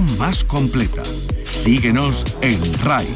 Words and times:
más 0.00 0.44
completa. 0.44 1.02
Síguenos 1.44 2.24
en 2.40 2.58
RAI, 2.82 3.06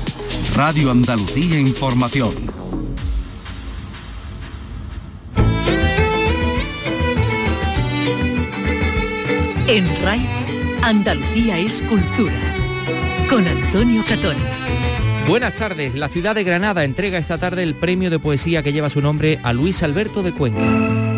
Radio 0.54 0.90
Andalucía 0.90 1.58
Información. 1.58 2.34
En 9.68 10.02
RAI, 10.02 10.28
Andalucía 10.82 11.58
es 11.58 11.82
cultura. 11.82 12.34
Con 13.30 13.46
Antonio 13.48 14.04
Catoni. 14.06 14.40
Buenas 15.26 15.54
tardes. 15.54 15.94
La 15.94 16.08
ciudad 16.08 16.34
de 16.34 16.44
Granada 16.44 16.84
entrega 16.84 17.18
esta 17.18 17.38
tarde 17.38 17.62
el 17.62 17.74
premio 17.74 18.10
de 18.10 18.18
poesía 18.18 18.62
que 18.62 18.72
lleva 18.72 18.90
su 18.90 19.00
nombre 19.00 19.40
a 19.42 19.52
Luis 19.52 19.82
Alberto 19.82 20.22
de 20.22 20.32
Cuenca. 20.32 21.15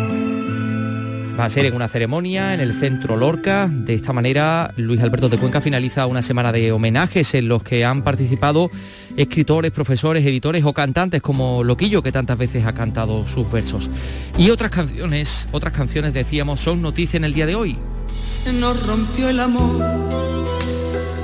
Va 1.39 1.45
a 1.45 1.49
ser 1.49 1.65
en 1.65 1.73
una 1.73 1.87
ceremonia 1.87 2.53
en 2.53 2.59
el 2.59 2.73
centro 2.73 3.15
Lorca. 3.15 3.69
De 3.71 3.93
esta 3.93 4.11
manera, 4.11 4.73
Luis 4.75 5.01
Alberto 5.01 5.29
de 5.29 5.37
Cuenca 5.37 5.61
finaliza 5.61 6.05
una 6.05 6.21
semana 6.21 6.51
de 6.51 6.73
homenajes 6.73 7.33
en 7.33 7.47
los 7.47 7.63
que 7.63 7.85
han 7.85 8.03
participado 8.03 8.69
escritores, 9.15 9.71
profesores, 9.71 10.25
editores 10.25 10.65
o 10.65 10.73
cantantes 10.73 11.21
como 11.21 11.63
Loquillo, 11.63 12.03
que 12.03 12.11
tantas 12.11 12.37
veces 12.37 12.65
ha 12.65 12.73
cantado 12.73 13.25
sus 13.25 13.49
versos. 13.49 13.89
Y 14.37 14.49
otras 14.49 14.69
canciones, 14.69 15.47
otras 15.53 15.71
canciones 15.71 16.13
decíamos, 16.13 16.59
son 16.59 16.81
noticia 16.81 17.15
en 17.15 17.23
el 17.23 17.33
día 17.33 17.45
de 17.45 17.55
hoy. 17.55 17.77
Se 18.21 18.51
nos 18.51 18.85
rompió 18.85 19.29
el 19.29 19.39
amor 19.39 20.28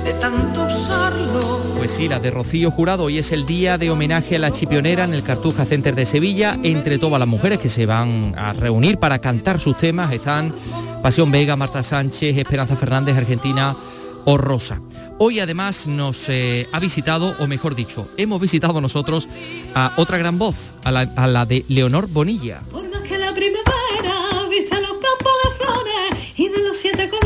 de 0.06 0.14
tanto 0.14 0.64
usarlo. 0.64 1.60
Pues 1.78 1.90
sí, 1.90 2.08
la 2.08 2.20
de 2.20 2.30
Rocío 2.30 2.70
Jurado. 2.70 3.04
Hoy 3.04 3.18
es 3.18 3.32
el 3.32 3.44
día 3.44 3.76
de 3.76 3.90
homenaje 3.90 4.36
a 4.36 4.38
la 4.38 4.52
chipionera 4.52 5.02
en 5.02 5.12
el 5.12 5.24
Cartuja 5.24 5.64
Center 5.64 5.96
de 5.96 6.06
Sevilla. 6.06 6.56
Entre 6.62 6.98
todas 6.98 7.18
las 7.18 7.26
mujeres 7.26 7.58
que 7.58 7.68
se 7.68 7.86
van 7.86 8.32
a 8.38 8.52
reunir 8.52 8.98
para 8.98 9.18
cantar 9.18 9.58
sus 9.58 9.76
temas 9.76 10.14
están 10.14 10.52
Pasión 11.02 11.32
Vega, 11.32 11.56
Marta 11.56 11.82
Sánchez, 11.82 12.36
Esperanza 12.36 12.76
Fernández, 12.76 13.16
Argentina 13.16 13.74
o 14.24 14.36
Rosa. 14.36 14.80
Hoy 15.18 15.40
además 15.40 15.88
nos 15.88 16.28
eh, 16.28 16.68
ha 16.70 16.78
visitado, 16.78 17.34
o 17.40 17.48
mejor 17.48 17.74
dicho, 17.74 18.08
hemos 18.16 18.40
visitado 18.40 18.80
nosotros 18.80 19.26
a 19.74 19.92
otra 19.96 20.18
gran 20.18 20.38
voz, 20.38 20.72
a 20.84 20.92
la, 20.92 21.00
a 21.16 21.26
la 21.26 21.46
de 21.46 21.64
Leonor 21.68 22.06
Bonilla. 22.06 22.60
Por 22.70 22.88
más 22.90 23.02
que 23.02 23.18
la 23.18 23.34
primavera 23.34 24.46
viste 24.48 24.80
los 24.80 24.92
campos 24.92 25.32
de 25.42 25.64
flores 25.64 26.32
y 26.36 26.48
de 26.48 26.58
los 26.58 26.76
siete 26.76 27.08
colores 27.08 27.25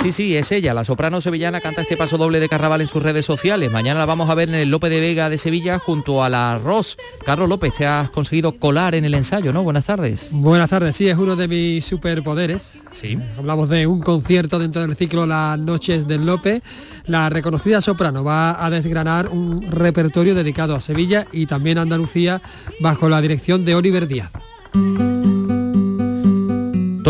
sí, 0.00 0.12
sí, 0.12 0.36
es 0.36 0.50
ella. 0.52 0.74
La 0.74 0.84
soprano 0.84 1.20
sevillana 1.20 1.60
canta 1.60 1.82
este 1.82 1.96
paso 1.96 2.16
doble 2.16 2.40
de 2.40 2.48
carnaval 2.48 2.80
en 2.80 2.88
sus 2.88 3.02
redes 3.02 3.26
sociales. 3.26 3.70
Mañana 3.70 4.00
la 4.00 4.06
vamos 4.06 4.30
a 4.30 4.34
ver 4.34 4.48
en 4.48 4.54
el 4.54 4.70
Lope 4.70 4.88
de 4.88 5.00
Vega 5.00 5.28
de 5.28 5.38
Sevilla 5.38 5.78
junto 5.78 6.24
a 6.24 6.28
la 6.28 6.58
Ross. 6.58 6.96
Carlos 7.24 7.48
López, 7.48 7.74
te 7.74 7.86
has 7.86 8.10
conseguido 8.10 8.52
colar 8.52 8.94
en 8.94 9.04
el 9.04 9.14
ensayo, 9.14 9.52
¿no? 9.52 9.62
Buenas 9.62 9.84
tardes. 9.84 10.28
Buenas 10.30 10.70
tardes, 10.70 10.96
sí, 10.96 11.08
es 11.08 11.18
uno 11.18 11.36
de 11.36 11.48
mis 11.48 11.84
superpoderes. 11.84 12.72
Sí. 12.90 13.18
Hablamos 13.36 13.68
de 13.68 13.86
un 13.86 14.00
concierto 14.00 14.58
dentro 14.58 14.82
del 14.82 14.96
ciclo 14.96 15.26
Las 15.26 15.58
Noches 15.58 16.06
del 16.06 16.24
Lope. 16.24 16.62
La 17.06 17.28
reconocida 17.28 17.80
soprano 17.80 18.24
va 18.24 18.64
a 18.64 18.70
desgranar 18.70 19.28
un 19.28 19.62
repertorio 19.70 20.34
dedicado 20.34 20.74
a 20.74 20.80
Sevilla 20.80 21.26
y 21.32 21.46
también 21.46 21.78
a 21.78 21.82
Andalucía 21.82 22.40
bajo 22.80 23.08
la 23.08 23.20
dirección 23.20 23.64
de 23.64 23.74
Oliver 23.74 24.06
Díaz. 24.06 24.30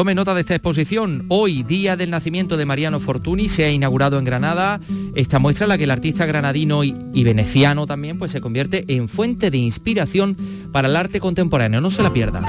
Tome 0.01 0.15
nota 0.15 0.33
de 0.33 0.41
esta 0.41 0.55
exposición. 0.55 1.27
Hoy, 1.29 1.63
día 1.63 1.95
del 1.95 2.09
nacimiento 2.09 2.57
de 2.57 2.65
Mariano 2.65 3.01
Fortuny, 3.01 3.51
se 3.51 3.67
ha 3.67 3.71
inaugurado 3.71 4.19
en 4.19 4.25
Granada 4.25 4.81
esta 5.15 5.39
muestra 5.39 5.67
en 5.67 5.69
la 5.69 5.77
que 5.77 5.85
el 5.85 5.91
artista 5.91 6.25
granadino 6.25 6.83
y, 6.85 7.23
veneciano 7.23 7.87
también 7.87 8.17
pues, 8.17 8.31
se 8.31 8.41
convierte 8.41 8.87
en 8.89 9.11
fuente 9.11 9.51
de 9.51 9.59
inspiración 9.59 10.39
para 10.73 10.89
el 10.89 10.97
arte 10.97 11.21
contemporáneo. 11.21 11.83
No 11.83 11.91
se 11.91 12.03
la 12.03 12.15
pierda. 12.15 12.41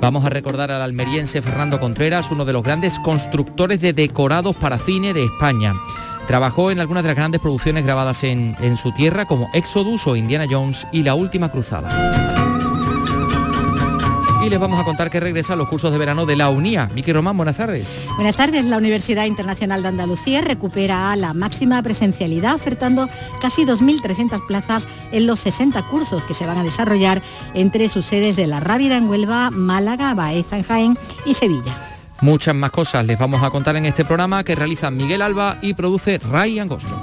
Vamos 0.00 0.24
a 0.24 0.30
recordar 0.30 0.70
al 0.70 0.82
almeriense 0.82 1.42
Fernando 1.42 1.80
Contreras, 1.80 2.30
uno 2.30 2.44
de 2.44 2.52
los 2.52 2.62
grandes 2.62 2.96
constructores 3.00 3.80
de 3.80 3.92
decorados 3.92 4.54
para 4.54 4.78
cine 4.78 5.14
de 5.14 5.24
España. 5.24 5.74
Trabajó 6.28 6.70
en 6.70 6.78
algunas 6.78 7.02
de 7.02 7.08
las 7.08 7.16
grandes 7.16 7.40
producciones 7.40 7.84
grabadas 7.84 8.22
en, 8.22 8.54
en 8.60 8.76
su 8.76 8.92
tierra 8.92 9.24
como 9.24 9.50
Exodus 9.52 10.06
o 10.06 10.14
Indiana 10.14 10.46
Jones 10.48 10.86
y 10.92 11.02
La 11.02 11.16
Última 11.16 11.50
Cruzada. 11.50 12.27
Y 14.48 14.50
les 14.50 14.58
vamos 14.58 14.80
a 14.80 14.84
contar 14.84 15.10
que 15.10 15.20
regresa 15.20 15.52
a 15.52 15.56
los 15.56 15.68
cursos 15.68 15.92
de 15.92 15.98
verano 15.98 16.24
de 16.24 16.34
la 16.34 16.48
UNIA. 16.48 16.88
Miki 16.94 17.12
Román, 17.12 17.36
buenas 17.36 17.58
tardes. 17.58 17.94
Buenas 18.16 18.34
tardes. 18.34 18.64
La 18.64 18.78
Universidad 18.78 19.26
Internacional 19.26 19.82
de 19.82 19.88
Andalucía 19.88 20.40
recupera 20.40 21.14
la 21.16 21.34
máxima 21.34 21.82
presencialidad 21.82 22.54
ofertando 22.54 23.10
casi 23.42 23.66
2.300 23.66 24.46
plazas 24.46 24.88
en 25.12 25.26
los 25.26 25.40
60 25.40 25.82
cursos 25.88 26.22
que 26.22 26.32
se 26.32 26.46
van 26.46 26.56
a 26.56 26.62
desarrollar 26.62 27.20
entre 27.52 27.90
sus 27.90 28.06
sedes 28.06 28.36
de 28.36 28.46
La 28.46 28.58
Rábida 28.58 28.96
en 28.96 29.10
Huelva, 29.10 29.50
Málaga, 29.50 30.14
Baeza 30.14 30.56
en 30.56 30.62
Jaén 30.62 30.98
y 31.26 31.34
Sevilla. 31.34 31.76
Muchas 32.22 32.54
más 32.54 32.70
cosas 32.70 33.04
les 33.04 33.18
vamos 33.18 33.42
a 33.42 33.50
contar 33.50 33.76
en 33.76 33.84
este 33.84 34.06
programa 34.06 34.44
que 34.44 34.54
realiza 34.54 34.90
Miguel 34.90 35.20
Alba 35.20 35.58
y 35.60 35.74
produce 35.74 36.16
Ray 36.20 36.58
Angosto. 36.58 37.02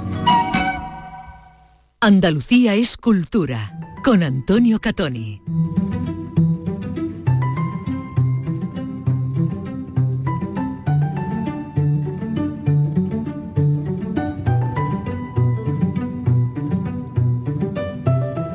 Andalucía 2.00 2.74
es 2.74 2.96
cultura. 2.96 3.70
Con 4.02 4.24
Antonio 4.24 4.80
Catoni. 4.80 5.42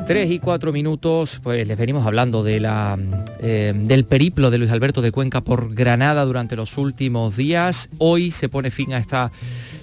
Tres 0.06 0.32
y 0.32 0.40
cuatro 0.40 0.72
minutos, 0.72 1.40
pues 1.42 1.66
les 1.66 1.78
venimos 1.78 2.04
hablando 2.04 2.42
de 2.42 2.58
la, 2.58 2.98
eh, 3.40 3.72
del 3.74 4.04
periplo 4.04 4.50
de 4.50 4.58
Luis 4.58 4.72
Alberto 4.72 5.00
de 5.00 5.12
Cuenca 5.12 5.42
por 5.42 5.74
Granada 5.74 6.24
durante 6.24 6.56
los 6.56 6.76
últimos 6.76 7.36
días. 7.36 7.88
Hoy 7.98 8.32
se 8.32 8.48
pone 8.48 8.72
fin 8.72 8.92
a 8.94 8.98
esta 8.98 9.30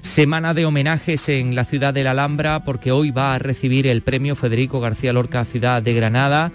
semana 0.02 0.54
de 0.54 0.66
homenajes 0.66 1.30
en 1.30 1.56
la 1.56 1.64
ciudad 1.64 1.94
de 1.94 2.04
la 2.04 2.12
Alhambra 2.12 2.66
porque 2.66 2.92
hoy 2.92 3.12
va 3.12 3.34
a 3.34 3.40
recibir 3.40 3.88
el 3.88 4.02
premio 4.02 4.36
Federico 4.36 4.82
García 4.82 5.14
Lorca 5.14 5.46
Ciudad 5.46 5.82
de 5.82 5.94
Granada 5.94 6.52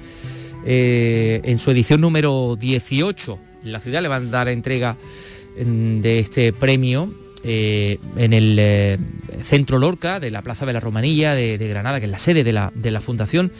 eh, 0.66 1.40
en 1.44 1.58
su 1.58 1.70
edición 1.70 2.02
número 2.02 2.56
18. 2.56 3.38
La 3.64 3.80
ciudad 3.80 4.02
le 4.02 4.08
va 4.08 4.16
a 4.16 4.20
dar 4.20 4.48
entrega 4.48 4.96
mm, 5.58 6.00
de 6.00 6.18
este 6.18 6.52
premio 6.52 7.23
eh, 7.44 7.98
en 8.16 8.32
el 8.32 8.56
eh, 8.58 8.98
Centro 9.42 9.78
Lorca 9.78 10.18
de 10.18 10.30
la 10.30 10.42
Plaza 10.42 10.64
de 10.66 10.72
la 10.72 10.80
Romanilla 10.80 11.34
de, 11.34 11.58
de 11.58 11.68
Granada, 11.68 12.00
que 12.00 12.06
es 12.06 12.10
la 12.10 12.18
sede 12.18 12.42
de 12.42 12.52
la, 12.52 12.72
de 12.74 12.90
la 12.90 13.00
Fundación, 13.00 13.52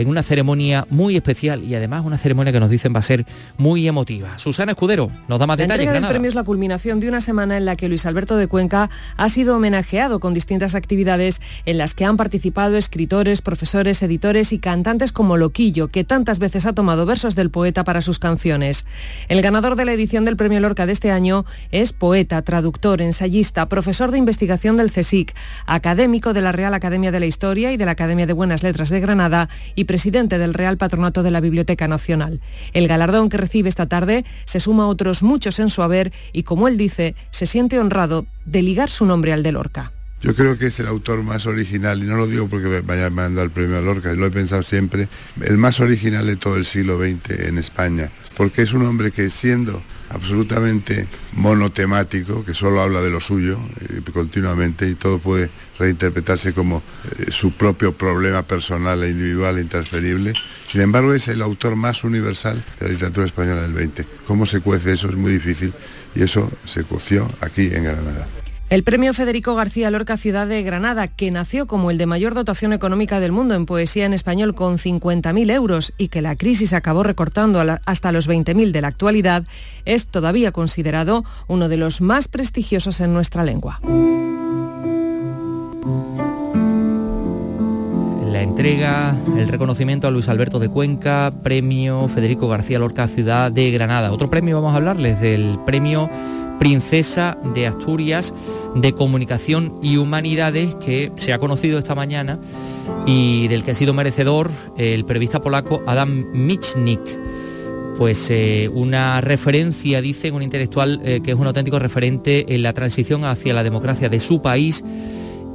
en 0.00 0.08
una 0.08 0.22
ceremonia 0.22 0.86
muy 0.88 1.14
especial 1.14 1.62
y 1.62 1.74
además 1.74 2.06
una 2.06 2.16
ceremonia 2.16 2.54
que 2.54 2.60
nos 2.60 2.70
dicen 2.70 2.94
va 2.94 3.00
a 3.00 3.02
ser 3.02 3.26
muy 3.58 3.86
emotiva. 3.86 4.38
Susana 4.38 4.72
Escudero 4.72 5.10
nos 5.28 5.38
da 5.38 5.46
más 5.46 5.58
La 5.58 5.64
detalles. 5.64 5.80
entrega 5.82 5.92
del 5.92 6.00
Granada. 6.00 6.12
premio 6.14 6.28
es 6.30 6.34
la 6.34 6.42
culminación 6.42 7.00
de 7.00 7.08
una 7.08 7.20
semana 7.20 7.58
en 7.58 7.66
la 7.66 7.76
que 7.76 7.86
Luis 7.86 8.06
Alberto 8.06 8.36
de 8.38 8.46
Cuenca 8.46 8.88
ha 9.18 9.28
sido 9.28 9.56
homenajeado 9.56 10.18
con 10.18 10.32
distintas 10.32 10.74
actividades 10.74 11.42
en 11.66 11.76
las 11.76 11.94
que 11.94 12.06
han 12.06 12.16
participado 12.16 12.78
escritores, 12.78 13.42
profesores, 13.42 14.02
editores 14.02 14.54
y 14.54 14.58
cantantes 14.58 15.12
como 15.12 15.36
Loquillo, 15.36 15.88
que 15.88 16.02
tantas 16.02 16.38
veces 16.38 16.64
ha 16.64 16.72
tomado 16.72 17.04
versos 17.04 17.36
del 17.36 17.50
poeta 17.50 17.84
para 17.84 18.00
sus 18.00 18.18
canciones. 18.18 18.86
El 19.28 19.42
ganador 19.42 19.76
de 19.76 19.84
la 19.84 19.92
edición 19.92 20.24
del 20.24 20.36
premio 20.36 20.60
Lorca 20.60 20.86
de 20.86 20.92
este 20.92 21.10
año 21.10 21.44
es 21.72 21.92
poeta, 21.92 22.40
traductor, 22.40 23.02
ensayista, 23.02 23.68
profesor 23.68 24.12
de 24.12 24.18
investigación 24.18 24.78
del 24.78 24.90
CSIC, 24.90 25.34
académico 25.66 26.32
de 26.32 26.40
la 26.40 26.52
Real 26.52 26.72
Academia 26.72 27.12
de 27.12 27.20
la 27.20 27.26
Historia 27.26 27.70
y 27.72 27.76
de 27.76 27.84
la 27.84 27.92
Academia 27.92 28.26
de 28.26 28.32
Buenas 28.32 28.62
Letras 28.62 28.88
de 28.88 29.00
Granada 29.00 29.48
y 29.74 29.84
presidente 29.90 30.38
del 30.38 30.54
Real 30.54 30.76
Patronato 30.76 31.24
de 31.24 31.32
la 31.32 31.40
Biblioteca 31.40 31.88
Nacional. 31.88 32.40
El 32.72 32.86
galardón 32.86 33.28
que 33.28 33.38
recibe 33.38 33.68
esta 33.68 33.86
tarde 33.86 34.24
se 34.44 34.60
suma 34.60 34.84
a 34.84 34.86
otros 34.86 35.24
muchos 35.24 35.58
en 35.58 35.68
su 35.68 35.82
haber 35.82 36.12
y, 36.32 36.44
como 36.44 36.68
él 36.68 36.76
dice, 36.76 37.16
se 37.32 37.44
siente 37.44 37.76
honrado 37.80 38.24
de 38.44 38.62
ligar 38.62 38.88
su 38.88 39.04
nombre 39.04 39.32
al 39.32 39.42
de 39.42 39.50
Lorca. 39.50 39.92
Yo 40.22 40.36
creo 40.36 40.56
que 40.56 40.68
es 40.68 40.78
el 40.78 40.86
autor 40.86 41.24
más 41.24 41.46
original, 41.46 42.04
y 42.04 42.06
no 42.06 42.16
lo 42.16 42.28
digo 42.28 42.46
porque 42.46 42.68
me 42.68 42.82
vaya 42.82 43.10
mandando 43.10 43.42
el 43.42 43.50
premio 43.50 43.78
a 43.78 43.80
Lorca, 43.80 44.12
lo 44.12 44.26
he 44.26 44.30
pensado 44.30 44.62
siempre, 44.62 45.08
el 45.40 45.58
más 45.58 45.80
original 45.80 46.24
de 46.24 46.36
todo 46.36 46.56
el 46.56 46.66
siglo 46.66 46.96
XX 46.96 47.48
en 47.48 47.58
España, 47.58 48.10
porque 48.36 48.62
es 48.62 48.72
un 48.72 48.82
hombre 48.82 49.10
que 49.10 49.28
siendo 49.28 49.82
absolutamente 50.10 51.06
monotemático, 51.34 52.44
que 52.44 52.54
solo 52.54 52.82
habla 52.82 53.00
de 53.00 53.10
lo 53.10 53.20
suyo 53.20 53.58
eh, 53.80 54.00
continuamente 54.12 54.88
y 54.88 54.94
todo 54.94 55.18
puede 55.18 55.50
reinterpretarse 55.78 56.52
como 56.52 56.82
eh, 57.18 57.30
su 57.30 57.52
propio 57.52 57.92
problema 57.92 58.42
personal 58.42 59.02
e 59.02 59.10
individual 59.10 59.58
e 59.58 59.62
intransferible. 59.62 60.34
Sin 60.64 60.82
embargo, 60.82 61.14
es 61.14 61.28
el 61.28 61.42
autor 61.42 61.76
más 61.76 62.04
universal 62.04 62.62
de 62.78 62.86
la 62.86 62.92
literatura 62.92 63.26
española 63.26 63.62
del 63.62 63.74
XX. 63.74 64.06
¿Cómo 64.26 64.46
se 64.46 64.60
cuece 64.60 64.92
eso? 64.92 65.08
Es 65.08 65.16
muy 65.16 65.32
difícil 65.32 65.72
y 66.14 66.22
eso 66.22 66.50
se 66.64 66.84
coció 66.84 67.30
aquí 67.40 67.70
en 67.72 67.84
Granada. 67.84 68.26
El 68.70 68.84
premio 68.84 69.12
Federico 69.14 69.56
García 69.56 69.90
Lorca 69.90 70.16
Ciudad 70.16 70.46
de 70.46 70.62
Granada, 70.62 71.08
que 71.08 71.32
nació 71.32 71.66
como 71.66 71.90
el 71.90 71.98
de 71.98 72.06
mayor 72.06 72.34
dotación 72.34 72.72
económica 72.72 73.18
del 73.18 73.32
mundo 73.32 73.56
en 73.56 73.66
poesía 73.66 74.06
en 74.06 74.12
español 74.12 74.54
con 74.54 74.78
50.000 74.78 75.52
euros 75.52 75.92
y 75.98 76.06
que 76.06 76.22
la 76.22 76.36
crisis 76.36 76.72
acabó 76.72 77.02
recortando 77.02 77.60
hasta 77.84 78.12
los 78.12 78.28
20.000 78.28 78.70
de 78.70 78.80
la 78.80 78.86
actualidad, 78.86 79.42
es 79.86 80.06
todavía 80.06 80.52
considerado 80.52 81.24
uno 81.48 81.68
de 81.68 81.78
los 81.78 82.00
más 82.00 82.28
prestigiosos 82.28 83.00
en 83.00 83.12
nuestra 83.12 83.42
lengua. 83.42 83.80
La 88.30 88.42
entrega 88.42 89.16
el 89.36 89.48
reconocimiento 89.48 90.06
a 90.06 90.12
Luis 90.12 90.28
Alberto 90.28 90.60
de 90.60 90.68
Cuenca, 90.68 91.32
premio 91.42 92.08
Federico 92.08 92.46
García 92.46 92.78
Lorca 92.78 93.08
Ciudad 93.08 93.50
de 93.50 93.68
Granada. 93.72 94.12
Otro 94.12 94.30
premio 94.30 94.62
vamos 94.62 94.74
a 94.74 94.76
hablarles 94.76 95.20
del 95.20 95.58
premio 95.66 96.08
Princesa 96.60 97.38
de 97.54 97.66
Asturias 97.66 98.34
de 98.74 98.92
Comunicación 98.92 99.78
y 99.82 99.96
Humanidades 99.96 100.74
que 100.74 101.10
se 101.16 101.32
ha 101.32 101.38
conocido 101.38 101.78
esta 101.78 101.94
mañana 101.94 102.38
y 103.06 103.48
del 103.48 103.64
que 103.64 103.70
ha 103.70 103.74
sido 103.74 103.94
merecedor 103.94 104.50
el 104.76 105.06
periodista 105.06 105.40
polaco 105.40 105.82
Adam 105.86 106.26
Michnik. 106.34 107.00
Pues 107.96 108.30
eh, 108.30 108.70
una 108.72 109.22
referencia, 109.22 110.02
dice 110.02 110.30
un 110.30 110.42
intelectual 110.42 111.00
eh, 111.02 111.20
que 111.24 111.30
es 111.30 111.36
un 111.36 111.46
auténtico 111.46 111.78
referente 111.78 112.54
en 112.54 112.62
la 112.62 112.74
transición 112.74 113.24
hacia 113.24 113.54
la 113.54 113.62
democracia 113.62 114.10
de 114.10 114.20
su 114.20 114.42
país 114.42 114.84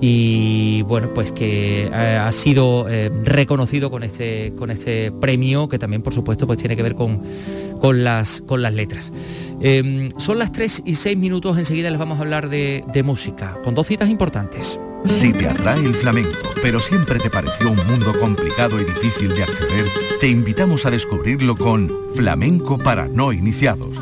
y 0.01 0.81
bueno, 0.83 1.13
pues 1.13 1.31
que 1.31 1.85
eh, 1.85 1.89
ha 1.91 2.31
sido 2.31 2.87
reconocido 3.23 3.89
con 3.89 4.03
este, 4.03 4.53
con 4.57 4.71
este 4.71 5.11
premio 5.11 5.69
que 5.69 5.79
también 5.79 6.01
por 6.01 6.13
supuesto 6.13 6.45
pues 6.47 6.57
tiene 6.57 6.75
que 6.75 6.83
ver 6.83 6.95
con, 6.95 7.21
con, 7.79 8.03
las, 8.03 8.41
con 8.41 8.61
las 8.61 8.73
letras. 8.73 9.11
Em, 9.61 10.09
son 10.17 10.39
las 10.39 10.51
3 10.51 10.83
y 10.85 10.95
6 10.95 11.17
minutos, 11.17 11.57
enseguida 11.57 11.89
les 11.89 11.99
vamos 11.99 12.19
a 12.19 12.21
hablar 12.21 12.49
de, 12.49 12.83
de 12.91 13.03
música, 13.03 13.57
con 13.63 13.75
dos 13.75 13.87
citas 13.87 14.09
importantes. 14.09 14.79
Si 15.05 15.33
te 15.33 15.47
atrae 15.47 15.85
el 15.85 15.93
flamenco, 15.93 16.53
pero 16.61 16.79
siempre 16.79 17.19
te 17.19 17.29
pareció 17.29 17.69
un 17.69 17.87
mundo 17.87 18.17
complicado 18.19 18.79
y 18.81 18.85
difícil 18.85 19.35
de 19.35 19.43
acceder, 19.43 19.85
te 20.19 20.27
invitamos 20.27 20.85
a 20.85 20.91
descubrirlo 20.91 21.55
con 21.55 21.91
Flamenco 22.15 22.77
para 22.79 23.07
no 23.07 23.31
iniciados 23.31 24.01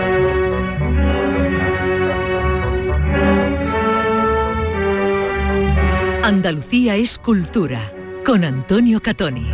Andalucía 6.31 6.95
es 6.95 7.19
cultura, 7.19 7.91
con 8.25 8.45
Antonio 8.45 9.01
Catoni. 9.01 9.51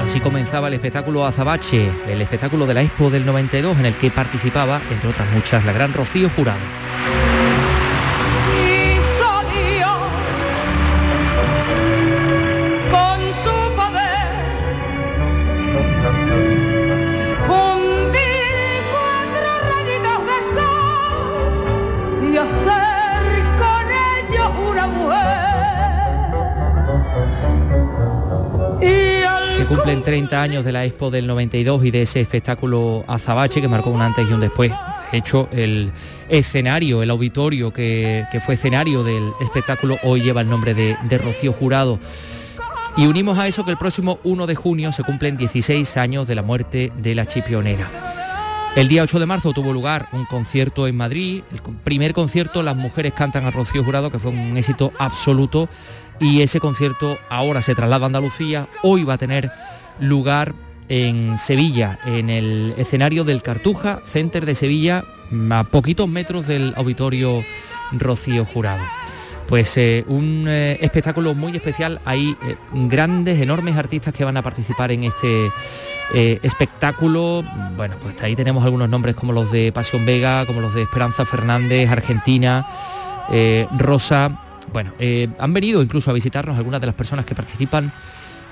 Así 0.00 0.20
comenzaba 0.20 0.68
el 0.68 0.74
espectáculo 0.74 1.26
Azabache, 1.26 1.90
el 2.06 2.22
espectáculo 2.22 2.66
de 2.66 2.74
la 2.74 2.82
Expo 2.82 3.10
del 3.10 3.26
92 3.26 3.78
en 3.80 3.86
el 3.86 3.96
que 3.96 4.12
participaba, 4.12 4.80
entre 4.92 5.10
otras 5.10 5.28
muchas, 5.32 5.64
la 5.64 5.72
gran 5.72 5.92
Rocío 5.92 6.30
Jurado. 6.30 6.81
Se 29.62 29.68
cumplen 29.68 30.02
30 30.02 30.42
años 30.42 30.64
de 30.64 30.72
la 30.72 30.84
Expo 30.84 31.08
del 31.08 31.24
92 31.28 31.84
y 31.84 31.92
de 31.92 32.02
ese 32.02 32.20
espectáculo 32.20 33.04
Azabache 33.06 33.60
que 33.60 33.68
marcó 33.68 33.90
un 33.90 34.02
antes 34.02 34.28
y 34.28 34.32
un 34.32 34.40
después. 34.40 34.72
De 35.12 35.18
hecho, 35.18 35.48
el 35.52 35.92
escenario, 36.28 37.00
el 37.00 37.10
auditorio 37.10 37.72
que, 37.72 38.24
que 38.32 38.40
fue 38.40 38.54
escenario 38.54 39.04
del 39.04 39.30
espectáculo 39.40 39.98
hoy 40.02 40.22
lleva 40.22 40.40
el 40.40 40.48
nombre 40.48 40.74
de, 40.74 40.96
de 41.04 41.16
Rocío 41.16 41.52
Jurado. 41.52 42.00
Y 42.96 43.06
unimos 43.06 43.38
a 43.38 43.46
eso 43.46 43.64
que 43.64 43.70
el 43.70 43.78
próximo 43.78 44.18
1 44.24 44.48
de 44.48 44.56
junio 44.56 44.90
se 44.90 45.04
cumplen 45.04 45.36
16 45.36 45.96
años 45.96 46.26
de 46.26 46.34
la 46.34 46.42
muerte 46.42 46.90
de 46.96 47.14
la 47.14 47.24
chipionera. 47.26 47.88
El 48.74 48.88
día 48.88 49.04
8 49.04 49.20
de 49.20 49.26
marzo 49.26 49.52
tuvo 49.52 49.72
lugar 49.72 50.08
un 50.12 50.24
concierto 50.24 50.88
en 50.88 50.96
Madrid, 50.96 51.44
el 51.52 51.60
primer 51.84 52.14
concierto 52.14 52.64
Las 52.64 52.74
mujeres 52.74 53.12
cantan 53.12 53.44
a 53.44 53.52
Rocío 53.52 53.84
Jurado, 53.84 54.10
que 54.10 54.18
fue 54.18 54.32
un 54.32 54.56
éxito 54.56 54.92
absoluto 54.98 55.68
y 56.20 56.42
ese 56.42 56.60
concierto 56.60 57.18
ahora 57.28 57.62
se 57.62 57.74
traslada 57.74 58.04
a 58.04 58.06
Andalucía, 58.06 58.68
hoy 58.82 59.04
va 59.04 59.14
a 59.14 59.18
tener 59.18 59.50
lugar 60.00 60.54
en 60.88 61.38
Sevilla, 61.38 61.98
en 62.04 62.30
el 62.30 62.74
escenario 62.76 63.24
del 63.24 63.42
Cartuja 63.42 64.00
Center 64.04 64.44
de 64.46 64.54
Sevilla, 64.54 65.04
a 65.50 65.64
poquitos 65.64 66.08
metros 66.08 66.46
del 66.46 66.74
auditorio 66.76 67.44
Rocío 67.92 68.44
Jurado. 68.44 68.84
Pues 69.46 69.76
eh, 69.76 70.04
un 70.06 70.46
eh, 70.48 70.78
espectáculo 70.80 71.34
muy 71.34 71.54
especial, 71.54 72.00
hay 72.04 72.36
eh, 72.42 72.56
grandes, 72.72 73.40
enormes 73.40 73.76
artistas 73.76 74.14
que 74.14 74.24
van 74.24 74.36
a 74.36 74.42
participar 74.42 74.92
en 74.92 75.04
este 75.04 75.50
espectáculo. 76.42 77.42
Bueno, 77.74 77.96
pues 78.02 78.20
ahí 78.22 78.36
tenemos 78.36 78.62
algunos 78.64 78.86
nombres 78.88 79.14
como 79.14 79.32
los 79.32 79.50
de 79.50 79.72
Pasión 79.72 80.04
Vega, 80.04 80.44
como 80.44 80.60
los 80.60 80.74
de 80.74 80.82
Esperanza 80.82 81.24
Fernández, 81.24 81.88
Argentina, 81.88 82.66
Rosa, 83.78 84.38
bueno, 84.72 84.92
eh, 84.98 85.28
han 85.38 85.52
venido 85.52 85.82
incluso 85.82 86.10
a 86.10 86.14
visitarnos 86.14 86.56
algunas 86.56 86.80
de 86.80 86.86
las 86.86 86.94
personas 86.94 87.26
que 87.26 87.34
participan 87.34 87.92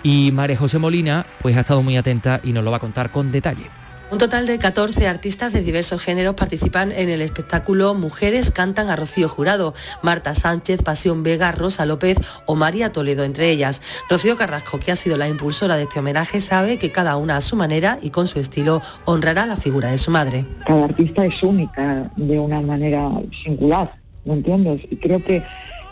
y 0.03 0.31
María 0.33 0.57
José 0.57 0.79
Molina 0.79 1.27
pues 1.41 1.57
ha 1.57 1.61
estado 1.61 1.83
muy 1.83 1.97
atenta 1.97 2.41
y 2.43 2.53
nos 2.53 2.65
lo 2.65 2.71
va 2.71 2.79
a 2.79 2.81
contar 2.81 3.11
con 3.11 3.31
detalle. 3.31 3.65
Un 4.11 4.19
total 4.19 4.45
de 4.45 4.59
14 4.59 5.07
artistas 5.07 5.53
de 5.53 5.63
diversos 5.63 6.03
géneros 6.03 6.35
participan 6.35 6.91
en 6.91 7.11
el 7.11 7.23
espectáculo 7.23 7.95
Mujeres 7.95 8.51
cantan 8.51 8.91
a 8.91 8.97
Rocío 8.97 9.29
Jurado, 9.29 9.73
Marta 10.03 10.35
Sánchez, 10.35 10.83
Pasión 10.83 11.23
Vega, 11.23 11.53
Rosa 11.53 11.87
López 11.87 12.19
o 12.45 12.57
María 12.57 12.91
Toledo 12.91 13.23
entre 13.23 13.51
ellas. 13.51 13.83
Rocío 14.09 14.37
Carrasco, 14.37 14.81
que 14.81 14.91
ha 14.91 14.97
sido 14.97 15.17
la 15.17 15.29
impulsora 15.29 15.77
de 15.77 15.85
este 15.85 16.01
homenaje, 16.01 16.41
sabe 16.41 16.77
que 16.77 16.91
cada 16.91 17.17
una 17.17 17.37
a 17.37 17.41
su 17.41 17.55
manera 17.55 18.01
y 18.03 18.11
con 18.11 18.27
su 18.27 18.41
estilo 18.41 18.83
honrará 19.05 19.47
la 19.47 19.55
figura 19.55 19.93
de 19.93 19.99
su 19.99 20.11
madre. 20.11 20.45
Cada 20.67 20.87
artista 20.87 21.25
es 21.25 21.41
única 21.45 22.11
de 22.17 22.37
una 22.41 22.61
manera 22.61 23.09
singular, 23.45 23.95
¿me 24.25 24.35
entiendes? 24.35 24.81
Y 24.91 24.97
creo 24.97 25.23
que, 25.23 25.45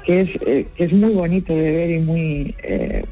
que, 0.09 0.23
es, 0.23 0.31
eh, 0.47 0.67
que 0.75 0.85
es 0.85 0.93
muy 0.93 1.13
bonito 1.13 1.55
de 1.55 1.71
ver 1.71 1.91
y 1.91 1.99
muy, 1.99 2.55
eh, 2.63 3.05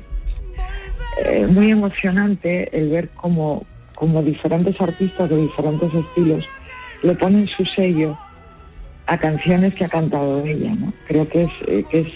eh, 1.23 1.47
muy 1.47 1.71
emocionante 1.71 2.71
el 2.73 2.89
ver 2.89 3.11
cómo 3.11 3.67
como 3.95 4.23
diferentes 4.23 4.81
artistas 4.81 5.29
de 5.29 5.37
diferentes 5.37 5.93
estilos 5.93 6.49
le 7.03 7.15
ponen 7.15 7.47
su 7.49 7.67
sello 7.67 8.17
a 9.07 9.19
canciones 9.19 9.75
que 9.75 9.85
ha 9.85 9.89
cantado 9.89 10.43
ella, 10.43 10.75
¿no? 10.75 10.93
Creo 11.07 11.29
que 11.29 11.45
es, 11.45 11.51
eh, 11.67 11.85
que 11.91 12.01
es 12.01 12.09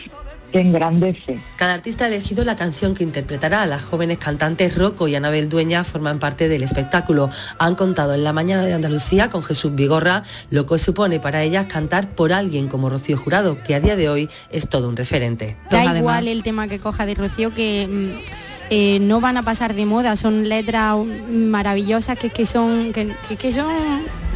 que 0.51 0.61
engrandece. 0.61 1.41
Cada 1.57 1.75
artista 1.75 2.05
ha 2.05 2.09
elegido 2.09 2.45
la 2.45 2.57
canción 2.57 2.95
que 2.95 3.05
interpretará. 3.05 3.67
Las 3.67 3.83
jóvenes 3.83 4.19
cantantes 4.19 4.77
Rocco 4.77 5.09
y 5.09 5.15
Anabel 5.15 5.49
Dueña 5.49 5.85
forman 5.85 6.19
parte 6.19 6.49
del 6.49 6.63
espectáculo. 6.63 7.31
Han 7.59 7.75
contado 7.75 8.15
en 8.15 8.25
la 8.25 8.33
mañana 8.33 8.65
de 8.65 8.73
Andalucía 8.73 9.29
con 9.29 9.43
Jesús 9.43 9.75
Vigorra 9.75 10.23
lo 10.51 10.67
que 10.67 10.79
supone 10.79 11.21
para 11.21 11.43
ellas 11.43 11.67
cantar 11.67 12.11
por 12.11 12.33
alguien 12.33 12.69
como 12.69 12.91
Rocío 12.91 13.17
Jurado, 13.17 13.63
que 13.63 13.75
a 13.75 13.81
día 13.81 13.97
de 13.97 14.09
hoy 14.09 14.29
es 14.51 14.69
todo 14.69 14.89
un 14.89 14.97
referente. 14.97 15.57
Da 15.71 15.97
igual 15.97 16.29
el 16.29 16.43
tema 16.43 16.69
que 16.69 16.79
coja 16.79 17.07
de 17.07 17.15
Rocío 17.15 17.55
que 17.55 17.87
mm, 17.89 18.71
eh, 18.71 18.99
no 19.01 19.21
van 19.21 19.37
a 19.37 19.43
pasar 19.43 19.75
de 19.75 19.85
moda, 19.87 20.17
son 20.17 20.49
letras 20.49 20.97
maravillosas 21.29 22.19
que, 22.19 22.31
que 22.31 22.47
son, 22.47 22.93
que 22.93 23.53
son 23.53 23.67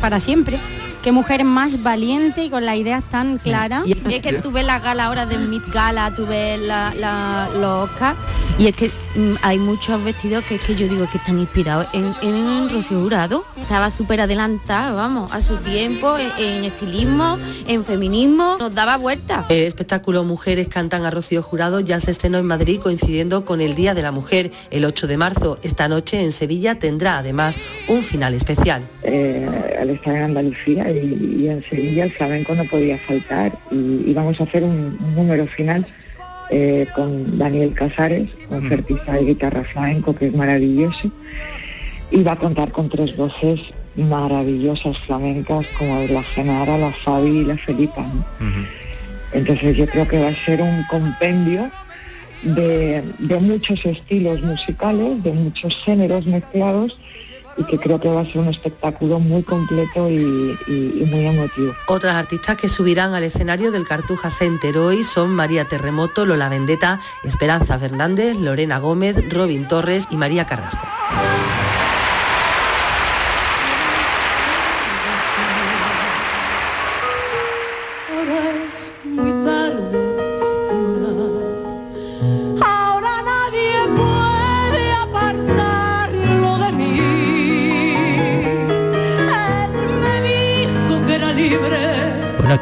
para 0.01 0.21
siempre. 0.21 0.59
Qué 1.05 1.13
mujer 1.13 1.45
más 1.45 1.83
valiente 1.83 2.45
y 2.45 2.49
con 2.49 2.65
las 2.65 2.77
ideas 2.77 3.05
tan 3.11 3.37
claras. 3.37 3.87
Y 3.87 3.93
es 3.93 4.21
que 4.23 4.33
tú 4.41 4.51
ves 4.53 4.65
la 4.65 4.79
gala 4.79 5.05
ahora 5.05 5.27
de 5.27 5.37
Mid 5.37 5.61
Gala, 5.71 6.15
tú 6.17 6.25
ves 6.27 6.59
la, 6.59 6.95
la- 6.97 7.51
los 7.55 7.91
Oscar, 7.91 8.17
y 8.59 8.69
es 8.69 8.75
que 8.75 8.87
mm, 9.15 9.35
hay 9.43 9.59
muchos 9.59 10.03
vestidos 10.03 10.43
que 10.45 10.55
es 10.55 10.63
que 10.63 10.75
yo 10.75 10.89
digo 10.89 11.07
que 11.13 11.19
están 11.19 11.39
inspirados 11.39 11.93
en, 11.93 12.11
en 12.23 12.71
Rocío 12.71 13.03
Jurado. 13.03 13.45
Estaba 13.61 13.91
súper 13.91 14.23
adelantada, 14.23 14.93
vamos, 14.93 15.31
a 15.35 15.43
su 15.43 15.57
tiempo, 15.59 16.17
en, 16.17 16.31
en 16.39 16.65
estilismo, 16.65 17.37
en 17.69 17.85
feminismo, 17.85 18.57
nos 18.59 18.75
daba 18.75 18.97
vueltas. 18.97 19.45
El 19.51 19.65
espectáculo 19.65 20.25
Mujeres 20.25 20.69
cantan 20.69 21.05
a 21.05 21.11
Rocío 21.11 21.43
Jurado 21.43 21.81
ya 21.81 22.01
se 22.01 22.13
estrenó 22.13 22.39
en 22.39 22.47
Madrid 22.47 22.81
coincidiendo 22.83 23.45
con 23.45 23.61
el 23.61 23.75
Día 23.75 23.93
de 23.93 24.01
la 24.01 24.11
Mujer, 24.11 24.53
el 24.71 24.87
8 24.87 25.07
de 25.07 25.17
marzo. 25.19 25.59
Esta 25.63 25.87
noche 25.89 26.23
en 26.23 26.33
Sevilla 26.33 26.79
tendrá 26.79 27.19
además 27.19 27.59
un 27.89 28.03
final 28.03 28.33
especial. 28.33 28.89
Eh, 29.03 29.77
al 29.79 29.91
estar 29.91 30.15
en 30.17 30.23
Andalucía 30.23 30.94
y, 31.03 31.43
y 31.43 31.49
en 31.49 31.63
Sevilla 31.65 32.05
el 32.05 32.13
flamenco 32.13 32.55
no 32.55 32.65
podía 32.65 32.99
faltar 32.99 33.59
y, 33.71 34.11
y 34.11 34.15
vamos 34.15 34.41
a 34.41 34.45
hacer 34.45 34.63
un, 34.63 34.97
un 35.01 35.15
número 35.15 35.47
final 35.47 35.87
eh, 36.51 36.87
con 36.95 37.39
Daniel 37.39 37.73
Casares, 37.73 38.29
concertista 38.49 39.15
de 39.15 39.25
guitarra 39.25 39.65
flamenco 39.65 40.15
que 40.15 40.27
es 40.27 40.35
maravilloso 40.35 41.11
y 42.11 42.23
va 42.23 42.33
a 42.33 42.37
contar 42.37 42.71
con 42.71 42.89
tres 42.89 43.17
voces 43.17 43.61
maravillosas 43.97 44.99
flamencas 45.01 45.67
como 45.79 46.07
la 46.07 46.23
Genara, 46.23 46.77
la 46.77 46.93
Fabi 46.93 47.39
y 47.39 47.45
la 47.45 47.57
Felipa. 47.57 48.03
¿no? 48.03 48.25
Entonces 49.33 49.77
yo 49.77 49.87
creo 49.87 50.07
que 50.07 50.21
va 50.21 50.29
a 50.29 50.45
ser 50.45 50.61
un 50.61 50.85
compendio 50.91 51.71
de, 52.43 53.03
de 53.19 53.39
muchos 53.39 53.85
estilos 53.87 54.43
musicales, 54.43 55.23
de 55.23 55.33
muchos 55.33 55.77
géneros 55.83 56.27
mezclados 56.27 56.99
y 57.57 57.65
que 57.65 57.79
creo 57.79 58.01
que 58.01 58.09
va 58.09 58.23
a 58.23 58.25
ser 58.25 58.39
un 58.39 58.49
espectáculo 58.49 59.19
muy 59.19 59.43
completo 59.43 60.09
y, 60.09 60.57
muy 61.07 61.27
emotivo. 61.27 61.75
Otras 61.87 62.15
artistas 62.15 62.57
que 62.57 62.69
subirán 62.69 63.15
al 63.15 63.25
escenario 63.25 63.71
del 63.71 63.85
Cartuja 63.85 64.31
Center 64.31 64.77
hoy 64.79 65.05
son 65.05 65.31
María 65.31 65.67
Terremoto, 65.67 66.25
Lola 66.25 66.49
Vendetta, 66.49 67.01
Esperanza 67.23 67.79
Fernández, 67.79 68.37
Lorena 68.37 68.79
Gómez, 68.79 69.17
Robin 69.31 69.69
Torres 69.69 70.07
y 70.11 70.17
María 70.17 70.47
Carrasco. 70.47 70.87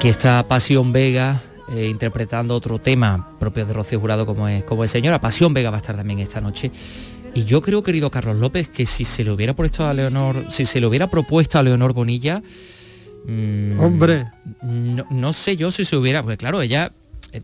Aquí 0.03 0.09
está 0.09 0.43
Pasión 0.49 0.93
Vega 0.93 1.41
eh, 1.69 1.87
interpretando 1.87 2.57
otro 2.57 2.81
tema 2.81 3.39
propio 3.39 3.65
de 3.65 3.73
Rocío 3.73 4.01
Jurado 4.01 4.27
como 4.27 4.49
es, 4.49 4.65
como 4.65 4.83
es 4.83 4.91
señora. 4.91 5.21
Pasión 5.21 5.55
Vega 5.55 5.71
va 5.71 5.77
a 5.77 5.81
estar 5.81 5.95
también 5.95 6.19
esta 6.19 6.41
noche. 6.41 6.73
Y 7.37 7.45
yo 7.45 7.63
creo, 7.63 7.85
querido 7.85 8.11
Carlos 8.11 8.37
López, 8.39 8.69
que 8.69 8.85
si 8.85 9.05
se 9.05 9.23
le 9.23 9.31
hubiera 9.31 9.55
puesto 9.55 9.87
a 9.87 9.95
Leonor, 9.95 10.47
si 10.51 10.65
se 10.65 10.81
le 10.81 10.89
hubiera 10.89 11.09
propuesto 11.09 11.57
a 11.57 11.63
Leonor 11.63 11.93
Bonilla, 11.93 12.43
mm, 13.29 13.79
Hombre. 13.79 14.27
no, 14.63 15.07
no 15.09 15.33
sé 15.33 15.57
yo 15.57 15.71
si 15.71 15.85
se 15.85 15.97
hubiera, 15.97 16.21
porque 16.21 16.37
claro, 16.37 16.61
ella, 16.63 16.91
eh, 17.31 17.41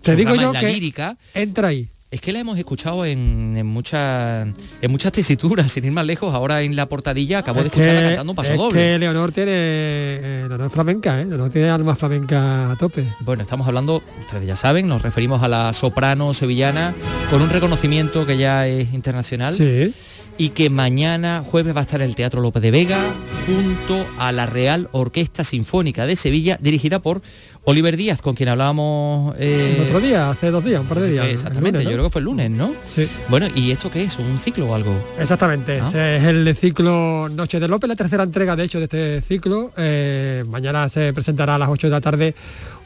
Te 0.00 0.14
digo 0.14 0.36
yo 0.36 0.52
la 0.52 0.60
que 0.60 0.68
lírica, 0.68 1.18
entra 1.34 1.68
ahí. 1.68 1.88
Es 2.10 2.20
que 2.20 2.32
la 2.32 2.38
hemos 2.38 2.56
escuchado 2.58 3.04
en, 3.04 3.54
en 3.56 3.66
muchas 3.66 4.48
en 4.80 4.90
muchas 4.90 5.12
tesituras, 5.12 5.72
sin 5.72 5.84
ir 5.84 5.92
más 5.92 6.06
lejos. 6.06 6.32
Ahora 6.34 6.62
en 6.62 6.76
la 6.76 6.88
portadilla 6.88 7.38
acabo 7.38 7.60
de 7.60 7.66
Es 7.68 7.72
escucharla 7.72 8.00
que- 8.00 8.06
cantando 8.08 8.32
un 8.32 8.36
paso 8.36 8.52
es 8.52 8.58
doble. 8.58 8.78
que 8.78 8.98
Leonor 8.98 9.32
tiene 9.32 9.50
eh, 9.52 10.46
Leonor 10.48 10.70
flamenca, 10.70 11.20
¿eh? 11.20 11.24
Leonor 11.26 11.50
tiene 11.50 11.68
alma 11.68 11.96
flamenca 11.96 12.70
a 12.72 12.76
tope. 12.76 13.06
Bueno, 13.20 13.42
estamos 13.42 13.66
hablando, 13.66 14.02
ustedes 14.20 14.46
ya 14.46 14.56
saben, 14.56 14.86
nos 14.88 15.02
referimos 15.02 15.42
a 15.42 15.48
la 15.48 15.72
soprano 15.72 16.32
sevillana 16.32 16.94
con 17.30 17.42
un 17.42 17.50
reconocimiento 17.50 18.24
que 18.26 18.36
ya 18.38 18.66
es 18.68 18.92
internacional 18.92 19.54
Sí. 19.56 19.92
y 20.38 20.50
que 20.50 20.70
mañana 20.70 21.42
jueves 21.44 21.74
va 21.74 21.80
a 21.80 21.82
estar 21.82 22.00
en 22.00 22.08
el 22.08 22.14
Teatro 22.14 22.40
López 22.40 22.62
de 22.62 22.70
Vega 22.70 23.00
junto 23.46 24.06
a 24.18 24.30
la 24.32 24.46
Real 24.46 24.88
Orquesta 24.92 25.42
Sinfónica 25.44 26.06
de 26.06 26.14
Sevilla 26.16 26.58
dirigida 26.60 27.00
por 27.00 27.20
Oliver 27.68 27.96
Díaz, 27.96 28.22
con 28.22 28.36
quien 28.36 28.48
hablábamos 28.48 29.34
eh, 29.40 29.74
El 29.80 29.86
otro 29.88 30.00
día, 30.00 30.30
hace 30.30 30.52
dos 30.52 30.64
días, 30.64 30.80
un 30.80 30.86
par 30.86 31.00
de 31.00 31.08
días. 31.10 31.26
exactamente, 31.26 31.78
lunes, 31.80 31.84
¿no? 31.84 31.90
yo 31.90 31.96
creo 31.96 32.04
que 32.04 32.10
fue 32.12 32.18
el 32.20 32.24
lunes, 32.24 32.50
¿no? 32.52 32.72
Sí. 32.86 33.08
Bueno, 33.28 33.48
¿y 33.56 33.72
esto 33.72 33.90
qué 33.90 34.04
es? 34.04 34.16
¿Un 34.20 34.38
ciclo 34.38 34.66
o 34.70 34.74
algo? 34.76 34.94
Exactamente, 35.18 35.80
Ah. 35.82 35.88
es 35.88 36.22
el 36.22 36.56
ciclo 36.56 37.28
Noche 37.28 37.58
de 37.58 37.66
López, 37.66 37.88
la 37.88 37.96
tercera 37.96 38.22
entrega 38.22 38.54
de 38.54 38.62
hecho 38.64 38.78
de 38.78 38.84
este 38.84 39.20
ciclo. 39.20 39.72
Eh, 39.76 40.44
mañana 40.48 40.88
se 40.88 41.12
presentará 41.12 41.56
a 41.56 41.58
las 41.58 41.68
8 41.68 41.88
de 41.88 41.90
la 41.90 42.00
tarde 42.00 42.36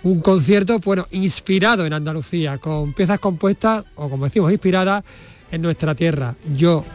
un 0.03 0.23
concierto, 0.23 0.79
bueno, 0.79 1.07
inspirado 1.11 1.85
en 1.85 1.93
Andalucía, 1.93 2.57
con 2.57 2.95
piezas 2.95 3.21
compuestas, 3.21 3.85
o 3.97 4.09
como 4.09 4.25
decimos, 4.25 4.51
inspiradas 4.51 5.05
en 5.53 5.61
nuestra 5.61 5.95
tierra. 5.95 6.35
Yo 6.57 6.87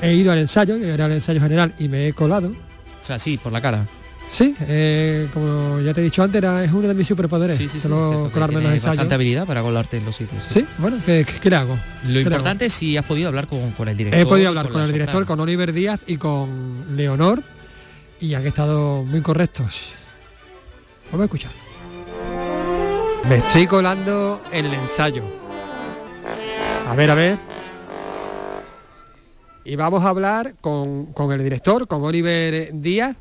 he 0.00 0.14
ido 0.14 0.32
al 0.32 0.38
ensayo, 0.38 0.78
yo 0.78 0.86
era 0.86 1.04
el 1.04 1.12
ensayo 1.12 1.42
general 1.42 1.74
y 1.78 1.88
me 1.88 2.08
he 2.08 2.14
colado. 2.14 2.48
O 2.48 3.04
sea, 3.04 3.18
sí, 3.18 3.36
por 3.36 3.52
la 3.52 3.60
cara. 3.60 3.86
Sí, 4.30 4.54
eh, 4.62 5.28
como 5.32 5.80
ya 5.80 5.94
te 5.94 6.00
he 6.00 6.04
dicho 6.04 6.22
antes, 6.22 6.38
era, 6.38 6.64
es 6.64 6.72
uno 6.72 6.88
de 6.88 6.94
mis 6.94 7.06
superpoderes. 7.06 7.56
Sí, 7.56 7.68
sí, 7.68 7.74
sí. 7.78 7.80
solo 7.82 8.30
colarme 8.32 8.56
en 8.58 8.64
los 8.64 8.72
ensayos. 8.72 8.96
bastante 8.96 9.14
habilidad 9.14 9.46
para 9.46 9.62
colarte 9.62 9.98
en 9.98 10.04
los 10.04 10.16
sitios. 10.16 10.44
Sí, 10.44 10.66
bueno, 10.78 10.96
¿qué, 11.06 11.24
qué- 11.24 11.38
qué 11.40 11.50
le 11.50 11.56
hago? 11.56 11.74
Lo 11.74 11.80
¿Qué 12.02 12.08
le 12.08 12.20
hago? 12.20 12.28
importante 12.30 12.66
es 12.66 12.72
si 12.72 12.96
has 12.96 13.04
podido 13.04 13.28
hablar 13.28 13.46
con, 13.46 13.70
con 13.72 13.88
el 13.88 13.96
director. 13.96 14.20
He 14.20 14.26
podido 14.26 14.48
hablar 14.48 14.68
con, 14.70 14.80
el 14.82 14.86
director, 14.92 15.22
soprano. 15.22 15.26
con 15.26 15.40
Oliver 15.40 15.72
Díaz 15.72 16.00
y 16.06 16.16
con 16.16 16.96
Leonor 16.96 17.42
y 18.18 18.34
han 18.34 18.44
estado 18.46 19.04
muy 19.04 19.20
correctos. 19.20 19.92
Vamos 21.12 21.22
a 21.22 21.24
escuchar. 21.26 21.52
Me 23.28 23.36
estoy 23.36 23.66
colando 23.68 24.42
en 24.50 24.66
el 24.66 24.74
ensayo. 24.74 25.22
A 26.88 26.94
ver, 26.96 27.10
a 27.10 27.14
ver. 27.14 27.38
Y 29.64 29.76
vamos 29.76 30.04
a 30.04 30.08
hablar 30.10 30.54
con, 30.60 31.06
con 31.12 31.32
el 31.32 31.42
director, 31.42 31.86
con 31.86 32.02
Oliver 32.04 32.70
Díaz 32.74 33.16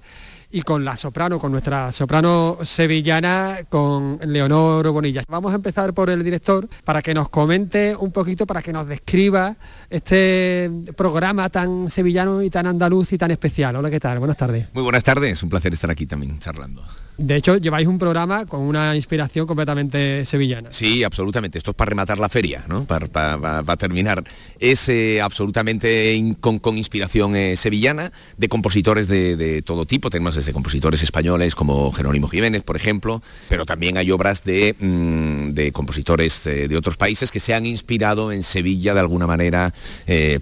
y 0.53 0.62
con 0.62 0.86
la 0.86 0.95
soprano, 0.95 1.39
con 1.39 1.51
nuestra 1.51 1.91
soprano 1.91 2.60
sevillana, 2.62 3.57
con 3.69 4.19
Leonor 4.24 4.88
Bonilla. 4.91 5.24
Vamos 5.27 5.51
a 5.51 5.55
empezar 5.55 5.93
por 5.93 6.12
el 6.12 6.24
director 6.24 6.69
para 6.86 7.01
que 7.01 7.13
nos 7.15 7.27
comente 7.29 7.95
un 7.98 8.12
poquito, 8.12 8.45
para 8.45 8.62
que 8.62 8.72
nos 8.72 8.88
describa 8.88 9.55
este 9.89 10.69
programa 10.95 11.50
tan 11.50 11.89
sevillano 11.89 12.43
y 12.43 12.51
tan 12.51 12.67
andaluz 12.67 13.13
y 13.13 13.17
tan 13.17 13.31
especial. 13.31 13.75
Hola, 13.75 13.89
¿qué 13.89 14.00
tal? 14.00 14.19
Buenas 14.19 14.38
tardes. 14.38 14.67
Muy 14.74 14.83
buenas 14.83 15.03
tardes, 15.03 15.41
un 15.41 15.50
placer 15.50 15.74
estar 15.74 15.89
aquí 15.89 16.05
también 16.05 16.38
charlando. 16.38 16.83
De 17.17 17.36
hecho, 17.36 17.58
lleváis 17.58 17.88
un 17.88 18.00
programa 18.00 18.46
con 18.48 18.62
una 18.62 18.96
inspiración 18.96 19.46
completamente 19.46 20.25
sevillana. 20.25 20.72
Sí, 20.72 21.03
absolutamente. 21.03 21.60
Esto 21.60 21.72
es 21.72 21.77
para 21.77 21.89
rematar 21.89 22.17
la 22.17 22.27
feria, 22.27 22.63
¿no? 22.67 22.86
Para, 22.86 23.77
terminar. 23.77 24.24
Es 24.60 24.89
eh, 24.89 25.22
absolutamente 25.22 26.36
con, 26.39 26.77
inspiración 26.77 27.36
eh, 27.36 27.55
sevillana, 27.55 28.12
de 28.38 28.50
compositores 28.50 29.08
de, 29.08 29.62
todo 29.63 29.86
tipo. 29.86 30.10
Tenemos 30.10 30.36
desde 30.36 30.53
compositores 30.53 31.03
españoles 31.03 31.53
como 31.53 31.91
Jerónimo 31.91 32.27
Jiménez, 32.27 32.63
por 32.63 32.75
ejemplo, 32.75 33.22
pero 33.48 33.65
también 33.65 33.98
hay 33.98 34.10
obras 34.10 34.43
de, 34.43 34.75
mm, 34.79 35.72
compositores 35.72 36.46
eh, 36.48 36.67
de 36.67 36.77
otros 36.77 36.98
países 36.98 37.32
que 37.32 37.39
se 37.39 37.53
han 37.53 37.65
inspirado 37.65 38.32
en 38.32 38.41
Sevilla 38.43 38.93
de 38.93 39.00
alguna 39.00 39.27
manera, 39.27 39.74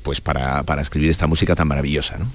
pues 0.04 0.22
para, 0.22 0.63
para 0.63 0.82
escribir 0.82 1.10
esta 1.10 1.28
música 1.28 1.56
tan 1.56 1.68
maravillosa, 1.68 2.18
¿no? 2.18 2.28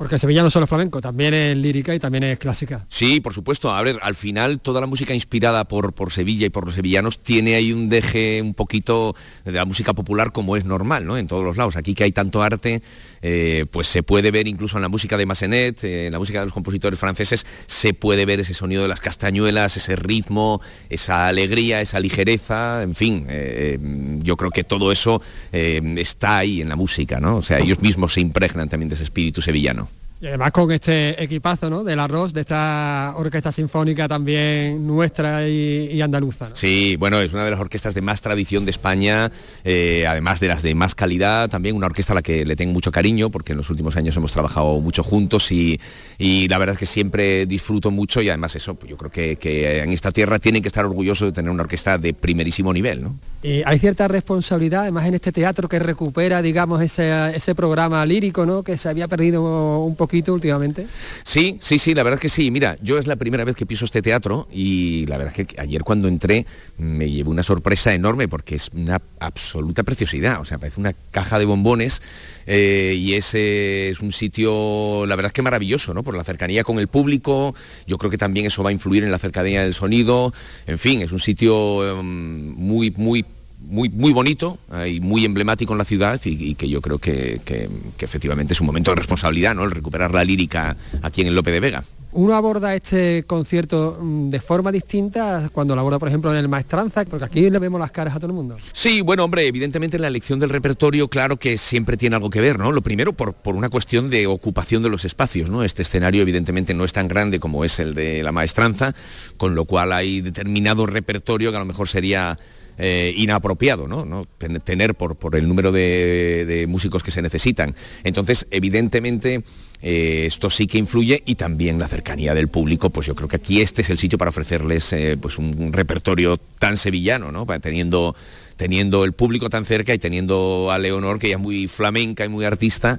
Porque 0.00 0.18
Sevilla 0.18 0.42
no 0.42 0.48
solo 0.48 0.64
es 0.64 0.70
flamenco, 0.70 1.02
también 1.02 1.34
es 1.34 1.54
lírica 1.54 1.94
y 1.94 1.98
también 1.98 2.24
es 2.24 2.38
clásica. 2.38 2.86
Sí, 2.88 3.20
por 3.20 3.34
supuesto. 3.34 3.70
A 3.70 3.82
ver, 3.82 3.98
al 4.00 4.14
final 4.14 4.58
toda 4.58 4.80
la 4.80 4.86
música 4.86 5.12
inspirada 5.12 5.68
por, 5.68 5.92
por 5.92 6.10
Sevilla 6.10 6.46
y 6.46 6.48
por 6.48 6.64
los 6.64 6.74
sevillanos 6.74 7.18
tiene 7.18 7.54
ahí 7.54 7.74
un 7.74 7.90
deje 7.90 8.40
un 8.40 8.54
poquito 8.54 9.14
de 9.44 9.52
la 9.52 9.66
música 9.66 9.92
popular 9.92 10.32
como 10.32 10.56
es 10.56 10.64
normal, 10.64 11.04
¿no? 11.04 11.18
En 11.18 11.26
todos 11.26 11.44
los 11.44 11.58
lados. 11.58 11.76
Aquí 11.76 11.92
que 11.92 12.04
hay 12.04 12.12
tanto 12.12 12.42
arte, 12.42 12.80
eh, 13.22 13.66
pues 13.70 13.86
se 13.86 14.02
puede 14.02 14.30
ver 14.30 14.48
incluso 14.48 14.76
en 14.76 14.82
la 14.82 14.88
música 14.88 15.16
de 15.16 15.26
Massenet, 15.26 15.84
eh, 15.84 16.06
en 16.06 16.12
la 16.12 16.18
música 16.18 16.40
de 16.40 16.46
los 16.46 16.54
compositores 16.54 16.98
franceses, 16.98 17.46
se 17.66 17.94
puede 17.94 18.24
ver 18.26 18.40
ese 18.40 18.54
sonido 18.54 18.82
de 18.82 18.88
las 18.88 19.00
castañuelas, 19.00 19.76
ese 19.76 19.96
ritmo, 19.96 20.60
esa 20.88 21.28
alegría, 21.28 21.80
esa 21.80 22.00
ligereza, 22.00 22.82
en 22.82 22.94
fin. 22.94 23.26
eh, 23.28 23.78
yo 24.22 24.36
creo 24.36 24.50
que 24.50 24.64
todo 24.64 24.92
eso 24.92 25.22
está 25.52 26.38
ahí 26.38 26.60
en 26.60 26.68
la 26.68 26.76
música, 26.76 27.20
¿no? 27.20 27.36
O 27.36 27.42
sea, 27.42 27.58
ellos 27.58 27.80
mismos 27.80 28.14
se 28.14 28.20
impregnan 28.20 28.68
también 28.68 28.88
de 28.88 28.94
ese 28.94 29.04
espíritu 29.04 29.42
sevillano. 29.42 29.88
Y 30.22 30.26
además 30.26 30.52
con 30.52 30.70
este 30.70 31.22
equipazo, 31.22 31.70
¿no? 31.70 31.82
Del 31.82 31.98
arroz, 31.98 32.34
de 32.34 32.42
esta 32.42 33.14
orquesta 33.16 33.50
sinfónica 33.50 34.06
también 34.06 34.86
nuestra 34.86 35.48
y, 35.48 35.88
y 35.92 36.02
andaluza. 36.02 36.50
¿no? 36.50 36.56
Sí, 36.56 36.96
bueno, 36.96 37.20
es 37.20 37.32
una 37.32 37.44
de 37.44 37.50
las 37.50 37.60
orquestas 37.60 37.94
de 37.94 38.02
más 38.02 38.20
tradición 38.20 38.66
de 38.66 38.70
España, 38.70 39.32
eh, 39.64 40.04
además 40.06 40.38
de 40.40 40.48
las 40.48 40.62
de 40.62 40.74
más 40.74 40.94
calidad, 40.94 41.48
también 41.48 41.74
una 41.74 41.86
orquesta 41.86 42.12
a 42.12 42.16
la 42.16 42.22
que 42.22 42.44
le 42.44 42.54
tengo 42.54 42.72
mucho 42.72 42.92
cariño, 42.92 43.30
porque 43.30 43.52
en 43.52 43.58
los 43.58 43.70
últimos 43.70 43.96
años 43.96 44.14
hemos 44.14 44.32
trabajado 44.32 44.78
mucho 44.80 45.02
juntos 45.02 45.50
y, 45.52 45.80
y 46.18 46.48
la 46.48 46.58
verdad 46.58 46.74
es 46.74 46.80
que 46.80 46.86
siempre 46.86 47.46
disfruto 47.46 47.90
mucho 47.90 48.20
y 48.20 48.28
además 48.28 48.54
eso, 48.56 48.74
pues 48.74 48.90
yo 48.90 48.98
creo 48.98 49.10
que, 49.10 49.36
que 49.36 49.82
en 49.82 49.90
esta 49.90 50.10
tierra 50.10 50.38
tienen 50.38 50.60
que 50.60 50.68
estar 50.68 50.84
orgullosos 50.84 51.28
de 51.28 51.32
tener 51.32 51.50
una 51.50 51.62
orquesta 51.62 51.96
de 51.96 52.12
primerísimo 52.12 52.74
nivel, 52.74 53.02
¿no? 53.02 53.16
Y 53.42 53.62
hay 53.64 53.78
cierta 53.78 54.06
responsabilidad, 54.06 54.82
además 54.82 55.06
en 55.06 55.14
este 55.14 55.32
teatro 55.32 55.66
que 55.66 55.78
recupera, 55.78 56.42
digamos, 56.42 56.82
ese, 56.82 57.34
ese 57.34 57.54
programa 57.54 58.04
lírico, 58.04 58.44
¿no? 58.44 58.62
Que 58.62 58.76
se 58.76 58.90
había 58.90 59.08
perdido 59.08 59.80
un 59.80 59.96
últimamente. 60.28 60.86
Sí, 61.24 61.58
sí, 61.60 61.78
sí, 61.78 61.94
la 61.94 62.02
verdad 62.02 62.18
es 62.18 62.22
que 62.22 62.28
sí. 62.28 62.50
Mira, 62.50 62.76
yo 62.82 62.98
es 62.98 63.06
la 63.06 63.16
primera 63.16 63.44
vez 63.44 63.56
que 63.56 63.66
piso 63.66 63.84
este 63.84 64.02
teatro 64.02 64.48
y 64.52 65.06
la 65.06 65.18
verdad 65.18 65.34
es 65.36 65.46
que 65.46 65.60
ayer 65.60 65.82
cuando 65.82 66.08
entré 66.08 66.46
me 66.78 67.10
llevé 67.10 67.30
una 67.30 67.42
sorpresa 67.42 67.94
enorme 67.94 68.28
porque 68.28 68.56
es 68.56 68.70
una 68.74 69.00
absoluta 69.20 69.82
preciosidad. 69.82 70.40
O 70.40 70.44
sea, 70.44 70.58
parece 70.58 70.80
una 70.80 70.94
caja 71.10 71.38
de 71.38 71.44
bombones 71.44 72.02
eh, 72.46 72.94
y 72.96 73.14
es, 73.14 73.34
eh, 73.34 73.90
es 73.90 74.00
un 74.00 74.12
sitio, 74.12 75.06
la 75.06 75.16
verdad 75.16 75.28
es 75.28 75.32
que 75.32 75.42
maravilloso, 75.42 75.94
¿no? 75.94 76.02
Por 76.02 76.16
la 76.16 76.24
cercanía 76.24 76.64
con 76.64 76.78
el 76.78 76.88
público. 76.88 77.54
Yo 77.86 77.98
creo 77.98 78.10
que 78.10 78.18
también 78.18 78.46
eso 78.46 78.62
va 78.62 78.70
a 78.70 78.72
influir 78.72 79.04
en 79.04 79.10
la 79.10 79.18
cercanía 79.18 79.62
del 79.62 79.74
sonido. 79.74 80.32
En 80.66 80.78
fin, 80.78 81.00
es 81.00 81.12
un 81.12 81.20
sitio 81.20 82.00
em, 82.00 82.54
muy, 82.54 82.90
muy 82.96 83.24
muy, 83.70 83.88
muy 83.88 84.12
bonito 84.12 84.58
eh, 84.74 84.88
y 84.96 85.00
muy 85.00 85.24
emblemático 85.24 85.72
en 85.72 85.78
la 85.78 85.84
ciudad 85.84 86.20
y, 86.24 86.30
y 86.50 86.54
que 86.54 86.68
yo 86.68 86.80
creo 86.80 86.98
que, 86.98 87.40
que- 87.44 87.68
que 87.96 88.04
efectivamente 88.04 88.52
es 88.52 88.60
un 88.60 88.66
momento 88.66 88.90
de 88.90 88.96
responsabilidad, 88.96 89.54
¿no? 89.54 89.64
El 89.64 89.70
recuperar 89.70 90.12
la 90.12 90.24
lírica 90.24 90.76
aquí 91.02 91.20
en 91.22 91.28
el 91.28 91.34
Lope 91.34 91.50
de 91.50 91.60
Vega. 91.60 91.84
Uno 92.12 92.34
aborda 92.34 92.74
este 92.74 93.22
concierto 93.24 93.96
mm, 94.02 94.30
de 94.30 94.40
forma 94.40 94.72
distinta 94.72 95.48
cuando 95.52 95.76
lo 95.76 95.80
aborda, 95.80 96.00
por 96.00 96.08
ejemplo, 96.08 96.32
en 96.32 96.38
el 96.38 96.48
Maestranza, 96.48 97.04
porque 97.04 97.24
aquí 97.24 97.48
le 97.50 97.58
vemos 97.60 97.78
las 97.78 97.92
caras 97.92 98.16
a 98.16 98.18
todo 98.18 98.26
el 98.26 98.32
mundo. 98.32 98.56
Sí, 98.72 99.00
bueno, 99.00 99.22
hombre, 99.24 99.46
evidentemente 99.46 99.96
la 99.96 100.08
elección 100.08 100.40
del 100.40 100.50
repertorio, 100.50 101.06
claro 101.06 101.36
que 101.36 101.56
siempre 101.56 101.96
tiene 101.96 102.16
algo 102.16 102.28
que 102.28 102.40
ver, 102.40 102.58
¿no? 102.58 102.72
Lo 102.72 102.80
primero 102.82 103.12
por, 103.12 103.34
por 103.34 103.54
una 103.54 103.68
cuestión 103.68 104.10
de 104.10 104.26
ocupación 104.26 104.82
de 104.82 104.88
los 104.90 105.04
espacios, 105.04 105.50
¿no? 105.50 105.62
Este 105.62 105.82
escenario 105.82 106.22
evidentemente 106.22 106.74
no 106.74 106.84
es 106.84 106.92
tan 106.92 107.06
grande 107.06 107.38
como 107.38 107.64
es 107.64 107.78
el 107.78 107.94
de 107.94 108.24
la 108.24 108.32
maestranza, 108.32 108.92
con 109.36 109.54
lo 109.54 109.64
cual 109.64 109.92
hay 109.92 110.20
determinado 110.20 110.86
repertorio 110.86 111.52
que 111.52 111.58
a 111.58 111.60
lo 111.60 111.66
mejor 111.66 111.86
sería 111.86 112.36
eh, 112.82 113.12
inapropiado, 113.14 113.86
¿no? 113.86 114.06
¿no? 114.06 114.26
Ten- 114.38 114.58
Tener 114.60 114.94
por, 114.94 115.16
por 115.16 115.36
el 115.36 115.46
número 115.46 115.70
de, 115.70 116.64
músicos 116.66 117.02
que 117.02 117.10
se 117.10 117.20
necesitan. 117.20 117.74
Entonces, 118.04 118.46
evidentemente, 118.50 119.42
eh, 119.82 120.24
esto 120.26 120.48
sí 120.48 120.66
que 120.66 120.78
influye 120.78 121.22
y 121.26 121.34
también 121.34 121.78
la 121.78 121.88
cercanía 121.88 122.34
del 122.34 122.48
público, 122.48 122.88
pues 122.88 123.06
yo 123.06 123.14
creo 123.14 123.28
que 123.28 123.36
aquí 123.36 123.60
este 123.60 123.82
es 123.82 123.90
el 123.90 123.98
sitio 123.98 124.16
para 124.16 124.30
ofrecerles 124.30 124.92
eh, 124.94 125.18
pues 125.20 125.36
un, 125.38 125.72
repertorio 125.72 126.38
tan 126.58 126.78
sevillano, 126.78 127.30
¿no? 127.30 127.46
Teniendo, 127.60 128.16
teniendo 128.56 129.04
el 129.04 129.12
público 129.12 129.50
tan 129.50 129.64
cerca 129.66 129.92
y 129.92 129.98
teniendo 129.98 130.70
a 130.72 130.78
Leonor, 130.78 131.18
que 131.18 131.28
ya 131.28 131.36
es 131.36 131.40
muy 131.40 131.68
flamenca 131.68 132.24
y 132.24 132.28
muy 132.30 132.46
artista, 132.46 132.98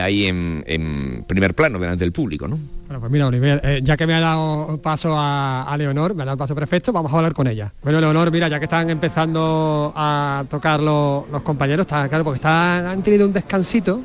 ahí 0.00 0.26
en, 0.26 0.64
en 0.66 1.24
primer 1.28 1.54
plano 1.54 1.78
delante 1.78 2.04
del 2.04 2.12
público, 2.12 2.48
¿no? 2.48 2.58
Bueno, 2.92 3.00
pues 3.00 3.12
mira, 3.12 3.26
Oliver, 3.26 3.58
eh, 3.64 3.80
ya 3.82 3.96
que 3.96 4.06
me 4.06 4.12
ha 4.12 4.20
dado 4.20 4.76
paso 4.82 5.16
a, 5.16 5.62
a 5.62 5.76
Leonor, 5.78 6.14
me 6.14 6.24
ha 6.24 6.26
dado 6.26 6.36
paso 6.36 6.54
perfecto, 6.54 6.92
vamos 6.92 7.10
a 7.10 7.16
hablar 7.16 7.32
con 7.32 7.46
ella. 7.46 7.72
Bueno, 7.82 8.02
Leonor, 8.02 8.30
mira, 8.30 8.48
ya 8.48 8.58
que 8.58 8.66
están 8.66 8.90
empezando 8.90 9.94
a 9.96 10.44
tocar 10.50 10.78
los, 10.78 11.26
los 11.30 11.42
compañeros, 11.42 11.86
está 11.86 12.06
claro, 12.10 12.22
porque 12.22 12.36
están, 12.36 12.84
han 12.84 13.02
tenido 13.02 13.24
un 13.24 13.32
descansito, 13.32 14.02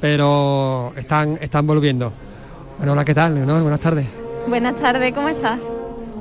pero 0.00 0.94
están, 0.96 1.38
están 1.42 1.66
volviendo. 1.66 2.10
Bueno, 2.78 2.92
hola, 2.92 3.04
¿qué 3.04 3.14
tal, 3.14 3.34
Leonor? 3.34 3.60
Buenas 3.60 3.80
tardes. 3.80 4.06
Buenas 4.48 4.76
tardes, 4.76 5.12
¿cómo 5.12 5.28
estás? 5.28 5.60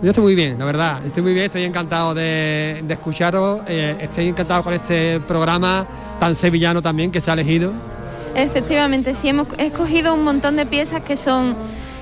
Yo 0.02 0.10
estoy 0.10 0.24
muy 0.26 0.36
bien, 0.36 0.60
la 0.60 0.66
verdad, 0.66 1.06
estoy 1.06 1.24
muy 1.24 1.34
bien, 1.34 1.46
estoy 1.46 1.64
encantado 1.64 2.14
de, 2.14 2.84
de 2.86 2.94
escucharos, 2.94 3.62
eh, 3.70 3.96
estoy 4.02 4.28
encantado 4.28 4.64
con 4.64 4.74
este 4.74 5.22
programa 5.22 5.88
tan 6.20 6.36
sevillano 6.36 6.82
también 6.82 7.10
que 7.10 7.22
se 7.22 7.32
ha 7.32 7.36
elegido. 7.36 7.72
Efectivamente, 8.36 9.14
sí, 9.14 9.30
hemos 9.30 9.48
escogido 9.58 10.14
un 10.14 10.24
montón 10.24 10.56
de 10.56 10.66
piezas 10.66 11.02
que 11.02 11.18
son, 11.18 11.56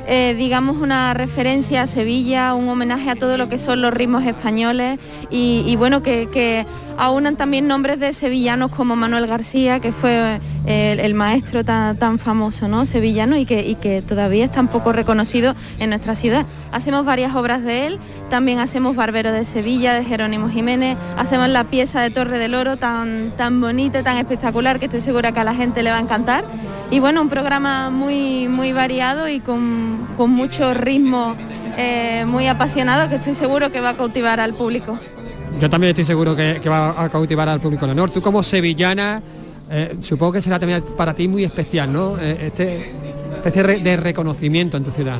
eh, 0.07 0.35
digamos, 0.37 0.77
una 0.77 1.13
referencia 1.13 1.83
a 1.83 1.87
Sevilla, 1.87 2.53
un 2.53 2.67
homenaje 2.69 3.09
a 3.09 3.15
todo 3.15 3.37
lo 3.37 3.49
que 3.49 3.57
son 3.57 3.81
los 3.81 3.93
ritmos 3.93 4.23
españoles 4.25 4.99
y, 5.29 5.75
bueno, 5.77 6.03
que, 6.03 6.29
que 6.31 6.65
aunan 6.97 7.37
también 7.37 7.67
nombres 7.67 7.99
de 7.99 8.13
sevillanos 8.13 8.71
como 8.71 8.95
Manuel 8.95 9.27
García, 9.27 9.79
que 9.79 9.91
fue 9.91 10.39
eh, 10.65 10.97
el, 10.99 11.13
maestro 11.13 11.63
tan, 11.63 11.97
tan 11.97 12.19
famoso, 12.19 12.67
¿no? 12.67 12.85
Sevillano 12.85 13.37
y 13.37 13.45
que, 13.45 13.65
y 13.65 13.75
que 13.75 14.01
todavía 14.01 14.45
es 14.45 14.51
tan 14.51 14.67
poco 14.67 14.91
reconocido 14.93 15.55
en 15.79 15.89
nuestra 15.89 16.13
ciudad. 16.13 16.45
Hacemos 16.71 17.05
varias 17.05 17.35
obras 17.35 17.63
de 17.63 17.87
él, 17.87 17.99
también 18.29 18.59
hacemos 18.59 18.95
Barbero 18.95 19.31
de 19.31 19.45
Sevilla, 19.45 19.93
de 19.93 20.03
Jerónimo 20.03 20.49
Jiménez, 20.49 20.97
hacemos 21.17 21.49
la 21.49 21.65
pieza 21.65 22.01
de 22.01 22.09
Torre 22.09 22.37
del 22.37 22.55
Oro 22.55 22.77
tan, 22.77 23.33
tan 23.37 23.59
bonita, 23.59 24.03
tan 24.03 24.17
espectacular, 24.17 24.79
que 24.79 24.85
estoy 24.85 25.01
segura 25.01 25.31
que 25.31 25.39
a 25.39 25.43
la 25.43 25.55
gente 25.55 25.83
le 25.83 25.91
va 25.91 25.97
a 25.97 26.01
encantar. 26.01 26.45
Y 26.91 26.99
bueno, 26.99 27.21
un 27.21 27.29
programa 27.29 27.89
muy, 27.89 28.47
muy 28.47 28.73
variado 28.73 29.27
y 29.27 29.39
con, 29.39 30.07
con 30.17 30.31
mucho 30.31 30.73
ritmo 30.73 31.35
eh, 31.77 32.25
muy 32.25 32.47
apasionado 32.47 33.07
que 33.07 33.15
estoy 33.15 33.35
seguro 33.35 33.71
que 33.71 33.81
va 33.81 33.89
a 33.89 33.97
cautivar 33.97 34.39
al 34.39 34.55
público. 34.55 34.99
Yo 35.59 35.69
también 35.69 35.89
estoy 35.89 36.05
seguro 36.05 36.35
que, 36.35 36.59
va 36.67 37.01
a 37.01 37.09
cautivar 37.09 37.47
al 37.49 37.59
público 37.59 37.85
Leonor. 37.85 38.09
Tú 38.09 38.21
como 38.21 38.41
sevillana, 38.41 39.21
eh, 39.69 39.95
supongo 40.01 40.33
que 40.33 40.41
será 40.41 40.59
también 40.59 40.83
para 40.95 41.13
ti 41.13 41.27
muy 41.27 41.43
especial, 41.43 41.91
¿no? 41.93 42.17
Eh, 42.19 42.37
este 42.47 42.91
especie 43.37 43.79
de 43.79 43.97
reconocimiento 43.97 44.77
en 44.77 44.83
tu 44.83 44.91
ciudad. 44.91 45.19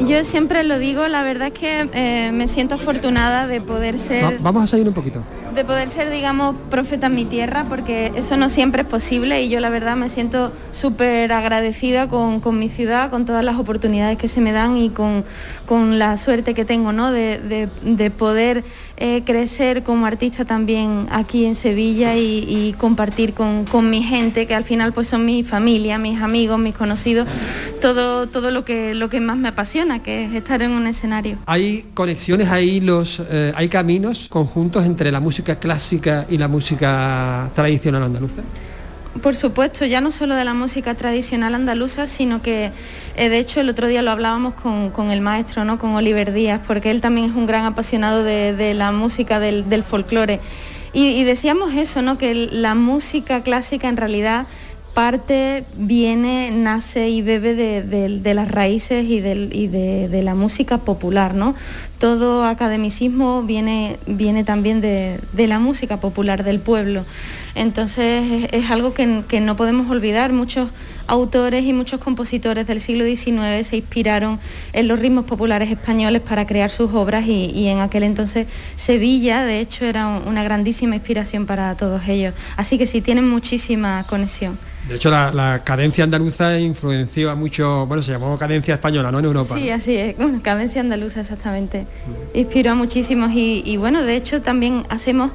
Yo 0.00 0.24
siempre 0.24 0.64
lo 0.64 0.78
digo, 0.78 1.06
la 1.06 1.22
verdad 1.22 1.48
es 1.48 1.54
que 1.58 1.88
eh, 1.92 2.30
me 2.32 2.48
siento 2.48 2.74
afortunada 2.74 3.46
de 3.46 3.60
poder 3.60 3.98
ser... 3.98 4.24
Va- 4.24 4.32
vamos 4.40 4.64
a 4.64 4.66
salir 4.66 4.88
un 4.88 4.94
poquito. 4.94 5.22
de 5.54 5.64
poder 5.64 5.88
ser, 5.88 6.10
digamos, 6.10 6.56
profeta 6.70 7.06
en 7.06 7.14
mi 7.14 7.24
tierra, 7.24 7.66
porque 7.68 8.10
eso 8.16 8.36
no 8.36 8.48
siempre 8.48 8.82
es 8.82 8.88
posible 8.88 9.42
y 9.42 9.48
yo 9.48 9.60
la 9.60 9.68
verdad 9.70 9.94
me 9.96 10.08
siento 10.08 10.50
súper 10.72 11.30
agradecida 11.32 12.08
con, 12.08 12.40
con 12.40 12.58
mi 12.58 12.68
ciudad, 12.68 13.10
con 13.10 13.26
todas 13.26 13.44
las 13.44 13.56
oportunidades 13.56 14.18
que 14.18 14.28
se 14.28 14.40
me 14.40 14.50
dan 14.52 14.76
y 14.76 14.88
con, 14.90 15.24
con 15.66 15.98
la 15.98 16.16
suerte 16.16 16.54
que 16.54 16.64
tengo, 16.64 16.92
¿no? 16.92 17.12
De, 17.12 17.38
de- 17.38 17.68
de 17.82 18.10
poder 18.10 18.64
eh, 18.96 19.22
crecer 19.24 19.82
como 19.82 20.06
artista 20.06 20.44
también 20.44 21.06
aquí 21.10 21.44
en 21.44 21.54
Sevilla 21.54 22.16
y, 22.16 22.74
compartir 22.78 23.34
con, 23.34 23.64
con 23.64 23.90
mi 23.90 24.02
gente, 24.02 24.46
que 24.46 24.54
al 24.54 24.64
final 24.64 24.92
pues 24.92 25.08
son 25.08 25.24
mi 25.24 25.44
familia, 25.44 25.98
mis 25.98 26.20
amigos, 26.20 26.58
mis 26.58 26.74
conocidos, 26.74 27.28
todo, 27.80 28.26
todo 28.28 28.50
lo, 28.50 28.64
que, 28.64 28.94
lo 28.94 29.08
que 29.08 29.20
más 29.20 29.36
me 29.36 29.48
apasiona, 29.48 30.02
que 30.02 30.24
es 30.24 30.34
estar 30.34 30.62
en 30.62 30.72
un 30.72 30.86
escenario. 30.86 31.36
Hay 31.46 31.84
conexiones, 31.94 32.48
hay 32.48 32.80
los, 32.80 33.20
eh, 33.30 33.52
hay 33.54 33.68
caminos 33.68 34.28
conjuntos 34.28 34.84
entre 34.84 35.12
la 35.12 35.20
música 35.20 35.56
clásica 35.56 36.26
y 36.28 36.38
la 36.38 36.48
música 36.48 37.50
tradicional 37.54 38.02
andaluza. 38.02 38.42
Por 39.20 39.36
supuesto, 39.36 39.84
ya 39.84 40.00
no 40.00 40.10
solo 40.10 40.34
de 40.34 40.44
la 40.44 40.54
música 40.54 40.94
tradicional 40.94 41.54
andaluza, 41.54 42.06
sino 42.06 42.40
que 42.40 42.72
eh, 43.14 43.28
de 43.28 43.38
hecho 43.38 43.60
el 43.60 43.68
otro 43.68 43.86
día 43.86 44.00
lo 44.00 44.10
hablábamos 44.10 44.54
con, 44.54 44.90
con 44.90 45.10
el 45.10 45.20
maestro, 45.20 45.66
¿no? 45.66 45.78
con 45.78 45.94
Oliver 45.94 46.32
Díaz, 46.32 46.62
porque 46.66 46.90
él 46.90 47.02
también 47.02 47.28
es 47.28 47.36
un 47.36 47.44
gran 47.44 47.66
apasionado 47.66 48.24
de, 48.24 48.54
de 48.54 48.72
la 48.72 48.90
música 48.90 49.38
del, 49.38 49.84
folclore. 49.84 50.40
Y, 50.94 51.08
y 51.08 51.24
decíamos 51.24 51.74
eso, 51.74 52.00
¿no? 52.00 52.16
que 52.16 52.34
la 52.34 52.74
música 52.74 53.42
clásica 53.42 53.88
en 53.88 53.98
realidad 53.98 54.46
parte, 54.94 55.64
viene, 55.76 56.50
nace 56.50 57.08
y 57.08 57.22
bebe 57.22 57.54
de, 57.54 58.34
las 58.34 58.50
raíces 58.50 59.04
y, 59.08 59.20
de, 59.20 60.20
la 60.22 60.34
música 60.34 60.78
popular, 60.78 61.34
¿no? 61.34 61.54
Todo 61.98 62.44
academicismo 62.44 63.42
viene, 63.42 63.96
viene 64.06 64.44
también 64.44 64.80
de, 64.80 65.18
la 65.34 65.58
música 65.58 65.98
popular 65.98 66.44
del 66.44 66.60
pueblo. 66.60 67.04
Entonces 67.54 68.48
es, 68.52 68.70
algo 68.70 68.92
que, 68.94 69.06
no 69.40 69.56
podemos 69.56 69.90
olvidar. 69.90 70.32
Muchos 70.32 70.70
autores 71.06 71.64
y 71.64 71.72
muchos 71.72 71.98
compositores 72.00 72.66
del 72.66 72.80
siglo 72.80 73.04
XIX 73.04 73.66
se 73.66 73.76
inspiraron 73.76 74.38
en 74.72 74.88
los 74.88 74.98
ritmos 74.98 75.24
populares 75.24 75.70
españoles 75.70 76.20
para 76.20 76.46
crear 76.46 76.70
sus 76.70 76.92
obras 76.92 77.26
y, 77.26 77.68
en 77.68 77.80
aquel 77.80 78.02
entonces 78.02 78.46
Sevilla, 78.76 79.44
de 79.44 79.60
hecho, 79.60 79.84
era 79.84 80.06
un- 80.06 80.28
una 80.28 80.42
grandísima 80.42 80.94
inspiración 80.94 81.46
para 81.46 81.74
todos 81.76 82.06
ellos. 82.08 82.34
Así 82.56 82.78
que 82.78 82.86
sí, 82.86 83.00
tienen 83.00 83.28
muchísima 83.28 84.04
conexión. 84.08 84.58
De 84.88 84.96
hecho, 84.96 85.10
la, 85.10 85.32
la 85.32 85.62
cadencia 85.62 86.02
andaluza 86.02 86.58
influenció 86.58 87.30
a 87.30 87.36
mucho, 87.36 87.86
bueno, 87.86 88.02
se 88.02 88.12
llamó 88.12 88.36
cadencia 88.36 88.74
española, 88.74 89.12
¿no? 89.12 89.20
En 89.20 89.24
Europa. 89.24 89.54
Sí, 89.56 89.70
así 89.70 89.96
es, 89.96 90.16
bueno, 90.16 90.40
cadencia 90.42 90.80
andaluza 90.80 91.20
exactamente. 91.20 91.86
Inspiró 92.34 92.72
a 92.72 92.74
muchísimos 92.74 93.30
y, 93.32 93.76
bueno, 93.76 94.02
de 94.02 94.16
hecho 94.16 94.42
también 94.42 94.84
hacemos 94.88 95.30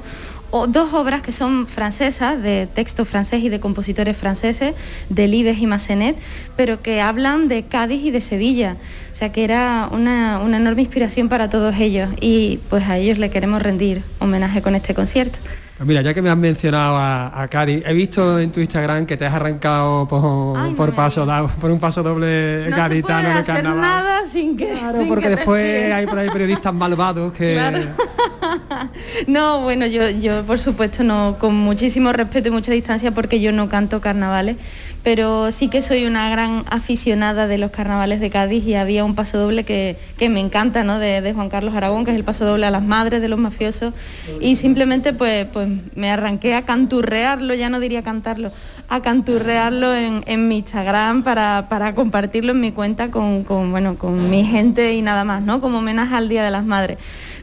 dos 0.68 0.92
obras 0.92 1.22
que 1.22 1.32
son 1.32 1.66
francesas, 1.66 2.42
de 2.42 2.68
texto 2.72 3.04
francés 3.04 3.42
y 3.42 3.48
de 3.48 3.58
compositores 3.58 4.16
franceses, 4.16 4.74
de 5.08 5.28
Libes 5.28 5.58
y 5.58 5.66
Massenet, 5.66 6.16
pero 6.56 6.82
que 6.82 7.00
hablan 7.00 7.48
de 7.48 7.64
Cádiz 7.64 8.04
y 8.04 8.10
de 8.10 8.20
Sevilla. 8.20 8.76
O 9.12 9.16
sea 9.16 9.32
que 9.32 9.44
era 9.44 9.88
una, 9.90 10.40
una 10.40 10.58
enorme 10.58 10.82
inspiración 10.82 11.28
para 11.28 11.50
todos 11.50 11.74
ellos 11.76 12.08
y 12.20 12.60
pues 12.70 12.86
a 12.86 12.98
ellos 12.98 13.18
le 13.18 13.30
queremos 13.30 13.62
rendir 13.62 14.02
homenaje 14.20 14.62
con 14.62 14.74
este 14.74 14.94
concierto. 14.94 15.38
Pues 15.78 15.86
mira, 15.86 16.02
ya 16.02 16.12
que 16.12 16.20
me 16.20 16.28
has 16.28 16.36
mencionado 16.36 16.96
a, 16.96 17.40
a 17.40 17.46
Cari, 17.46 17.84
he 17.86 17.92
visto 17.94 18.40
en 18.40 18.50
tu 18.50 18.58
Instagram 18.58 19.06
que 19.06 19.16
te 19.16 19.24
has 19.24 19.32
arrancado 19.34 20.08
por, 20.08 20.74
por 20.74 20.92
paso 20.92 21.24
dado- 21.24 21.48
por 21.60 21.70
un 21.70 21.78
paso 21.78 22.02
doble 22.02 22.64
No 22.68 22.74
se 22.74 22.76
gaditano 22.76 23.20
puede 23.20 23.34
de 23.34 23.40
hacer 23.40 23.54
carnaval. 23.54 23.80
nada 23.80 24.26
sin 24.26 24.56
que... 24.56 24.66
Claro, 24.72 24.98
sin 24.98 25.06
porque 25.08 25.28
que 25.28 25.36
después 25.36 25.92
hay 25.92 26.06
por 26.08 26.18
ahí 26.18 26.30
periodistas 26.30 26.74
malvados 26.74 27.32
que 27.32 27.54
Claro. 27.54 27.78
No, 29.28 29.60
bueno, 29.62 29.86
yo, 29.86 30.08
yo 30.10 30.42
por 30.42 30.58
supuesto 30.58 31.04
no, 31.04 31.36
con 31.38 31.54
muchísimo 31.54 32.12
respeto 32.12 32.48
y 32.48 32.50
mucha 32.50 32.72
distancia 32.72 33.12
porque 33.12 33.40
yo 33.40 33.52
no 33.52 33.68
canto 33.68 34.00
carnavales, 34.00 34.56
pero 35.02 35.50
sí 35.50 35.68
que 35.68 35.82
soy 35.82 36.04
una 36.04 36.28
gran 36.28 36.64
aficionada 36.70 37.46
de 37.46 37.58
los 37.58 37.70
carnavales 37.70 38.20
de 38.20 38.30
Cádiz 38.30 38.64
y 38.66 38.74
había 38.74 39.04
un 39.04 39.14
paso 39.14 39.38
doble 39.38 39.64
que, 39.64 39.96
que 40.18 40.28
me 40.28 40.40
encanta, 40.40 40.84
¿no? 40.84 40.98
De, 40.98 41.32
Juan 41.32 41.48
Carlos 41.48 41.74
Aragón, 41.74 42.04
que 42.04 42.10
es 42.10 42.16
el 42.16 42.24
paso 42.24 42.44
doble 42.44 42.66
a 42.66 42.70
las 42.70 42.82
madres 42.82 43.20
de 43.20 43.28
los 43.28 43.38
mafiosos, 43.38 43.94
y 44.40 44.56
simplemente 44.56 45.12
pues, 45.12 45.46
pues 45.52 45.68
me 45.94 46.10
arranqué 46.10 46.54
a 46.54 46.62
canturrearlo, 46.62 47.54
ya 47.54 47.70
no 47.70 47.80
diría 47.80 48.02
cantarlo, 48.02 48.50
a 48.88 49.00
canturrearlo 49.02 49.94
en, 49.94 50.22
en 50.26 50.48
mi 50.48 50.58
Instagram 50.58 51.22
para, 51.22 51.66
para 51.68 51.94
compartirlo 51.94 52.52
en 52.52 52.60
mi 52.60 52.72
cuenta 52.72 53.10
con, 53.10 53.44
con, 53.44 53.70
bueno, 53.70 53.96
con 53.96 54.30
mi 54.30 54.44
gente 54.44 54.94
y 54.94 55.02
nada 55.02 55.24
más, 55.24 55.42
¿no? 55.42 55.60
Como 55.60 55.78
homenaje 55.78 56.14
al 56.14 56.28
Día 56.28 56.44
de 56.44 56.50
las 56.50 56.64
Madres. 56.64 56.98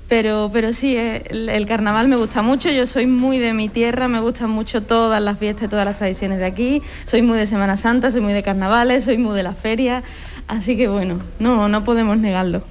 Pero, 0.08 0.52
pero 0.54 0.72
sí, 0.72 0.96
eh, 0.96 1.24
el, 1.30 1.66
carnaval 1.66 2.08
me 2.08 2.16
gusta 2.16 2.44
mucho, 2.44 2.70
yo 2.70 2.86
soy 2.86 3.08
muy 3.08 3.40
de 3.40 3.54
mi 3.54 3.70
tierra, 3.70 4.08
me 4.08 4.20
gustan 4.20 4.52
mucho 4.52 4.84
todas 4.84 5.20
las 5.20 5.40
fiestas, 5.40 5.70
todas 5.70 5.86
las 5.86 5.98
tradiciones 5.98 6.38
de 6.38 6.46
aquí, 6.46 6.84
soy 7.06 7.24
muy 7.24 7.40
de 7.40 7.48
Semana 7.48 7.76
Santa, 7.76 8.12
soy 8.12 8.22
muy 8.22 8.34
de 8.34 8.44
carnavales, 8.44 9.06
soy 9.06 9.18
muy 9.18 9.36
de 9.36 9.42
la 9.42 9.54
feria, 9.54 10.04
así 10.48 10.78
que 10.78 10.88
bueno, 10.88 11.20
no, 11.40 11.70
no 11.70 11.84
podemos 11.84 12.18
negarlo. 12.18 12.62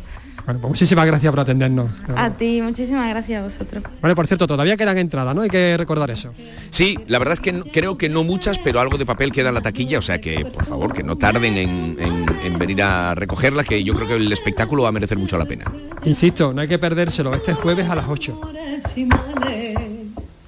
Bueno, 0.44 0.60
pues 0.60 0.70
muchísimas 0.72 1.06
gracias 1.06 1.30
por 1.32 1.40
atendernos. 1.40 1.90
A 2.16 2.28
ti, 2.30 2.60
muchísimas 2.60 3.08
gracias 3.08 3.40
a 3.40 3.44
vosotros. 3.44 3.82
Vale, 4.02 4.14
por 4.14 4.26
cierto, 4.26 4.46
todavía 4.46 4.76
quedan 4.76 4.98
entradas, 4.98 5.34
¿no? 5.34 5.40
Hay 5.42 5.48
que 5.48 5.74
recordar 5.78 6.10
eso. 6.10 6.34
Sí, 6.70 6.98
la 7.06 7.18
verdad 7.18 7.32
es 7.34 7.40
que 7.40 7.52
no- 7.52 7.64
creo 7.64 7.96
que 7.96 8.10
no 8.10 8.24
muchas, 8.24 8.58
pero 8.58 8.78
algo 8.78 8.98
de 8.98 9.06
papel 9.06 9.32
queda 9.32 9.48
en 9.48 9.54
la 9.54 9.62
taquilla, 9.62 9.98
o 9.98 10.02
sea 10.02 10.20
que 10.20 10.44
por 10.44 10.66
favor 10.66 10.92
que 10.92 11.02
no 11.02 11.16
tarden 11.16 11.56
en, 11.56 11.96
en- 11.98 12.26
en 12.44 12.58
venir 12.58 12.82
a 12.82 13.14
recogerla, 13.14 13.64
que 13.64 13.82
yo 13.84 13.94
creo 13.94 14.06
que 14.06 14.16
el 14.16 14.30
espectáculo 14.32 14.82
va 14.82 14.90
a 14.90 14.92
merecer 14.92 15.16
mucho 15.16 15.38
la 15.38 15.46
pena. 15.46 15.64
Insisto, 16.04 16.52
no 16.52 16.60
hay 16.60 16.68
que 16.68 16.78
perdérselo, 16.78 17.32
este 17.34 17.54
jueves 17.54 17.88
a 17.88 17.94
las 17.94 18.06
8. 18.06 18.38
y 18.96 19.04
males. 19.06 19.78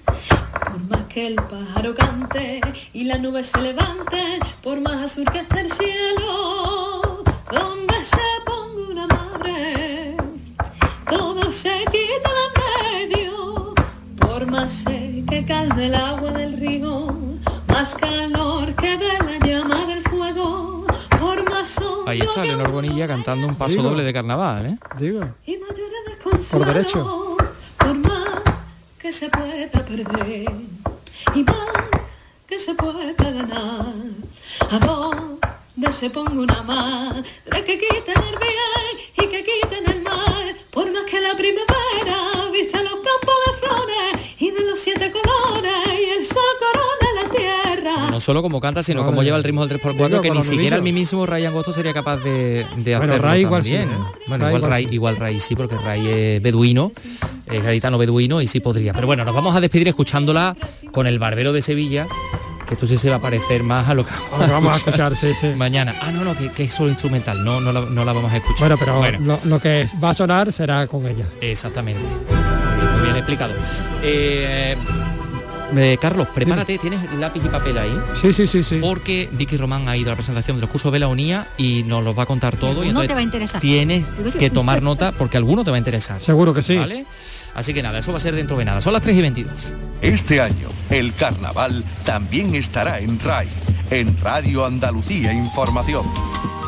Por 0.05 0.81
más 0.91 1.07
que 1.09 1.27
el 1.29 1.37
pájaro 1.37 1.95
cante 1.95 2.61
y 2.93 3.05
la 3.05 3.17
nube 3.17 3.43
se 3.43 3.61
levante, 3.63 4.41
por 4.63 4.79
más 4.83 5.03
azul 5.11 5.25
que 5.33 5.39
esté 5.41 5.61
el 5.63 5.71
cielo, 5.71 7.25
donde 7.51 8.05
se 8.05 8.19
ponga 8.45 8.91
una 8.91 9.07
madre, 9.07 9.76
todo 11.09 11.51
se 11.53 11.85
quita 11.93 12.31
de 12.39 13.03
en 13.03 13.09
medio, 13.09 13.75
por 14.19 14.47
más 14.47 14.73
sé 14.73 15.25
que 15.29 15.45
calme 15.45 15.87
el 15.87 15.95
agua 15.95 16.31
del 16.33 16.57
río, 16.59 17.07
más 17.69 17.95
calor 17.95 18.75
que 18.75 18.97
de 18.97 19.09
la 19.19 19.47
llama 19.47 19.87
del 19.87 20.03
fuego, 20.03 20.87
por 21.21 21.49
más 21.51 21.79
Ahí 22.07 22.21
está 22.21 22.45
Leonor 22.45 22.71
Bonilla 22.71 23.09
cantando 23.09 23.47
un 23.49 23.57
paso 23.57 23.75
Digo. 23.77 23.89
doble 23.91 24.05
de 24.05 24.13
carnaval, 24.13 24.67
¿eh? 24.67 24.79
Digo. 24.99 25.21
y 25.47 25.57
mayores 25.57 25.93
desconsuelo, 26.07 26.65
Por 26.65 26.75
derecho. 26.75 27.37
por 27.79 27.95
más 27.95 28.29
que 28.99 29.13
se 29.13 29.29
pueda 29.29 29.69
perder 29.83 30.53
y 31.35 31.43
más 31.43 31.57
que 32.47 32.59
se 32.59 32.75
pueda 32.75 33.13
ganar. 33.19 33.87
A 34.71 34.79
donde 34.79 35.93
se 35.93 36.11
ponga 36.11 36.31
una 36.31 36.63
madre 36.63 37.23
que 37.51 37.79
quiten 37.79 38.23
el 38.23 38.39
bien 38.39 38.97
y 39.19 39.27
que 39.29 39.45
quiten 39.45 39.91
el 39.91 40.03
mal, 40.03 40.56
por 40.77 40.93
más 40.93 41.05
que 41.05 41.19
la 41.23 41.35
primavera 41.35 42.51
viste 42.53 42.77
los 42.83 42.93
campos 42.93 43.35
de 43.47 43.53
flores 43.67 44.27
y 44.39 44.51
de 44.51 44.61
los 44.61 44.79
siete 44.79 45.11
colores 45.11 45.73
y 45.99 46.19
el 46.19 46.27
sol 46.27 46.43
corona 46.61 47.23
la 47.23 47.31
tierra. 47.31 48.11
No 48.11 48.21
solo 48.21 48.43
como 48.43 48.61
canta, 48.61 48.83
sino 48.83 49.03
como 49.03 49.23
lleva 49.23 49.39
el 49.39 49.43
ritmo 49.45 49.67
del 49.67 49.81
3x4, 49.81 49.97
Bueno, 49.97 50.21
que 50.21 50.31
ni 50.31 50.43
siquiera 50.43 50.77
el 50.77 50.83
mismísimo 50.83 51.25
Ray 51.25 51.47
Angosto 51.47 51.73
sería 51.73 51.95
capaz 51.95 52.19
de, 52.19 52.67
de 52.77 52.97
Bueno, 52.99 53.15
hacerlo 53.15 53.27
Ray 53.27 53.41
igual 53.41 53.65
sí, 53.65 53.73
también. 53.73 53.91
¿eh? 53.91 54.05
Bueno, 54.29 54.45
Ray 54.45 54.55
igual 54.55 54.71
Ray, 54.71 54.85
sí. 54.85 54.95
igual 54.95 55.17
Ray 55.17 55.41
sí, 55.41 55.57
porque 55.57 55.77
Ray 55.79 56.07
es 56.09 56.43
beduino, 56.43 56.93
es 57.51 57.63
gaditano 57.65 57.97
beduino 57.97 58.43
y 58.43 58.47
sí 58.47 58.61
podría. 58.61 58.93
Pero 58.93 59.07
bueno, 59.07 59.25
nos 59.25 59.35
vamos 59.35 59.57
a 59.57 59.63
despedir 59.63 59.89
escuchándola 59.89 60.55
con 60.93 61.07
el 61.07 61.19
barbero 61.19 61.55
de 61.55 61.63
Sevilla, 61.63 62.07
que 62.67 62.75
esto 62.75 62.87
sí 62.87 62.97
se 62.97 63.09
va 63.11 63.17
a 63.17 63.21
parecer 63.21 63.63
más 63.63 63.89
a 63.89 63.95
lo 63.95 64.05
que 64.05 64.13
vamos 64.31 64.73
a 64.73 64.77
escuchar, 64.77 65.17
sí, 65.17 65.33
sí. 65.41 65.49
mañana. 65.57 65.95
Ah, 66.03 66.11
no, 66.13 66.25
no, 66.25 66.37
que, 66.37 66.51
que 66.53 66.65
es 66.65 66.73
solo 66.73 66.91
instrumental, 66.91 67.45
no, 67.45 67.61
no, 67.61 67.73
la, 67.73 67.81
no 67.83 68.05
la 68.05 68.13
vamos 68.13 68.33
a 68.33 68.37
escuchar. 68.37 68.69
Bueno, 68.69 68.77
pero 68.79 68.99
Bueno, 68.99 69.19
Lo, 69.21 69.39
lo 69.49 69.61
que 69.61 69.89
va 70.03 70.11
a 70.11 70.15
sonar 70.15 70.53
será 70.53 70.87
con 70.87 71.07
ella. 71.07 71.27
Exactamente. 71.41 72.03
Muy 72.03 73.03
bien 73.05 73.17
explicado. 73.17 73.55
Eh, 74.03 74.77
eh, 75.77 75.99
Carlos, 76.01 76.29
prepárate, 76.33 76.79
tienes 76.79 77.01
lápiz 77.19 77.43
y 77.45 77.49
papel 77.49 77.77
ahí. 77.79 77.99
Sí, 78.21 78.33
sí, 78.33 78.47
sí, 78.47 78.63
sí. 78.63 78.79
Porque 78.81 79.29
Vicky 79.33 79.57
Román 79.57 79.89
ha 79.89 79.97
ido 79.97 80.11
a 80.11 80.13
la 80.13 80.17
presentación 80.17 80.57
de 80.57 80.63
los 80.63 80.71
cursos 80.71 80.93
de 80.93 80.99
la 80.99 81.09
UNIA 81.09 81.49
y 81.57 81.83
nos 81.85 82.05
los 82.05 82.17
va 82.17 82.23
a 82.23 82.27
contar 82.27 82.57
todo. 82.57 82.85
y 82.85 82.89
entonces 82.89 83.09
te 83.09 83.15
va 83.15 83.21
a 83.21 83.25
interesar. 83.25 83.61
Tienes 83.61 84.07
que 84.39 84.51
tomar 84.51 84.83
nota 84.83 85.13
porque 85.13 85.37
alguno 85.37 85.65
te 85.65 85.71
va 85.71 85.77
a 85.77 85.79
interesar. 85.79 86.21
Seguro 86.21 86.55
que 86.55 86.63
sí. 86.63 86.77
¿Vale? 86.77 87.07
Así 87.57 87.73
que 87.73 87.83
nada, 87.83 87.99
eso 87.99 88.13
va 88.13 88.19
a 88.19 88.21
ser 88.21 88.35
dentro 88.35 88.59
de 88.59 88.67
nada. 88.67 88.83
Son 88.83 88.93
las 88.93 89.01
3 89.01 89.17
y 89.17 89.23
22. 89.23 89.75
Este 90.03 90.43
año, 90.43 90.69
el 90.91 91.15
carnaval 91.15 91.85
también 92.05 92.55
estará 92.55 92.99
en 92.99 93.19
RAI, 93.19 93.49
en 93.91 94.15
Radio 94.21 94.67
Andalucía 94.67 95.33
Información. 95.33 96.05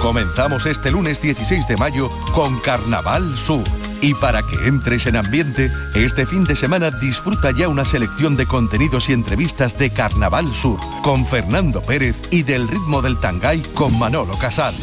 Comenzamos 0.01 0.65
este 0.65 0.91
lunes 0.91 1.21
16 1.21 1.69
de 1.69 1.77
mayo 1.77 2.09
con 2.35 2.59
Carnaval 2.61 3.37
Sur. 3.37 3.65
Y 4.01 4.15
para 4.15 4.43
que 4.43 4.69
entres 4.69 5.07
en 5.07 5.17
ambiente, 5.17 5.71
este 5.95 6.25
fin 6.25 6.45
de 6.45 6.55
semana 6.55 6.91
disfruta 6.91 7.51
ya 7.51 7.69
una 7.69 7.85
selección 7.85 8.37
de 8.37 8.47
contenidos 8.47 9.09
y 9.09 9.13
entrevistas 9.13 9.77
de 9.77 9.91
Carnaval 9.91 10.49
Sur 10.53 10.79
con 11.03 11.27
Fernando 11.27 11.83
Pérez 11.83 12.23
y 12.31 12.43
del 12.43 12.69
ritmo 12.69 13.03
del 13.03 13.19
Tangay 13.19 13.61
con 13.75 13.99
Manolo 13.99 14.39
Casal. 14.39 14.75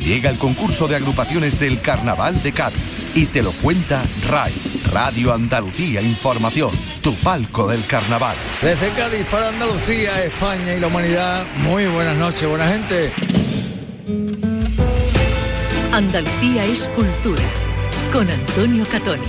Llega 0.00 0.30
el 0.30 0.36
concurso 0.36 0.86
de 0.86 0.96
agrupaciones 0.96 1.58
del 1.60 1.80
Carnaval 1.80 2.42
de 2.42 2.52
Cádiz 2.52 3.02
y 3.14 3.26
te 3.26 3.42
lo 3.42 3.52
cuenta 3.52 4.02
RAI, 4.28 4.52
Radio 4.92 5.32
Andalucía 5.32 6.02
Información, 6.02 6.70
tu 7.02 7.14
palco 7.16 7.68
del 7.68 7.86
carnaval. 7.86 8.36
Desde 8.60 8.90
Cádiz 8.90 9.26
para 9.26 9.48
Andalucía, 9.48 10.24
España 10.24 10.74
y 10.74 10.80
la 10.80 10.88
humanidad, 10.88 11.46
muy 11.58 11.86
buenas 11.86 12.16
noches, 12.16 12.48
buena 12.48 12.68
gente. 12.68 13.12
Andalucía 15.92 16.64
es 16.64 16.88
cultura. 16.88 17.42
Con 18.12 18.28
Antonio 18.28 18.84
Catoni. 18.84 19.22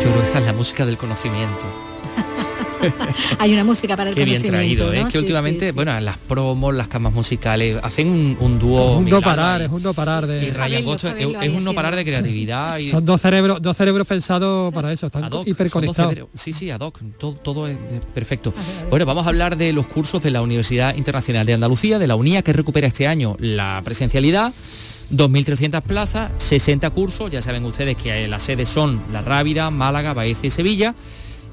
creo 0.00 0.14
que 0.20 0.26
esta 0.26 0.40
es 0.40 0.46
la 0.46 0.52
música 0.52 0.84
del 0.84 0.98
conocimiento. 0.98 1.87
Hay 3.38 3.52
una 3.52 3.64
música 3.64 3.96
para 3.96 4.10
el 4.10 4.16
Qué 4.16 4.24
bien 4.24 4.42
traído, 4.42 4.92
¿eh? 4.92 5.00
¿no? 5.00 5.06
que 5.06 5.12
Sí, 5.12 5.18
últimamente, 5.18 5.66
sí, 5.66 5.70
sí. 5.70 5.74
bueno, 5.74 5.98
las 6.00 6.16
promos, 6.18 6.74
las 6.74 6.88
camas 6.88 7.12
musicales, 7.12 7.78
hacen 7.82 8.08
un, 8.08 8.36
un 8.40 8.58
dúo. 8.58 8.98
un 8.98 9.08
no 9.08 9.20
parar, 9.20 9.60
y- 9.60 9.64
es 9.64 9.70
un 9.70 9.82
no 9.82 9.92
parar 9.94 10.24
y 10.24 10.26
de. 10.28 10.50
Ryan 10.52 10.84
Gosto, 10.84 11.08
es, 11.08 11.14
es 11.42 11.48
un 11.54 11.64
no 11.64 11.72
parar 11.74 11.96
de 11.96 12.04
creatividad 12.04 12.78
y 12.78 12.90
Son 12.90 13.04
dos 13.04 13.20
cerebros, 13.20 13.60
dos 13.62 13.76
cerebros 13.76 14.06
pensados 14.06 14.72
para 14.72 14.92
eso, 14.92 15.06
están 15.06 15.32
hoc, 15.32 15.46
hiperconectados. 15.46 16.28
Sí, 16.34 16.52
sí, 16.52 16.70
ad 16.70 16.80
hoc, 16.80 17.00
todo, 17.18 17.32
todo 17.34 17.66
es 17.66 17.76
eh, 17.76 18.00
perfecto. 18.14 18.52
Bueno, 18.90 19.06
vamos 19.06 19.26
a 19.26 19.28
hablar 19.28 19.56
de 19.56 19.72
los 19.72 19.86
cursos 19.86 20.22
de 20.22 20.30
la 20.30 20.42
Universidad 20.42 20.94
Internacional 20.96 21.46
de 21.46 21.54
Andalucía, 21.54 21.98
de 21.98 22.06
la 22.06 22.16
UNIA, 22.16 22.42
que 22.42 22.52
recupera 22.52 22.86
este 22.86 23.06
año 23.06 23.36
la 23.38 23.80
presencialidad. 23.84 24.52
2.300 25.10 25.80
plazas, 25.80 26.30
60 26.36 26.90
cursos, 26.90 27.30
ya 27.30 27.40
saben 27.40 27.64
ustedes 27.64 27.96
que 27.96 28.24
eh, 28.24 28.28
las 28.28 28.42
sedes 28.42 28.68
son 28.68 29.02
La 29.10 29.22
Rábida, 29.22 29.70
Málaga, 29.70 30.12
Baeza 30.12 30.46
y 30.46 30.50
Sevilla. 30.50 30.94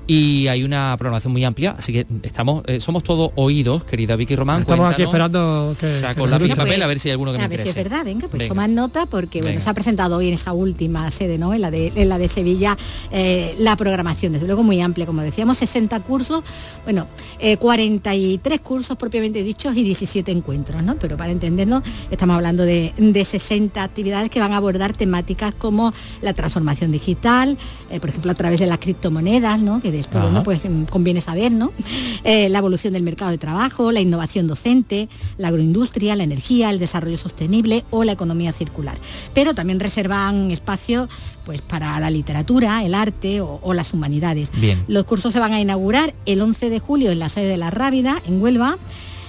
Y 0.08 0.48
hay 0.48 0.64
una 0.64 0.96
programación 0.98 1.34
muy 1.34 1.44
amplia, 1.44 1.76
así 1.78 1.92
que 1.92 2.06
estamos, 2.22 2.64
eh, 2.68 2.80
somos 2.80 3.04
todos 3.04 3.32
oídos, 3.36 3.84
querida 3.86 4.16
Vicky 4.16 4.36
Román. 4.36 4.62
Estamos 4.62 4.92
aquí 4.94 5.02
esperando 5.02 5.76
que. 5.80 5.92
Saco 5.92 6.28
y 6.28 6.30
nos 6.30 6.40
papel 6.50 6.66
Pues, 6.66 6.82
a 6.82 6.88
ver 6.88 7.00
si 7.00 7.10
hay 7.10 7.14
alguno 7.14 7.32
que 7.32 7.40
me 7.40 7.44
a 7.44 7.48
ver 7.48 7.62
si 7.62 7.70
es 7.70 7.76
interese. 7.76 7.90
verdad, 7.90 8.06
venga, 8.06 8.28
pues 8.28 8.40
Venga. 8.40 8.50
tomad 8.50 8.70
nota 8.70 9.06
porque 9.08 9.42
bueno, 9.42 9.60
se 9.60 9.70
ha 9.70 9.74
presentado 9.74 10.18
hoy 10.18 10.28
en 10.28 10.36
esa 10.36 10.54
última 10.54 11.10
sede, 11.10 11.38
¿no? 11.38 11.54
En 11.54 11.62
la 11.62 11.72
de, 11.72 11.92
en 11.96 12.10
la 12.10 12.18
de 12.20 12.28
Sevilla, 12.28 12.78
eh, 13.12 13.56
la 13.58 13.76
programación, 13.76 14.34
desde 14.34 14.46
luego 14.46 14.64
muy 14.64 14.80
amplia, 14.82 15.06
como 15.08 15.22
decíamos, 15.22 15.58
60 15.58 16.00
cursos, 16.02 16.44
bueno, 16.84 17.08
eh, 17.40 17.58
43 17.58 18.60
cursos 18.60 18.98
propiamente 18.98 19.44
dichos 19.44 19.76
y 19.76 19.84
17 19.84 20.32
encuentros, 20.32 20.84
¿no? 20.84 20.98
Pero 20.98 21.18
para 21.18 21.32
entendernos, 21.32 21.82
estamos 22.12 22.36
hablando 22.36 22.64
de, 22.64 22.94
de 22.98 23.26
60 23.26 23.82
actividades 23.82 24.30
que 24.30 24.40
van 24.40 24.54
a 24.54 24.58
abordar 24.58 24.94
temáticas 24.96 25.54
como 25.56 25.94
la 26.22 26.34
transformación 26.34 26.92
digital, 26.92 27.58
eh, 27.90 28.00
por 28.00 28.10
ejemplo, 28.10 28.32
a 28.32 28.36
través 28.36 28.60
de 28.60 28.68
las 28.68 28.78
criptomonedas, 28.78 29.60
¿no? 29.60 29.82
Que 29.82 29.95
Ajá. 30.00 30.22
bueno, 30.22 30.44
pues 30.44 30.62
mm, 30.64 30.84
conviene 30.86 31.22
saber, 31.22 31.52
¿no? 31.52 31.72
Eh, 32.24 32.50
la 32.50 32.58
evolución 32.58 32.94
del 32.94 33.04
mercado 33.04 33.30
de 33.30 33.38
trabajo, 33.38 33.92
la 33.92 34.00
innovación 34.00 34.48
docente, 34.48 35.10
la 35.38 35.50
agroindustria, 35.50 36.16
la 36.16 36.24
energía, 36.24 36.72
el 36.72 36.80
desarrollo 36.80 37.18
sostenible 37.18 37.86
o 37.92 38.04
la 38.04 38.14
economía 38.14 38.52
circular. 38.52 38.98
Pero 39.36 39.54
también 39.54 39.80
reservan 39.80 40.50
espacio 40.50 41.08
pues, 41.44 41.62
para 41.62 42.00
la 42.00 42.10
literatura, 42.10 42.84
el 42.84 42.96
arte 42.96 43.42
o, 43.42 43.60
o 43.62 43.74
las 43.76 43.94
humanidades. 43.94 44.50
Bien. 44.60 44.84
Los 44.88 45.06
cursos 45.06 45.34
se 45.34 45.40
van 45.40 45.54
a 45.54 45.62
inaugurar 45.62 46.16
el 46.26 46.42
11 46.42 46.72
de 46.72 46.80
julio 46.80 47.12
en 47.12 47.20
la 47.20 47.30
sede 47.30 47.46
de 47.46 47.58
La 47.58 47.70
Rábida, 47.70 48.20
en 48.26 48.42
Huelva, 48.42 48.80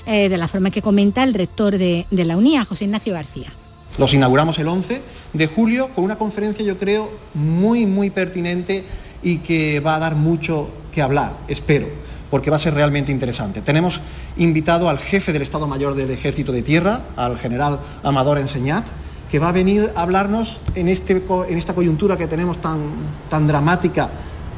eh, 0.07 0.29
de 0.29 0.37
la 0.39 0.49
forma 0.49 0.71
que 0.71 0.81
comenta 0.81 1.23
el 1.23 1.35
rector 1.35 1.77
de, 1.77 2.07
de 2.11 2.25
la 2.25 2.37
UNIA, 2.37 2.65
José 2.65 2.85
Ignacio 2.85 3.13
García. 3.13 3.53
Los 3.99 4.15
inauguramos 4.15 4.59
el 4.59 4.69
11 4.69 5.01
de 5.33 5.47
julio 5.47 5.89
con 5.95 6.05
una 6.05 6.17
conferencia 6.17 6.65
yo 6.65 6.79
creo 6.79 7.11
muy 7.35 7.87
muy 7.87 8.11
pertinente 8.11 8.85
y 9.27 9.39
que 9.39 9.81
va 9.81 9.97
a 9.97 9.99
dar 9.99 10.15
mucho 10.15 10.69
que 10.93 11.03
hablar, 11.03 11.33
espero, 11.49 11.89
porque 12.31 12.49
va 12.49 12.59
a 12.59 12.61
ser 12.61 12.75
realmente 12.75 13.11
interesante. 13.11 13.61
Tenemos 13.61 14.01
invitado 14.37 14.89
al 14.89 14.99
jefe 14.99 15.33
del 15.33 15.43
Estado 15.43 15.67
Mayor 15.67 15.97
del 15.97 16.13
Ejército 16.13 16.53
de 16.53 16.63
Tierra, 16.63 17.01
al 17.17 17.37
general 17.37 17.81
Amador 18.05 18.39
Enseñat, 18.39 18.85
que 19.29 19.41
va 19.41 19.49
a 19.49 19.53
venir 19.53 19.91
a 19.97 20.03
hablarnos 20.03 20.61
en, 20.77 20.87
este, 20.89 21.25
en 21.49 21.59
esta 21.59 21.75
coyuntura 21.75 22.17
que 22.17 22.29
tenemos 22.29 22.61
tan, 22.61 22.79
tan 23.29 23.49
dramática 23.49 24.09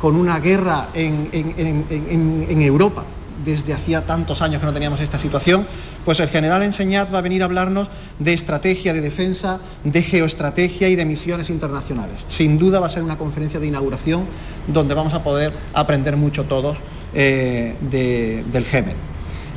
con 0.03 0.17
una 0.17 0.39
guerra 0.39 0.89
en- 0.93 1.31
en- 1.33 1.55
en- 1.89 2.47
en 2.51 2.61
Europa 2.61 3.05
desde 3.45 3.73
hacía 3.73 4.05
tantos 4.07 4.43
años 4.43 4.61
que 4.61 4.67
no 4.67 4.73
teníamos 4.73 5.01
esta 5.01 5.19
situación, 5.19 5.67
pues 6.05 6.21
el 6.21 6.29
general 6.29 6.63
Enseñat 6.63 7.13
va 7.13 7.19
a 7.19 7.23
venir 7.23 7.43
a 7.43 7.45
hablarnos 7.45 7.89
de 8.19 8.33
estrategia 8.33 8.93
de 8.95 9.01
defensa, 9.01 9.61
de 9.85 10.03
geoestrategia 10.03 10.89
y 10.89 10.97
de 10.97 11.05
misiones 11.05 11.51
internacionales. 11.51 12.25
Sin 12.27 12.59
duda 12.59 12.81
va 12.81 12.87
a 12.87 12.91
ser 12.91 13.03
una 13.03 13.17
conferencia 13.19 13.61
de 13.61 13.67
inauguración 13.67 14.27
donde 14.67 14.95
vamos 14.95 15.15
a 15.15 15.23
poder 15.23 15.53
aprender 15.75 16.17
mucho 16.17 16.45
todos 16.45 16.77
eh, 17.15 17.77
de- 17.91 18.45
del 18.53 18.65
GEMEN. 18.65 18.97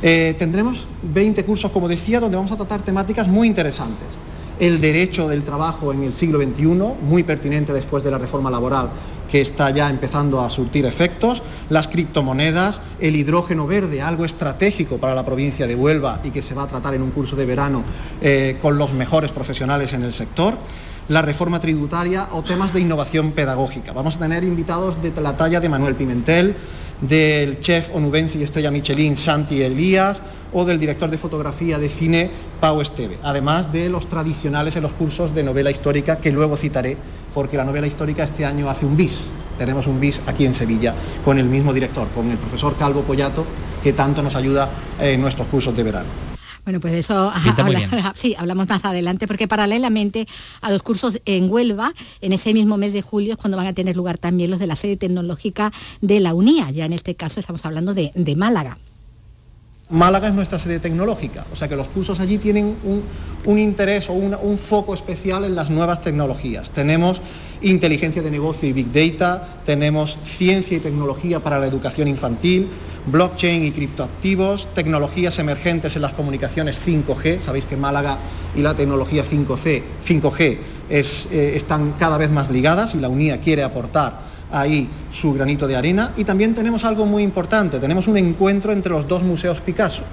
Eh, 0.02 0.34
tendremos 0.38 0.86
20 1.02 1.44
cursos, 1.44 1.70
como 1.70 1.86
decía, 1.88 2.18
donde 2.18 2.36
vamos 2.36 2.50
a 2.52 2.56
tratar 2.56 2.82
temáticas 2.82 3.28
muy 3.28 3.46
interesantes. 3.46 4.08
El 4.58 4.80
derecho 4.80 5.28
del 5.28 5.42
trabajo 5.42 5.92
en 5.92 6.02
el 6.02 6.12
siglo 6.12 6.40
XXI, 6.40 6.64
muy 7.02 7.22
pertinente 7.22 7.72
después 7.72 8.04
de 8.04 8.10
la 8.10 8.18
reforma 8.18 8.50
laboral 8.50 8.90
que 9.32 9.40
está 9.40 9.70
ya 9.70 9.88
empezando 9.88 10.42
a 10.42 10.50
surtir 10.50 10.84
efectos, 10.84 11.42
las 11.70 11.88
criptomonedas, 11.88 12.82
el 13.00 13.16
hidrógeno 13.16 13.66
verde, 13.66 14.02
algo 14.02 14.26
estratégico 14.26 14.98
para 14.98 15.14
la 15.14 15.24
provincia 15.24 15.66
de 15.66 15.74
Huelva 15.74 16.20
y 16.22 16.28
que 16.28 16.42
se 16.42 16.52
va 16.52 16.64
a 16.64 16.66
tratar 16.66 16.92
en 16.92 17.00
un 17.00 17.12
curso 17.12 17.34
de 17.34 17.46
verano 17.46 17.82
eh, 18.20 18.58
con 18.60 18.76
los 18.76 18.92
mejores 18.92 19.32
profesionales 19.32 19.94
en 19.94 20.02
el 20.02 20.12
sector, 20.12 20.58
la 21.08 21.22
reforma 21.22 21.60
tributaria 21.60 22.28
o 22.32 22.42
temas 22.42 22.74
de 22.74 22.80
innovación 22.80 23.32
pedagógica. 23.32 23.94
Vamos 23.94 24.16
a 24.16 24.18
tener 24.18 24.44
invitados 24.44 25.00
de 25.02 25.18
la 25.18 25.34
talla 25.34 25.60
de 25.60 25.68
Manuel 25.70 25.94
Pimentel, 25.94 26.54
del 27.00 27.58
chef 27.60 27.88
onubense 27.94 28.36
y 28.36 28.42
estrella 28.42 28.70
Michelin 28.70 29.16
Santi 29.16 29.62
Elías 29.62 30.20
o 30.52 30.64
del 30.64 30.78
director 30.78 31.10
de 31.10 31.18
fotografía 31.18 31.78
de 31.78 31.88
cine 31.88 32.30
Pau 32.60 32.80
Esteve, 32.80 33.18
además 33.22 33.72
de 33.72 33.88
los 33.88 34.08
tradicionales 34.08 34.76
en 34.76 34.82
los 34.82 34.92
cursos 34.92 35.34
de 35.34 35.42
novela 35.42 35.70
histórica 35.70 36.18
que 36.18 36.30
luego 36.32 36.56
citaré, 36.56 36.96
porque 37.34 37.56
la 37.56 37.64
novela 37.64 37.86
histórica 37.86 38.24
este 38.24 38.44
año 38.44 38.68
hace 38.68 38.84
un 38.86 38.96
bis. 38.96 39.20
Tenemos 39.58 39.86
un 39.86 40.00
bis 40.00 40.20
aquí 40.26 40.44
en 40.46 40.54
Sevilla 40.54 40.94
con 41.24 41.38
el 41.38 41.46
mismo 41.46 41.72
director, 41.72 42.08
con 42.14 42.30
el 42.30 42.38
profesor 42.38 42.76
Calvo 42.76 43.02
Collato, 43.04 43.44
que 43.82 43.92
tanto 43.92 44.22
nos 44.22 44.34
ayuda 44.34 44.70
en 45.00 45.20
nuestros 45.20 45.46
cursos 45.48 45.76
de 45.76 45.82
verano. 45.82 46.08
Bueno, 46.64 46.78
pues 46.78 46.92
de 46.92 47.00
eso 47.00 47.32
habla- 47.58 48.12
sí, 48.16 48.36
hablamos 48.38 48.68
más 48.68 48.84
adelante, 48.84 49.26
porque 49.26 49.48
paralelamente 49.48 50.28
a 50.60 50.70
los 50.70 50.82
cursos 50.82 51.20
en 51.24 51.50
Huelva, 51.50 51.92
en 52.20 52.32
ese 52.32 52.54
mismo 52.54 52.76
mes 52.76 52.92
de 52.92 53.02
julio 53.02 53.32
es 53.32 53.36
cuando 53.38 53.56
van 53.56 53.66
a 53.66 53.72
tener 53.72 53.96
lugar 53.96 54.16
también 54.18 54.50
los 54.50 54.60
de 54.60 54.68
la 54.68 54.76
sede 54.76 54.96
tecnológica 54.96 55.72
de 56.00 56.20
la 56.20 56.34
UNIA. 56.34 56.70
Ya 56.70 56.84
en 56.86 56.92
este 56.92 57.14
caso 57.16 57.40
estamos 57.40 57.64
hablando 57.64 57.94
de, 57.94 58.12
de 58.14 58.36
Málaga. 58.36 58.78
Málaga 59.92 60.28
es 60.28 60.34
nuestra 60.34 60.58
sede 60.58 60.78
tecnológica, 60.78 61.46
o 61.52 61.56
sea 61.56 61.68
que 61.68 61.76
los 61.76 61.86
cursos 61.88 62.18
allí 62.18 62.38
tienen 62.38 62.76
un, 62.82 63.02
un 63.44 63.58
interés 63.58 64.08
o 64.08 64.14
un 64.14 64.58
foco 64.58 64.94
especial 64.94 65.44
en 65.44 65.54
las 65.54 65.68
nuevas 65.68 66.00
tecnologías. 66.00 66.70
Tenemos 66.70 67.20
inteligencia 67.60 68.22
de 68.22 68.30
negocio 68.30 68.68
y 68.68 68.72
big 68.72 68.90
data, 68.90 69.60
tenemos 69.64 70.18
ciencia 70.24 70.78
y 70.78 70.80
tecnología 70.80 71.40
para 71.40 71.58
la 71.58 71.66
educación 71.66 72.08
infantil, 72.08 72.68
blockchain 73.06 73.64
y 73.64 73.70
criptoactivos, 73.72 74.68
tecnologías 74.74 75.38
emergentes 75.38 75.94
en 75.94 76.02
las 76.02 76.14
comunicaciones 76.14 76.80
5G, 76.86 77.40
sabéis 77.40 77.66
que 77.66 77.76
Málaga 77.76 78.18
y 78.56 78.62
la 78.62 78.74
tecnología 78.74 79.24
5C, 79.24 79.82
5G 80.06 80.58
es, 80.88 81.26
eh, 81.30 81.52
están 81.56 81.92
cada 81.98 82.16
vez 82.16 82.30
más 82.30 82.50
ligadas 82.50 82.94
y 82.94 82.98
la 82.98 83.08
UNIA 83.08 83.40
quiere 83.40 83.62
aportar 83.62 84.31
ahí 84.52 84.88
su 85.12 85.32
granito 85.32 85.66
de 85.66 85.76
arena. 85.76 86.12
Y 86.16 86.24
también 86.24 86.54
tenemos 86.54 86.84
algo 86.84 87.06
muy 87.06 87.22
importante, 87.22 87.78
tenemos 87.78 88.06
un 88.06 88.16
encuentro 88.16 88.72
entre 88.72 88.92
los 88.92 89.08
dos 89.08 89.22
museos 89.22 89.60
Picasso, 89.60 90.04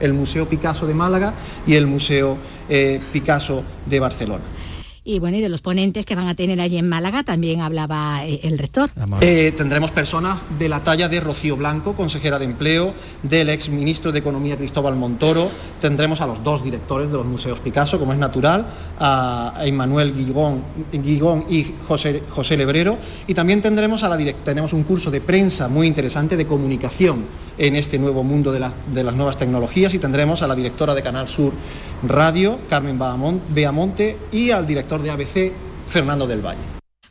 el 0.00 0.12
Museo 0.12 0.48
Picasso 0.48 0.86
de 0.86 0.94
Málaga 0.94 1.32
y 1.66 1.74
el 1.74 1.86
Museo 1.86 2.36
eh, 2.68 3.00
Picasso 3.12 3.62
de 3.86 4.00
Barcelona. 4.00 4.44
Y 5.06 5.18
bueno, 5.18 5.36
y 5.36 5.42
de 5.42 5.50
los 5.50 5.60
ponentes 5.60 6.06
que 6.06 6.14
van 6.14 6.28
a 6.28 6.34
tener 6.34 6.62
allí 6.62 6.78
en 6.78 6.88
Málaga 6.88 7.22
también 7.24 7.60
hablaba 7.60 8.24
eh, 8.24 8.40
el 8.42 8.56
rector. 8.56 8.88
Eh, 9.20 9.52
tendremos 9.54 9.90
personas 9.90 10.42
de 10.58 10.66
la 10.70 10.82
talla 10.82 11.10
de 11.10 11.20
Rocío 11.20 11.58
Blanco, 11.58 11.92
consejera 11.94 12.38
de 12.38 12.46
Empleo, 12.46 12.94
del 13.22 13.50
ex 13.50 13.68
ministro 13.68 14.12
de 14.12 14.20
Economía 14.20 14.56
Cristóbal 14.56 14.96
Montoro, 14.96 15.50
tendremos 15.78 16.22
a 16.22 16.26
los 16.26 16.42
dos 16.42 16.64
directores 16.64 17.10
de 17.10 17.18
los 17.18 17.26
museos 17.26 17.60
Picasso, 17.60 17.98
como 17.98 18.14
es 18.14 18.18
natural, 18.18 18.66
a 18.98 19.60
Emmanuel 19.66 20.14
Guigón, 20.14 20.62
Guigón 20.90 21.44
y 21.50 21.66
José, 21.86 22.22
José 22.30 22.56
Lebrero, 22.56 22.96
y 23.26 23.34
también 23.34 23.60
tendremos, 23.60 24.02
a 24.04 24.08
la 24.08 24.16
direc- 24.16 24.36
tenemos 24.42 24.72
un 24.72 24.84
curso 24.84 25.10
de 25.10 25.20
prensa 25.20 25.68
muy 25.68 25.86
interesante 25.86 26.34
de 26.34 26.46
comunicación 26.46 27.26
en 27.58 27.76
este 27.76 27.98
nuevo 27.98 28.24
mundo 28.24 28.50
de, 28.52 28.60
las- 28.60 28.72
de 28.92 29.04
las 29.04 29.14
nuevas 29.14 29.36
tecnologías. 29.36 29.92
Y 29.92 29.98
tendremos 29.98 30.40
a 30.40 30.46
la 30.46 30.54
directora 30.56 30.94
de 30.94 31.02
Canal 31.02 31.28
Sur 31.28 31.52
Radio, 32.06 32.58
Carmen 32.70 32.98
Beamonte, 33.50 34.16
y 34.32 34.50
al 34.50 34.66
director 34.66 34.93
de 35.02 35.10
ABC, 35.10 35.52
Fernando 35.88 36.26
del 36.26 36.40
Valle. 36.44 36.60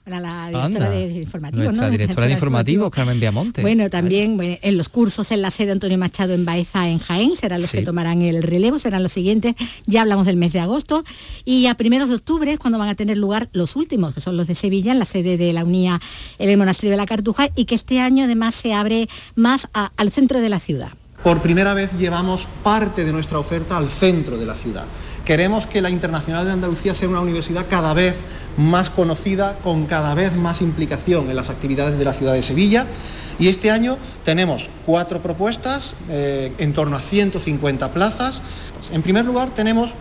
Para 0.04 0.20
la 0.20 0.48
directora 0.50 0.66
Anda, 0.66 0.90
de, 0.90 1.08
de 1.08 1.20
informativos, 1.22 1.64
Nuestra 1.66 1.86
¿no? 1.86 1.92
directora 1.92 2.28
de 2.28 2.34
informativos, 2.34 2.92
Carmen 2.92 3.22
Viamonte. 3.22 3.62
Bueno, 3.62 3.90
también 3.90 4.36
bueno, 4.36 4.58
en 4.62 4.78
los 4.78 4.90
cursos 4.90 5.32
en 5.32 5.42
la 5.42 5.50
sede 5.50 5.72
Antonio 5.72 5.98
Machado 5.98 6.34
en 6.34 6.44
Baeza, 6.44 6.90
en 6.90 7.00
Jaén, 7.00 7.38
serán 7.38 7.62
los 7.62 7.70
Sí. 7.70 7.78
que 7.78 7.84
tomarán 7.86 8.22
el 8.22 8.44
relevo, 8.44 8.80
serán 8.80 9.02
los 9.02 9.14
siguientes. 9.14 9.56
Ya 9.86 10.02
hablamos 10.02 10.26
del 10.26 10.36
mes 10.36 10.52
de 10.52 10.60
agosto. 10.60 11.06
Y 11.46 11.68
a 11.68 11.76
primeros 11.76 12.10
de 12.10 12.16
octubre 12.16 12.52
es 12.52 12.60
cuando 12.60 12.80
van 12.80 12.90
a 12.90 12.96
tener 12.96 13.18
lugar 13.18 13.48
los 13.54 13.78
últimos, 13.78 14.14
que 14.14 14.20
son 14.20 14.36
los 14.36 14.46
de 14.48 14.56
Sevilla, 14.56 14.92
en 14.92 15.00
la 15.00 15.06
sede 15.06 15.38
de 15.38 15.54
la 15.54 15.64
UNIA, 15.64 16.02
en 16.38 16.50
el 16.50 16.58
Monasterio 16.58 16.92
de 16.92 16.98
la 16.98 17.06
Cartuja, 17.06 17.48
y 17.56 17.64
que 17.64 17.76
este 17.76 18.02
año 18.02 18.26
además 18.26 18.56
se 18.56 18.74
abre 18.74 19.08
más 19.36 19.70
a- 19.74 19.94
al 19.96 20.12
centro 20.12 20.42
de 20.42 20.50
la 20.50 20.60
ciudad. 20.60 20.90
Por 21.24 21.42
primera 21.42 21.74
vez 21.74 21.94
llevamos 21.98 22.46
parte 22.64 23.06
de 23.06 23.14
nuestra 23.14 23.40
oferta 23.40 23.78
al 23.78 23.88
centro 23.88 24.38
de 24.38 24.46
la 24.46 24.56
ciudad. 24.56 24.84
Queremos 25.24 25.66
que 25.66 25.82
la 25.82 25.90
Internacional 25.90 26.46
de 26.46 26.52
Andalucía 26.52 26.94
sea 26.94 27.08
una 27.08 27.22
universidad 27.22 27.68
cada 27.70 27.94
vez 27.94 28.18
más 28.58 28.90
conocida, 28.90 29.58
con 29.64 29.86
cada 29.86 30.16
vez 30.16 30.36
más 30.36 30.60
implicación 30.60 31.30
en 31.30 31.38
las 31.38 31.50
actividades 31.50 31.98
de 31.98 32.04
la 32.04 32.12
ciudad 32.12 32.34
de 32.34 32.44
Sevilla. 32.44 32.88
Y 33.40 33.48
este 33.48 33.72
año 33.72 33.98
tenemos 34.26 34.70
cuatro 34.86 35.22
propuestas, 35.22 35.96
eh, 36.10 36.52
en 36.58 36.74
torno 36.74 36.98
a 36.98 37.02
150 37.02 37.94
plazas. 37.94 38.42
En 38.92 39.02
primer 39.02 39.24
lugar 39.24 39.52
tenemos 39.52 39.92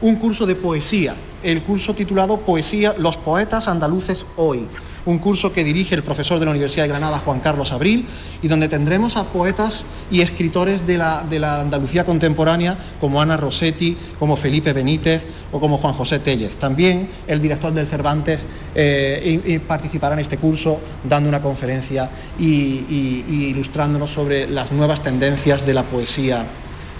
un 0.00 0.16
curso 0.16 0.46
de 0.46 0.54
poesía, 0.54 1.14
el 1.42 1.62
curso 1.64 1.94
titulado 1.94 2.38
Poesía, 2.38 2.94
los 2.96 3.18
poetas 3.18 3.68
andaluces 3.68 4.24
hoy, 4.36 4.66
un 5.04 5.18
curso 5.18 5.52
que 5.52 5.64
dirige 5.64 5.94
el 5.94 6.02
profesor 6.02 6.38
de 6.38 6.44
la 6.44 6.50
Universidad 6.52 6.84
de 6.84 6.88
Granada, 6.90 7.18
Juan 7.18 7.40
Carlos 7.40 7.72
Abril, 7.72 8.06
y 8.42 8.48
donde 8.48 8.68
tendremos 8.68 9.16
a 9.16 9.24
poetas 9.24 9.84
y 10.10 10.20
escritores 10.20 10.86
de 10.86 10.98
la, 10.98 11.22
de 11.24 11.38
la 11.40 11.60
Andalucía 11.60 12.04
contemporánea, 12.04 12.76
como 13.00 13.20
Ana 13.20 13.36
Rossetti, 13.36 13.96
como 14.18 14.36
Felipe 14.36 14.72
Benítez 14.72 15.24
o 15.50 15.58
como 15.60 15.78
Juan 15.78 15.94
José 15.94 16.18
Tellez. 16.20 16.56
También 16.56 17.08
el 17.26 17.40
director 17.42 17.72
del 17.72 17.86
Cervantes 17.86 18.44
eh, 18.74 19.40
y- 19.44 19.58
participará 19.58 20.14
en 20.14 20.20
este 20.20 20.38
curso 20.38 20.80
dando 21.08 21.28
una 21.28 21.42
conferencia 21.42 22.08
y- 22.38 22.44
y 22.88 23.46
ilustrándonos 23.50 24.10
sobre 24.10 24.46
las 24.48 24.70
nuevas 24.72 25.02
tendencias 25.02 25.66
de 25.66 25.74
la 25.74 25.82
poesía 25.82 26.46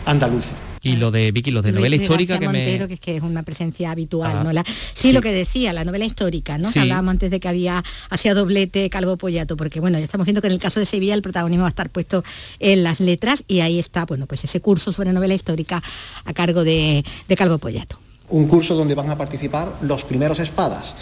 andaluza. 0.07 0.55
Y 0.85 0.97
lo 0.97 1.11
de 1.13 1.31
Vicky, 1.33 1.51
lo 1.53 1.63
de 1.63 1.71
Luis 1.71 1.81
novela 1.81 1.97
García 1.97 2.05
histórica 2.05 2.39
que 2.39 2.47
Montero, 2.47 2.83
me... 2.85 2.89
que 2.89 2.95
es 2.95 3.01
que 3.01 3.17
es 3.17 3.23
una 3.23 3.43
presencia 3.45 3.91
habitual, 3.93 4.39
Ah, 4.39 4.45
¿no? 4.45 4.53
La- 4.53 4.65
sí, 4.65 4.73
sí. 4.95 5.13
lo 5.13 5.21
que 5.21 5.31
decía, 5.33 5.73
la 5.73 5.85
novela 5.85 6.05
histórica, 6.05 6.59
¿no? 6.59 6.71
Sí. 6.71 6.81
Hablábamos 6.81 7.13
antes 7.13 7.31
de 7.31 7.39
que 7.41 7.49
había 7.49 7.85
hacía 8.11 8.35
doblete 8.35 8.91
Calvo 8.91 9.17
Pollato, 9.17 9.57
porque 9.57 9.79
bueno, 9.81 9.99
ya 9.99 10.05
estamos 10.05 10.25
viendo 10.27 10.41
que 10.41 10.49
en 10.49 10.55
el 10.55 10.59
caso 10.61 10.81
de 10.81 10.87
Sevilla 10.87 11.15
el 11.15 11.23
protagonismo 11.23 11.63
va 11.63 11.69
a 11.69 11.71
estar 11.71 11.91
puesto 11.91 12.25
en 12.59 12.83
las 12.83 12.99
letras 13.01 13.45
y 13.47 13.61
ahí 13.61 13.79
está, 13.79 14.05
bueno, 14.07 14.27
pues 14.27 14.43
ese 14.45 14.61
curso 14.61 14.91
sobre 14.93 15.13
novela 15.13 15.35
histórica 15.35 15.83
a 16.25 16.33
cargo 16.33 16.65
de, 16.65 17.05
de 17.29 17.37
Calvo 17.37 17.59
Pollato. 17.59 17.99
un 18.31 18.49
curso 18.49 18.75
donde 18.75 18.95
van 18.95 19.11
a 19.11 19.17
participar 19.17 19.79
los 19.83 20.03
primeros 20.05 20.39
espadas, 20.41 20.95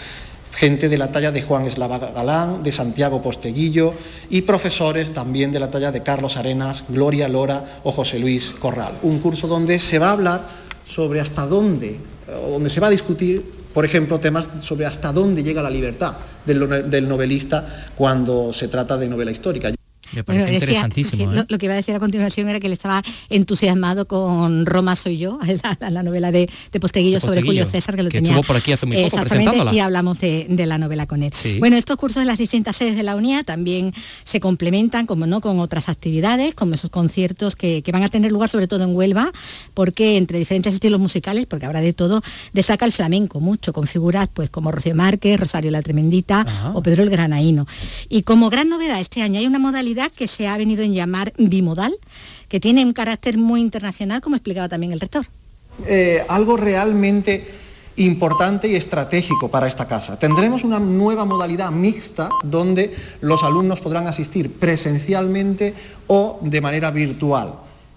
gente 0.52 0.88
de 0.88 0.98
la 0.98 1.12
talla 1.12 1.32
de 1.32 1.42
Juan 1.42 1.66
Eslava 1.66 1.98
Galán, 1.98 2.62
de 2.62 2.72
Santiago 2.72 3.22
Posteguillo 3.22 3.94
y 4.28 4.42
profesores 4.42 5.12
también 5.12 5.52
de 5.52 5.60
la 5.60 5.70
talla 5.70 5.92
de 5.92 6.02
Carlos 6.02 6.36
Arenas, 6.36 6.84
Gloria 6.88 7.28
Lora 7.28 7.80
o 7.84 7.92
José 7.92 8.18
Luis 8.18 8.52
Corral. 8.58 8.94
Un 9.02 9.20
curso 9.20 9.46
donde 9.46 9.78
se 9.78 9.98
va 9.98 10.08
a 10.08 10.12
hablar 10.12 10.42
sobre 10.86 11.20
hasta 11.20 11.46
dónde, 11.46 11.98
o 12.44 12.50
donde 12.50 12.70
se 12.70 12.80
va 12.80 12.88
a 12.88 12.90
discutir, 12.90 13.44
por 13.72 13.84
ejemplo, 13.84 14.18
temas 14.18 14.48
sobre 14.60 14.86
hasta 14.86 15.12
dónde 15.12 15.42
llega 15.42 15.62
la 15.62 15.70
libertad 15.70 16.14
del 16.44 17.08
novelista 17.08 17.86
cuando 17.96 18.52
se 18.52 18.68
trata 18.68 18.98
de 18.98 19.08
novela 19.08 19.30
histórica. 19.30 19.70
Me 20.12 20.24
parece 20.24 20.52
interesantísimo. 20.54 21.32
¿eh? 21.32 21.36
lo, 21.36 21.44
lo 21.48 21.58
que 21.58 21.66
iba 21.66 21.72
a 21.74 21.76
decir 21.76 21.94
a 21.94 22.00
continuación 22.00 22.48
era 22.48 22.60
que 22.60 22.66
él 22.66 22.72
estaba 22.72 23.02
entusiasmado 23.28 24.06
con 24.06 24.66
Roma 24.66 24.96
soy 24.96 25.18
yo, 25.18 25.38
la, 25.62 25.76
la- 25.80 25.90
la 25.90 26.02
novela 26.02 26.30
de, 26.32 26.48
de 26.72 26.80
Posteguillo 26.80 27.16
De 27.16 27.20
sobre 27.20 27.42
Julio 27.42 27.66
César, 27.66 27.96
que 27.96 28.02
lo 28.02 28.08
que 28.10 28.18
tenía 28.18 28.32
estuvo 28.32 28.46
por 28.46 28.56
aquí 28.56 28.72
hace 28.72 28.86
muy 28.86 28.96
poco 28.96 29.06
exactamente, 29.08 29.44
presentándola. 29.50 29.74
y 29.76 29.80
hablamos 29.80 30.18
de, 30.20 30.46
de 30.48 30.66
la 30.66 30.78
novela 30.78 31.06
con 31.06 31.22
él. 31.22 31.32
Sí. 31.34 31.58
Bueno, 31.58 31.76
estos 31.76 31.96
cursos 31.96 32.20
de 32.22 32.26
las 32.26 32.38
distintas 32.38 32.76
sedes 32.76 32.96
de 32.96 33.02
la 33.02 33.16
UNIA 33.16 33.44
también 33.44 33.92
se 34.24 34.40
complementan, 34.40 35.06
como 35.06 35.26
no, 35.26 35.40
con 35.40 35.58
otras 35.60 35.88
actividades, 35.88 36.54
como 36.54 36.74
esos 36.74 36.90
conciertos 36.90 37.56
que, 37.56 37.82
que 37.82 37.92
van 37.92 38.02
a 38.02 38.08
tener 38.08 38.30
lugar 38.32 38.48
sobre 38.50 38.66
todo 38.68 38.84
en 38.84 38.94
Huelva, 38.94 39.30
porque 39.74 40.16
entre 40.16 40.38
diferentes 40.38 40.74
estilos 40.74 41.00
musicales, 41.00 41.46
porque 41.46 41.66
habrá 41.66 41.80
de 41.80 41.92
todo, 41.92 42.22
destaca 42.52 42.84
el 42.86 42.92
flamenco 42.92 43.40
mucho, 43.40 43.72
con 43.72 43.86
figuras 43.86 44.28
pues 44.32 44.50
como 44.50 44.70
Rocío 44.70 44.94
Márquez, 44.94 45.38
Rosario 45.38 45.70
la 45.70 45.82
Tremendita 45.82 46.42
Ajá. 46.42 46.70
o 46.74 46.82
Pedro 46.82 47.02
el 47.02 47.10
Granaíno. 47.10 47.66
Y 48.08 48.22
como 48.22 48.48
gran 48.50 48.68
novedad 48.68 49.00
este 49.00 49.22
año 49.22 49.38
hay 49.38 49.46
una 49.46 49.58
modalidad 49.58 49.99
que 50.08 50.26
se 50.26 50.48
ha 50.48 50.56
venido 50.56 50.82
en 50.82 50.94
llamar 50.94 51.32
bimodal, 51.36 51.94
que 52.48 52.60
tiene 52.60 52.84
un 52.84 52.92
carácter 52.92 53.36
muy 53.36 53.60
internacional, 53.60 54.20
como 54.20 54.36
explicaba 54.36 54.68
también 54.68 54.92
el 54.92 55.00
rector. 55.00 55.26
eh, 55.86 56.24
algo 56.28 56.56
realmente 56.56 57.44
importante 57.96 58.68
y 58.68 58.76
estratégico 58.76 59.48
para 59.48 59.68
esta 59.68 59.86
casa. 59.86 60.18
Tendremos 60.18 60.64
una 60.64 60.78
nueva 60.78 61.24
modalidad 61.24 61.70
mixta 61.70 62.28
donde 62.42 62.94
los 63.20 63.42
alumnos 63.42 63.80
podrán 63.80 64.06
asistir 64.06 64.52
presencialmente 64.52 65.74
o 66.06 66.38
de 66.42 66.60
manera 66.60 66.90
virtual. 66.90 67.54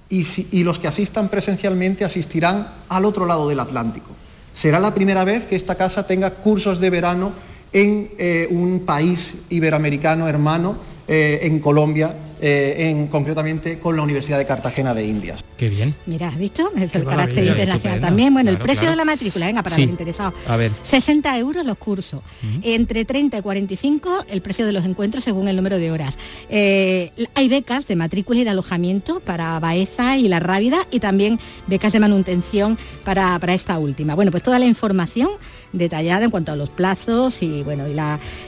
Y, 0.09 0.63
los 0.63 0.77
que 0.77 0.87
asistan 0.87 1.29
presencialmente 1.29 2.05
asistirán 2.05 2.67
al 2.87 3.05
otro 3.05 3.25
lado 3.25 3.49
del 3.49 3.59
Atlántico. 3.59 4.11
Será 4.53 4.79
la 4.79 4.93
primera 4.93 5.23
vez 5.23 5.45
que 5.45 5.55
esta 5.55 5.73
casa 5.73 6.05
tenga 6.05 6.29
cursos 6.29 6.79
de 6.79 6.89
verano 6.91 7.31
en 7.71 8.11
eh, 8.19 8.47
un 8.51 8.81
país 8.85 9.37
iberoamericano 9.49 10.27
hermano, 10.27 10.77
eh, 11.07 11.39
en 11.43 11.59
Colombia, 11.59 12.15
eh, 12.41 12.89
en, 12.89 13.07
concretamente 13.07 13.79
con 13.79 13.95
la 13.95 14.01
Universidad 14.01 14.37
de 14.37 14.45
Cartagena 14.45 14.93
de 14.93 15.05
Indias. 15.05 15.39
Qué 15.57 15.69
bien. 15.69 15.95
Mira, 16.05 16.27
¿has 16.27 16.37
visto? 16.37 16.71
Es 16.75 16.93
el 16.95 17.05
carácter 17.05 17.45
internacional 17.45 18.01
también. 18.01 18.33
Bueno, 18.33 18.49
el 18.49 18.57
precio 18.57 18.81
claro. 18.81 18.91
de 18.91 18.97
la 18.97 19.05
matrícula, 19.05 19.45
venga, 19.45 19.63
para 19.63 19.75
Sí. 19.75 19.83
los 19.83 19.91
interesados. 19.91 20.33
A 20.47 20.57
ver. 20.57 20.71
60 20.83 21.37
euros 21.39 21.65
los 21.65 21.77
cursos. 21.77 22.21
Entre 22.61 23.05
30 23.05 23.37
y 23.37 23.41
45 23.41 24.25
el 24.29 24.41
precio 24.41 24.65
de 24.65 24.73
los 24.73 24.83
encuentros 24.85 25.23
según 25.23 25.47
el 25.47 25.55
número 25.55 25.77
de 25.77 25.91
horas. 25.91 26.17
Eh, 26.49 27.11
hay 27.35 27.47
becas 27.47 27.87
de 27.87 27.95
matrícula 27.95 28.41
y 28.41 28.43
de 28.43 28.49
alojamiento 28.49 29.21
para 29.21 29.57
Baeza 29.59 30.17
y 30.17 30.27
La 30.27 30.39
Rábida 30.41 30.79
y 30.91 30.99
también 30.99 31.39
becas 31.67 31.93
de 31.93 31.99
manutención 32.01 32.77
para, 33.05 33.39
para 33.39 33.53
esta 33.53 33.77
última. 33.79 34.15
Bueno, 34.15 34.31
pues 34.31 34.43
toda 34.43 34.59
la 34.59 34.65
información 34.65 35.29
detallada 35.73 36.25
en 36.25 36.31
cuanto 36.31 36.51
a 36.51 36.55
los 36.55 36.69
plazos 36.69 37.41
y 37.41 37.63
bueno 37.63 37.87
y 37.87 37.93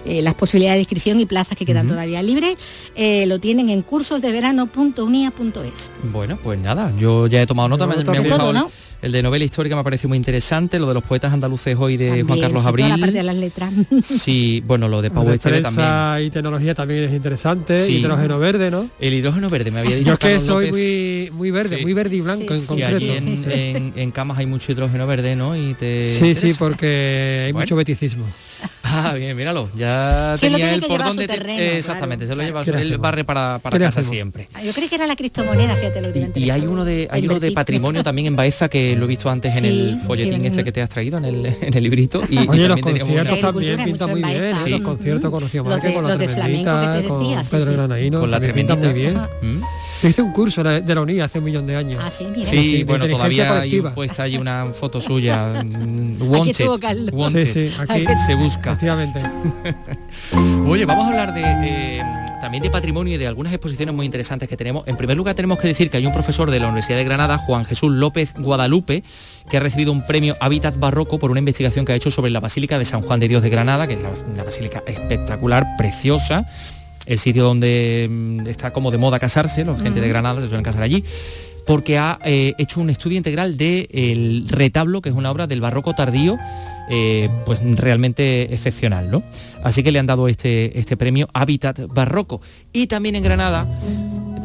eh, 0.06 0.22
las 0.22 0.34
posibilidades 0.36 0.78
de 0.78 0.82
inscripción 0.82 1.20
y 1.20 1.26
plazas 1.26 1.58
que 1.58 1.66
quedan 1.66 1.88
todavía 1.88 2.22
libres. 2.24 2.56
Eh, 2.96 3.26
lo 3.26 3.40
tienen 3.40 3.70
en 3.70 3.82
cursosdeverano.unia.es. 3.82 5.92
Bueno, 6.12 6.38
pues 6.42 6.60
nada, 6.60 6.94
yo 6.98 7.28
ya 7.28 7.42
he 7.42 7.48
tomado 7.48 7.70
nota, 7.70 7.88
me, 7.88 7.96
me 8.04 8.18
ha 8.18 8.22
gustado 8.22 8.52
el, 8.52 8.58
el, 9.02 9.12
de 9.12 9.24
novela 9.24 9.44
histórica 9.44 9.76
me 9.76 9.82
ha 9.82 9.84
parecido 9.84 10.10
muy 10.10 10.18
interesante, 10.18 10.80
lo 10.80 10.88
de 10.88 10.94
los 10.96 11.04
poetas 11.04 11.32
andaluces 11.34 11.76
hoy 11.80 11.98
de 11.98 12.24
Juan 12.24 12.40
Carlos 12.40 12.66
Abril. 12.66 12.86
Toda 12.86 12.98
la 12.98 13.02
parte 13.06 13.18
de 13.18 13.24
las 13.24 13.36
letras. 13.36 13.74
Sí, 14.02 14.64
bueno, 14.66 14.88
lo 14.88 15.02
de 15.02 15.12
Pau 15.12 15.30
Esteve 15.30 15.62
también. 15.62 16.28
y 16.28 16.32
tecnología 16.32 16.74
también 16.76 17.04
es 17.06 17.14
interesante, 17.14 17.86
sí. 17.86 17.98
hidrógeno 17.98 18.40
verde, 18.40 18.72
¿no? 18.72 18.90
El 19.00 19.14
hidrógeno 19.14 19.50
verde, 19.50 19.72
me 19.72 19.80
había 19.82 19.96
dicho 19.96 20.08
Yo 20.10 20.14
es 20.14 20.20
que 20.20 20.28
Carlos 20.28 20.46
soy 20.46 20.66
López. 20.68 21.32
muy, 21.32 21.38
muy 21.38 21.52
verde, 21.52 21.78
Sí. 21.78 21.82
muy 21.84 21.94
verde 21.94 22.16
y 22.16 22.22
blanco 22.22 22.54
en 22.54 22.62
Que 22.62 22.68
concreto. 22.68 22.96
allí 22.96 23.10
en, 23.12 23.52
en- 23.52 23.94
en 23.96 24.12
camas 24.12 24.38
hay 24.40 24.46
mucho 24.46 24.72
hidrógeno 24.72 25.06
verde, 25.08 25.36
¿no? 25.36 25.56
Y 25.56 25.74
te 25.76 26.14
Sí, 26.14 26.20
sí, 26.20 26.26
interesa. 26.30 26.48
Hay 27.45 27.51
Bueno. 27.51 27.65
mucho 27.65 27.75
beticismo. 27.75 28.25
Ah, 28.88 29.13
bien, 29.15 29.36
míralo. 29.36 29.67
Ya 29.75 30.36
Sí, 30.39 30.47
tenía 30.47 30.73
él 30.73 30.82
por 30.88 31.04
dónde 31.04 31.28
te- 31.28 31.34
terreno, 31.34 31.60
eh, 31.60 31.78
exactamente, 31.80 32.25
se 32.28 32.36
lo 32.36 32.43
lleva 32.43 32.63
¿Qué 32.63 32.71
le 32.71 32.78
él 32.78 32.84
hacemos? 32.88 33.01
barre 33.01 33.23
para, 33.25 33.60
para 33.62 33.73
¿Qué 33.73 33.80
le 33.80 33.86
casa 33.86 33.99
hacemos? 33.99 34.15
siempre. 34.15 34.47
Yo 34.63 34.71
creí 34.73 34.88
que 34.88 34.95
era 34.95 35.08
la 35.08 35.15
cristomoneda, 35.15 35.75
fíjate 35.75 36.01
lo 36.01 36.13
que 36.13 36.28
te 36.28 36.39
Y 36.39 36.49
hay 36.51 36.62
uno 36.65 36.86
de 36.86 37.08
hay 37.12 37.28
uno 37.28 37.39
de 37.39 37.51
patrimonio 37.51 38.04
también 38.04 38.28
en 38.28 38.36
Baeza 38.36 38.69
que 38.69 38.95
lo 38.95 39.06
he 39.06 39.08
visto 39.08 39.30
antes 39.30 39.56
en 39.58 39.63
Sí, 39.65 39.69
el 39.69 39.97
folletín 39.97 40.39
sí, 40.41 40.47
este 40.47 40.63
que 40.63 40.71
te 40.71 40.82
has 40.82 40.89
traído 40.89 41.17
en 41.17 41.25
el, 41.25 41.45
en 41.47 41.73
el 41.75 41.84
librito 41.84 42.23
y, 42.30 42.36
y 42.36 42.47
Oye, 42.47 42.67
los 42.67 42.80
también 42.80 42.86
teníamos 42.86 42.99
conciertos 43.08 43.41
también 43.41 43.84
pintan 43.84 44.10
muy 44.12 44.23
bien, 44.23 44.43
¿eh? 44.43 44.54
Sí. 44.63 44.69
los 44.69 44.82
conciertos 44.82 45.32
conocíamos 45.32 45.73
Los 45.73 45.84
de- 45.84 45.93
con 45.93 46.04
la 46.08 46.15
los 46.15 46.17
tremendita, 46.25 47.04
con 47.08 47.45
Pedro. 47.49 47.71
Granaíno, 47.73 48.19
Con 48.21 48.32
la 48.32 48.39
pintan 48.39 48.80
muy 48.80 48.93
bien. 48.93 49.17
Hice 50.04 50.22
un 50.22 50.32
curso 50.32 50.64
de 50.64 50.96
la 50.96 51.02
UNIA 51.02 51.26
hace 51.26 51.40
un 51.40 51.46
millón 51.46 51.66
de 51.68 51.76
años. 51.76 52.02
Ah, 52.06 52.12
sí, 52.12 52.26
mira. 52.36 52.50
Sí, 52.50 52.84
bueno, 52.84 53.08
todavía 53.08 53.44
hay 53.54 53.58
colectiva. 53.70 53.94
puesta 53.96 54.24
allí 54.24 54.38
una 54.38 54.66
foto 54.74 55.02
suya. 55.02 55.64
mm, 55.64 56.16
Aquí 56.16 56.64
Wanted. 56.64 57.14
wanted. 57.14 57.48
Sí, 57.48 57.70
sí, 57.70 57.76
aquí 57.78 58.06
se 58.26 58.36
busca. 58.36 58.72
Efectivamente. 58.72 59.22
Oye, 60.68 60.86
vamos 60.86 61.06
a 61.06 61.08
hablar 61.10 61.34
de 61.34 61.44
eh, 61.44 62.04
también 62.42 62.62
de 62.64 62.70
patrimonio 62.70 63.16
y 63.16 63.18
de 63.18 63.28
algunas 63.28 63.54
exposiciones 63.54 63.94
muy 63.96 64.06
interesantes 64.06 64.48
que 64.50 64.58
tenemos. 64.58 64.88
En 64.88 64.98
primer 64.98 65.16
lugar, 65.18 65.36
tenemos 65.36 65.60
que 65.60 65.68
decir 65.68 65.90
que 65.90 65.98
hay 65.98 66.06
un 66.06 66.14
profesor 66.14 66.52
de 66.52 66.60
la 66.60 66.68
Universidad 66.68 66.98
de 66.98 67.04
Granada, 67.04 67.38
Juan 67.38 67.66
Jesús 67.66 67.92
López 67.92 68.34
Guadalupe, 68.38 69.04
que 69.50 69.58
ha 69.58 69.60
recibido 69.60 69.92
un 69.92 70.06
premio 70.06 70.36
Hábitat 70.40 70.78
Barroco 70.78 71.20
por 71.20 71.32
una 71.32 71.40
investigación 71.40 71.86
que 71.86 71.94
ha 71.94 71.96
hecho 71.96 72.12
sobre 72.12 72.32
la 72.32 72.40
Basílica 72.40 72.78
de 72.78 72.86
San 72.86 73.02
Juan 73.02 73.20
de 73.20 73.28
Dios 73.28 73.42
de 73.44 73.50
Granada, 73.50 73.88
que 73.88 73.94
es 73.94 74.00
una 74.32 74.44
basílica 74.44 74.84
espectacular, 74.86 75.66
preciosa. 75.78 76.46
El 77.06 77.18
sitio 77.18 77.44
donde 77.44 78.08
mm, 78.10 78.48
está 78.48 78.72
como 78.74 78.91
de 78.91 78.98
moda 78.98 79.20
casarse, 79.20 79.63
la 79.63 79.78
gente 79.78 80.02
de 80.02 80.08
Granada 80.08 80.41
se 80.41 80.48
suelen 80.48 80.63
casar 80.63 80.84
allí 80.84 81.04
porque 81.65 81.98
ha 81.98 82.20
eh, 82.24 82.54
hecho 82.58 82.80
un 82.80 82.89
estudio 82.89 83.18
integral 83.18 83.58
del 83.58 84.48
retablo, 84.48 85.02
que 85.02 85.10
es 85.10 85.15
una 85.15 85.32
obra 85.32 85.48
del 85.48 85.62
barroco 85.62 85.94
tardío, 85.94 86.38
eh, 86.89 87.30
pues 87.46 87.62
realmente 87.76 88.54
excepcional, 88.54 89.10
¿no? 89.10 89.24
Así 89.63 89.82
que 89.82 89.91
le 89.91 90.00
han 90.00 90.06
dado 90.06 90.28
este, 90.28 90.78
este 90.78 90.96
premio 90.96 91.28
Hábitat 91.34 91.88
Barroco. 91.88 92.39
Y 92.72 92.88
también 92.88 93.15
en 93.15 93.24
Granada 93.24 93.68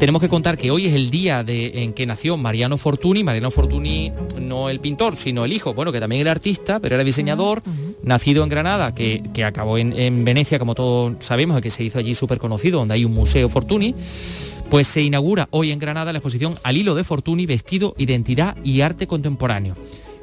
tenemos 0.01 0.23
que 0.23 0.31
contar 0.31 0.57
que 0.57 0.71
hoy 0.71 0.87
es 0.87 0.95
el 0.95 1.11
día 1.11 1.45
de, 1.45 1.83
en 1.83 1.93
que 1.93 2.07
nació 2.07 2.39
Mariano 2.39 2.79
Fortuny. 2.79 3.23
Mariano 3.23 3.51
Fortuny, 3.51 4.11
no 4.41 4.71
el 4.71 4.81
pintor, 4.81 5.15
sino 5.15 5.45
el 5.45 5.53
hijo, 5.53 5.75
bueno, 5.75 5.93
que 5.93 6.01
también 6.01 6.23
era 6.23 6.31
artista, 6.31 6.81
pero 6.81 6.95
era 6.95 7.05
diseñador, 7.05 7.63
nacido 8.03 8.43
en 8.43 8.49
Granada, 8.49 8.95
que, 8.95 9.23
que 9.35 9.45
acabó 9.45 9.77
en, 9.77 9.93
en 9.93 10.25
Venecia, 10.25 10.59
como 10.59 10.75
todos 10.75 11.17
sabemos, 11.21 11.61
que 11.61 11.71
se 11.71 11.85
hizo 11.85 11.99
allí 11.99 12.15
súper 12.15 12.39
conocido, 12.39 12.79
donde 12.79 12.95
hay 12.95 13.05
un 13.05 13.13
museo 13.13 13.51
Fortuny. 13.51 13.95
Pues 14.71 14.87
se 14.87 15.03
inaugura 15.03 15.49
hoy 15.51 15.71
en 15.71 15.79
Granada 15.79 16.13
la 16.13 16.19
exposición 16.19 16.57
Al 16.63 16.79
hilo 16.79 16.95
de 16.95 17.05
Fortuny, 17.05 17.45
vestido, 17.45 17.95
identidad 17.99 18.57
y 18.65 18.81
arte 18.81 19.07
contemporáneo. 19.07 19.77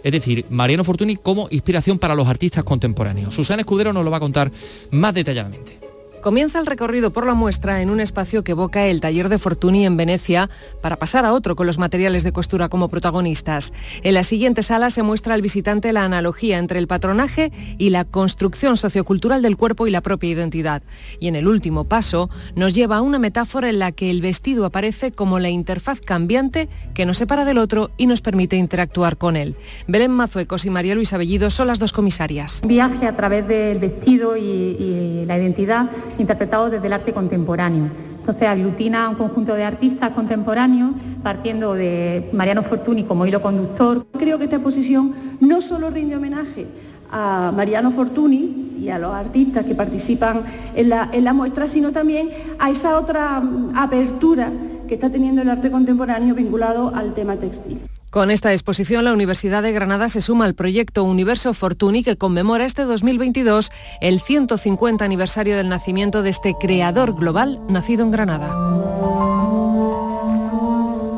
Es 0.04 0.12
decir, 0.12 0.46
Mariano 0.50 0.86
Fortuny 0.86 1.18
como 1.18 1.50
inspiración 1.52 2.00
para 2.00 2.16
los 2.16 2.28
artistas 2.28 2.64
contemporáneos. 2.64 3.36
Susana 3.36 3.62
Escudero 3.62 3.94
nos 3.94 4.04
lo 4.04 4.10
va 4.10 4.18
a 4.18 4.22
contar 4.22 4.52
más 4.90 5.14
detalladamente. 5.14 5.87
Comienza 6.22 6.60
el 6.60 6.66
recorrido 6.66 7.12
por 7.12 7.26
la 7.26 7.36
muestra 7.36 7.82
en 7.82 7.90
un 7.90 8.00
espacio 8.00 8.44
que 8.44 8.52
evoca 8.52 8.88
el 8.88 9.02
taller 9.02 9.30
de 9.30 9.38
Fortuny 9.38 9.86
en 9.86 9.98
Venecia 9.98 10.50
para 10.82 10.98
pasar 10.98 11.26
a 11.26 11.32
otro 11.32 11.56
con 11.56 11.68
los 11.68 11.78
materiales 11.78 12.24
de 12.24 12.32
costura 12.32 12.70
como 12.70 12.90
protagonistas. 12.90 13.72
En 14.02 14.16
la 14.16 14.24
siguiente 14.24 14.64
sala 14.64 14.90
se 14.90 15.04
muestra 15.04 15.36
al 15.36 15.42
visitante 15.42 15.94
la 15.94 16.04
analogía 16.04 16.58
entre 16.58 16.80
el 16.80 16.88
patronaje 16.88 17.52
y 17.78 17.92
la 17.92 18.04
construcción 18.04 18.78
sociocultural 18.78 19.42
del 19.42 19.58
cuerpo 19.58 19.88
y 19.88 19.92
la 19.92 20.02
propia 20.02 20.32
identidad. 20.32 20.82
Y 21.20 21.28
en 21.28 21.36
el 21.36 21.48
último 21.48 21.84
paso 21.86 22.30
nos 22.56 22.74
lleva 22.74 22.98
a 22.98 23.02
una 23.02 23.20
metáfora 23.20 23.70
en 23.70 23.80
la 23.80 23.92
que 23.92 24.10
el 24.10 24.22
vestido 24.22 24.66
aparece 24.66 25.12
como 25.12 25.40
la 25.40 25.50
interfaz 25.50 26.02
cambiante 26.02 26.68
que 26.94 27.06
nos 27.06 27.20
separa 27.20 27.46
del 27.46 27.60
otro 27.60 27.92
y 27.96 28.08
nos 28.08 28.22
permite 28.22 28.56
interactuar 28.58 29.18
con 29.18 29.36
él. 29.36 29.56
Belén 29.88 30.12
Mazuecos 30.12 30.66
y 30.66 30.72
María 30.72 30.96
Luisa 30.96 31.18
Bellido 31.18 31.52
son 31.52 31.68
las 31.68 31.80
dos 31.80 31.94
comisarias. 31.94 32.62
viaje 32.66 33.06
a 33.06 33.16
través 33.16 33.48
del 33.48 33.80
vestido 33.80 34.36
y, 34.36 34.42
y 34.42 35.26
la 35.26 35.38
identidad 35.38 35.90
interpretado 36.18 36.70
desde 36.70 36.88
el 36.88 36.94
arte 36.94 37.14
contemporáneo. 37.14 37.90
Entonces 38.20 38.48
aglutina 38.48 39.06
a 39.06 39.10
un 39.10 39.16
conjunto 39.16 39.54
de 39.54 39.64
artistas 39.64 40.10
contemporáneos, 40.12 40.92
partiendo 41.24 41.74
de 41.74 42.30
Mariano 42.34 42.62
Fortuny 42.64 43.04
como 43.04 43.26
hilo 43.26 43.42
conductor. 43.42 44.06
Creo 44.20 44.38
que 44.38 44.46
esta 44.46 44.58
exposición 44.58 45.14
no 45.40 45.62
solo 45.62 45.90
rinde 45.90 46.18
homenaje 46.18 46.68
a 47.10 47.54
Mariano 47.56 47.92
Fortuny 47.92 48.76
y 48.82 48.90
a 48.90 49.00
los 49.00 49.14
artistas 49.14 49.66
que 49.66 49.76
participan 49.76 50.44
en 50.76 50.90
la, 50.90 51.10
en 51.12 51.24
la 51.24 51.34
muestra, 51.34 51.68
sino 51.68 51.92
también 51.92 52.30
a 52.60 52.70
esa 52.70 53.00
otra 53.00 53.40
mm, 53.40 53.72
apertura 53.76 54.52
que 54.88 54.96
está 54.96 55.10
teniendo 55.10 55.42
el 55.42 55.50
arte 55.50 55.72
contemporáneo 55.72 56.36
vinculado 56.36 56.94
al 56.94 57.14
tema 57.14 57.36
textil. 57.38 57.80
Con 58.18 58.32
esta 58.32 58.52
exposición, 58.52 59.06
la 59.06 59.14
Universidad 59.14 59.62
de 59.62 59.72
Granada 59.74 60.10
se 60.10 60.22
suma 60.22 60.46
al 60.46 60.56
proyecto 60.56 61.04
Universo 61.04 61.54
Fortuny 61.54 62.02
que 62.04 62.18
conmemora 62.18 62.66
este 62.66 62.82
2022 62.82 63.72
el 64.02 64.22
150 64.22 65.06
aniversario 65.06 65.56
del 65.56 65.70
nacimiento 65.70 66.24
de 66.24 66.32
este 66.32 66.56
creador 66.60 67.14
global 67.14 67.60
nacido 67.70 68.04
en 68.04 68.10
Granada. 68.10 68.48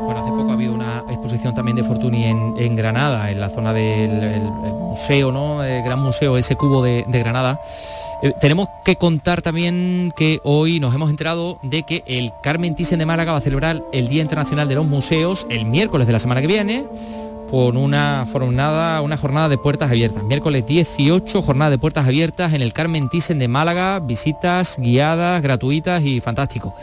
Bueno, 0.04 0.20
hace 0.20 0.30
poco 0.30 0.50
ha 0.50 0.54
habido 0.56 0.74
una 0.74 1.06
exposición 1.08 1.54
también 1.56 1.78
de 1.78 1.86
Fortuny 1.86 2.26
en, 2.26 2.76
Granada, 2.76 3.32
en 3.32 3.40
la 3.40 3.50
zona 3.50 3.72
del 3.72 4.12
el- 4.12 4.34
el 4.66 4.74
museo, 4.74 5.32
¿no? 5.32 5.64
El 5.64 5.82
gran 5.82 6.00
museo, 6.02 6.36
ese 6.36 6.58
cubo 6.58 6.84
de 6.84 7.06
Granada. 7.08 7.62
Eh, 8.22 8.34
tenemos 8.42 8.68
que 8.84 8.98
contar 8.98 9.42
también 9.42 10.14
que 10.16 10.40
hoy 10.44 10.80
nos 10.82 10.94
hemos 10.94 11.10
enterado 11.10 11.58
de 11.64 11.84
que 11.84 12.04
el 12.06 12.32
Carmen 12.44 12.76
Thyssen 12.76 13.00
de 13.00 13.06
Málaga 13.06 13.32
va 13.32 13.38
a 13.38 13.42
celebrar 13.42 13.82
el 13.94 14.10
Día 14.10 14.22
Internacional 14.22 14.68
de 14.68 14.76
los 14.76 14.86
Museos 14.86 15.48
el 15.50 15.66
miércoles 15.66 16.06
de 16.06 16.14
la 16.14 16.20
semana 16.20 16.42
que 16.42 16.48
viene 16.48 16.86
por 17.52 17.76
una 17.76 18.26
jornada, 18.32 19.02
una 19.02 19.18
jornada 19.18 19.50
de 19.50 19.58
puertas 19.58 19.90
abiertas. 19.90 20.24
Miércoles 20.24 20.66
18, 20.68 21.42
jornada 21.42 21.72
de 21.72 21.78
puertas 21.80 22.06
abiertas 22.08 22.54
en 22.54 22.62
el 22.62 22.74
Carmen 22.74 23.10
Thyssen 23.10 23.40
de 23.40 23.48
Málaga, 23.48 24.00
visitas 24.00 24.78
guiadas, 24.80 25.42
gratuitas 25.42 26.04
y 26.04 26.22
fantástico. 26.22 26.74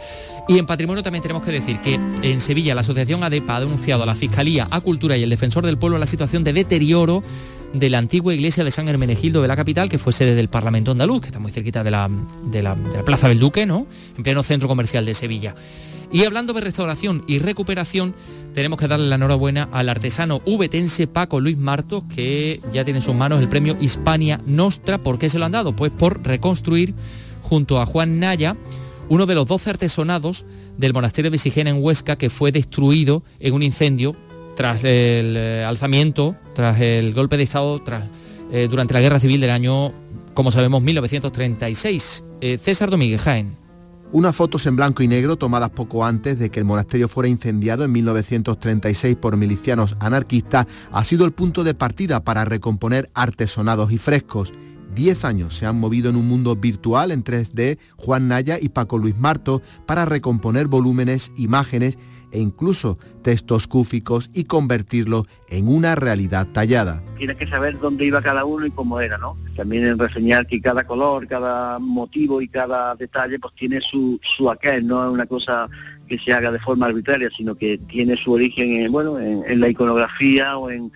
Y 0.48 0.59
en 0.59 0.66
patrimonio 0.66 1.02
también 1.02 1.22
tenemos 1.22 1.42
que 1.42 1.52
decir 1.52 1.79
que 1.81 1.94
en 2.22 2.40
Sevilla 2.40 2.74
la 2.74 2.81
Asociación 2.81 3.22
ADEPA 3.22 3.57
ha 3.57 3.61
denunciado 3.61 4.02
a 4.02 4.07
la 4.07 4.14
Fiscalía, 4.14 4.66
a 4.70 4.81
Cultura 4.81 5.16
y 5.16 5.22
el 5.22 5.31
Defensor 5.31 5.64
del 5.66 5.79
Pueblo 5.79 5.98
la 5.98 6.07
situación 6.07 6.44
de 6.44 6.52
deterioro 6.52 7.22
de 7.72 7.90
la 7.90 7.98
antigua 7.98 8.33
iglesia 8.35 8.62
de 8.64 8.70
San 8.70 8.88
Hermenegildo 8.88 9.42
de 9.42 9.48
la 9.48 9.57
capital, 9.57 9.88
que 9.88 9.98
fue 9.98 10.12
sede 10.12 10.35
del 10.35 10.48
Parlamento 10.48 10.92
andaluz, 10.92 11.20
que 11.20 11.26
está 11.29 11.38
muy 11.40 11.50
cerquita 11.52 11.83
de 11.85 11.90
la, 11.90 12.09
de 12.44 12.62
la- 12.62 12.74
de 12.76 12.96
la 12.96 13.05
Plaza 13.05 13.29
del 13.29 13.38
Duque, 13.40 13.66
¿no? 13.66 13.87
En 14.16 14.22
pleno 14.22 14.42
centro 14.42 14.68
comercial 14.68 15.05
de 15.05 15.14
Sevilla. 15.14 15.55
Y 16.12 16.25
hablando 16.25 16.53
de 16.53 16.61
restauración 16.61 17.25
y 17.27 17.38
recuperación, 17.38 18.14
tenemos 18.55 18.79
que 18.79 18.88
darle 18.88 19.09
la 19.09 19.16
enhorabuena 19.16 19.69
al 19.73 19.88
artesano 19.88 20.40
ubetense 20.45 21.07
Paco 21.07 21.40
Luis 21.40 21.59
Martos, 21.59 22.05
que 22.14 22.61
ya 22.73 22.85
tiene 22.85 23.01
en 23.01 23.05
sus 23.05 23.14
manos 23.14 23.40
el 23.40 23.49
premio 23.49 23.77
Hispania 23.81 24.40
Nostra. 24.47 24.99
¿Por 24.99 25.19
qué 25.19 25.29
se 25.29 25.38
lo 25.38 25.45
han 25.45 25.53
dado? 25.53 25.75
Pues 25.75 25.90
por 25.90 26.23
reconstruir 26.23 26.95
junto 27.42 27.81
a 27.81 27.87
Juan 27.87 28.19
Naya 28.19 28.57
uno 29.09 29.27
de 29.27 29.35
los 29.35 29.47
12 29.47 29.71
artesonados 29.71 30.45
del 30.79 30.92
monasterio 30.92 31.31
de 31.31 31.40
en 31.55 31.83
Huesca 31.83 32.16
que 32.16 32.31
fue 32.31 32.53
destruido 32.53 33.23
en 33.40 33.55
un 33.55 33.62
incendio 33.62 34.16
tras 34.57 34.83
el 34.85 35.37
eh, 35.37 35.64
alzamiento, 35.64 36.35
tras 36.55 36.81
el 36.81 37.14
golpe 37.14 37.37
de 37.37 37.42
Estado, 37.42 37.81
tras, 37.83 38.05
eh, 38.51 38.69
durante 38.71 38.95
la 38.95 39.01
Guerra 39.01 39.21
Civil 39.21 39.40
del 39.40 39.51
año, 39.51 39.92
como 40.35 40.51
sabemos, 40.51 40.83
1936. 40.83 42.25
Eh, 42.40 42.59
César 42.59 42.90
Domínguez 42.90 43.21
Jaén. 43.21 43.65
Unas 44.16 44.35
fotos 44.35 44.64
en 44.64 44.76
blanco 44.76 45.02
y 45.02 45.09
negro 45.09 45.37
tomadas 45.37 45.68
poco 45.68 46.02
antes 46.02 46.38
de 46.38 46.48
que 46.48 46.59
el 46.59 46.64
monasterio 46.64 47.07
fuera 47.07 47.29
incendiado 47.29 47.85
en 47.85 47.92
1936 47.92 49.14
por 49.16 49.37
milicianos 49.37 49.94
anarquistas 50.00 50.66
ha 50.90 51.05
sido 51.05 51.26
el 51.26 51.33
punto 51.33 51.64
de 51.64 51.74
partida 51.74 52.24
para 52.24 52.46
recomponer 52.46 53.11
artesonados 53.12 53.92
y 53.92 53.98
frescos. 53.98 54.55
Diez 54.94 55.26
años 55.26 55.55
se 55.55 55.66
han 55.66 55.79
movido 55.79 56.09
en 56.09 56.16
un 56.16 56.26
mundo 56.26 56.57
virtual 56.57 57.11
en 57.11 57.24
3D 57.24 57.79
Juan 57.98 58.29
Naya 58.29 58.57
y 58.59 58.70
Paco 58.70 58.96
Luis 58.96 59.18
Marto 59.18 59.61
para 59.85 60.07
recomponer 60.07 60.66
volúmenes, 60.66 61.31
imágenes 61.37 61.98
e 62.37 62.40
incluso 62.40 62.99
textos 63.22 63.66
cúficos 63.66 64.29
y 64.35 64.44
convertirlo 64.44 65.25
en 65.49 65.68
una 65.68 65.94
realidad 65.94 66.46
tallada. 66.53 67.03
tienes 67.16 67.37
que 67.37 67.46
saber 67.46 67.79
dónde 67.81 68.05
iba 68.05 68.20
cada 68.20 68.44
uno 68.44 68.66
y 68.66 68.70
cómo 68.70 69.01
era, 69.01 69.16
¿no? 69.16 69.38
También 69.57 69.87
en 69.87 69.99
reseñar 69.99 70.46
que 70.46 70.61
cada 70.61 70.87
color, 70.87 71.27
cada 71.27 71.79
motivo 71.79 72.42
y 72.42 72.49
cada 72.49 72.94
detalle 72.94 73.39
pues 73.39 73.55
tiene 73.55 73.80
su, 73.80 74.20
su 74.22 74.51
aquel, 74.51 74.87
no 74.87 75.07
es 75.07 75.11
una 75.11 75.24
cosa 75.24 75.66
que 76.07 76.18
se 76.18 76.34
haga 76.34 76.53
de 76.53 76.59
forma 76.59 76.87
arbitraria, 76.87 77.30
sino 77.34 77.55
que 77.55 77.78
tiene 77.78 78.18
su 78.18 78.32
origen 78.32 78.70
en, 78.82 78.93
bueno, 78.93 79.18
en, 79.18 79.59
la 79.59 79.68
iconografía 79.70 80.59
o, 80.59 80.70
en, 80.70 80.93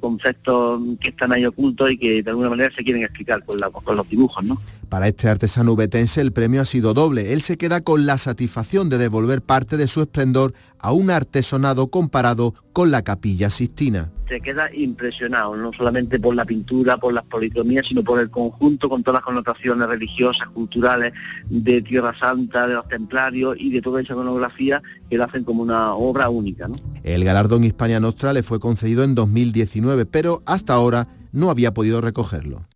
conceptos 0.00 0.80
que 1.00 1.08
están 1.08 1.32
ahí 1.32 1.44
ocultos 1.44 1.90
y 1.90 1.98
que 1.98 2.22
de 2.22 2.30
alguna 2.30 2.50
manera 2.50 2.72
se 2.74 2.84
quieren 2.84 3.02
explicar 3.02 3.44
con, 3.44 3.58
con 3.58 3.96
los 3.96 4.08
dibujos. 4.08 4.44
¿no? 4.44 4.62
Para 4.92 5.08
este 5.08 5.30
artesano 5.30 5.72
ubetense 5.72 6.20
el 6.20 6.34
premio 6.34 6.60
ha 6.60 6.66
sido 6.66 6.92
doble. 6.92 7.32
Él 7.32 7.40
se 7.40 7.56
queda 7.56 7.80
con 7.80 8.04
la 8.04 8.18
satisfacción 8.18 8.90
de 8.90 8.98
devolver 8.98 9.40
parte 9.40 9.78
de 9.78 9.88
su 9.88 10.02
esplendor 10.02 10.52
a 10.78 10.92
un 10.92 11.08
artesonado 11.08 11.86
comparado 11.86 12.52
con 12.74 12.90
la 12.90 13.00
capilla 13.00 13.48
Sistina. 13.48 14.12
Se 14.28 14.42
queda 14.42 14.68
impresionado, 14.74 15.56
no 15.56 15.72
solamente 15.72 16.20
por 16.20 16.34
la 16.34 16.44
pintura, 16.44 16.98
por 16.98 17.14
las 17.14 17.24
policromías, 17.24 17.86
sino 17.86 18.04
por 18.04 18.20
el 18.20 18.28
conjunto 18.28 18.90
con 18.90 19.02
todas 19.02 19.20
las 19.20 19.24
connotaciones 19.24 19.88
religiosas, 19.88 20.48
culturales, 20.48 21.14
de 21.48 21.80
Tierra 21.80 22.12
Santa, 22.18 22.66
de 22.66 22.74
los 22.74 22.86
templarios 22.86 23.56
y 23.58 23.70
de 23.70 23.80
toda 23.80 24.02
esa 24.02 24.12
iconografía 24.12 24.82
que 25.08 25.16
lo 25.16 25.24
hacen 25.24 25.44
como 25.44 25.62
una 25.62 25.94
obra 25.94 26.28
única. 26.28 26.68
El 27.02 27.24
galardón 27.24 27.64
Hispania 27.64 27.98
Nostra 27.98 28.34
le 28.34 28.42
fue 28.42 28.60
concedido 28.60 29.04
en 29.04 29.14
2019, 29.14 30.04
pero 30.04 30.42
hasta 30.44 30.74
ahora 30.74 31.08
no 31.32 31.48
había 31.48 31.72
podido 31.72 32.02
recogerlo. 32.02 32.66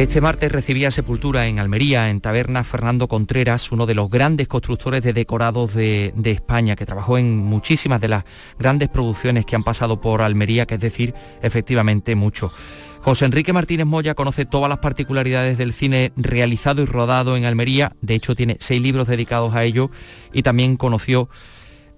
Este 0.00 0.22
martes 0.22 0.50
recibía 0.50 0.90
sepultura 0.90 1.46
en 1.46 1.58
Almería, 1.58 2.08
en 2.08 2.22
Taberna, 2.22 2.64
Fernando 2.64 3.06
Contreras, 3.06 3.70
uno 3.70 3.84
de 3.84 3.94
los 3.94 4.08
grandes 4.08 4.48
constructores 4.48 5.02
de 5.02 5.12
decorados 5.12 5.74
de, 5.74 6.14
España, 6.24 6.74
que 6.74 6.86
trabajó 6.86 7.18
en 7.18 7.36
muchísimas 7.36 8.00
de 8.00 8.08
las 8.08 8.24
grandes 8.58 8.88
producciones 8.88 9.44
que 9.44 9.56
han 9.56 9.62
pasado 9.62 10.00
por 10.00 10.22
Almería, 10.22 10.64
que 10.64 10.76
es 10.76 10.80
decir, 10.80 11.12
efectivamente 11.42 12.16
mucho. 12.16 12.50
José 13.02 13.26
Enrique 13.26 13.52
Martínez 13.52 13.84
Moya 13.84 14.14
conoce 14.14 14.46
todas 14.46 14.70
las 14.70 14.78
particularidades 14.78 15.58
del 15.58 15.74
cine 15.74 16.12
realizado 16.16 16.80
y 16.80 16.86
rodado 16.86 17.36
en 17.36 17.44
Almería, 17.44 17.92
de 18.00 18.14
hecho 18.14 18.34
tiene 18.34 18.56
seis 18.58 18.80
libros 18.80 19.06
dedicados 19.06 19.54
a 19.54 19.64
ello 19.64 19.90
y 20.32 20.42
también 20.42 20.78
conoció 20.78 21.28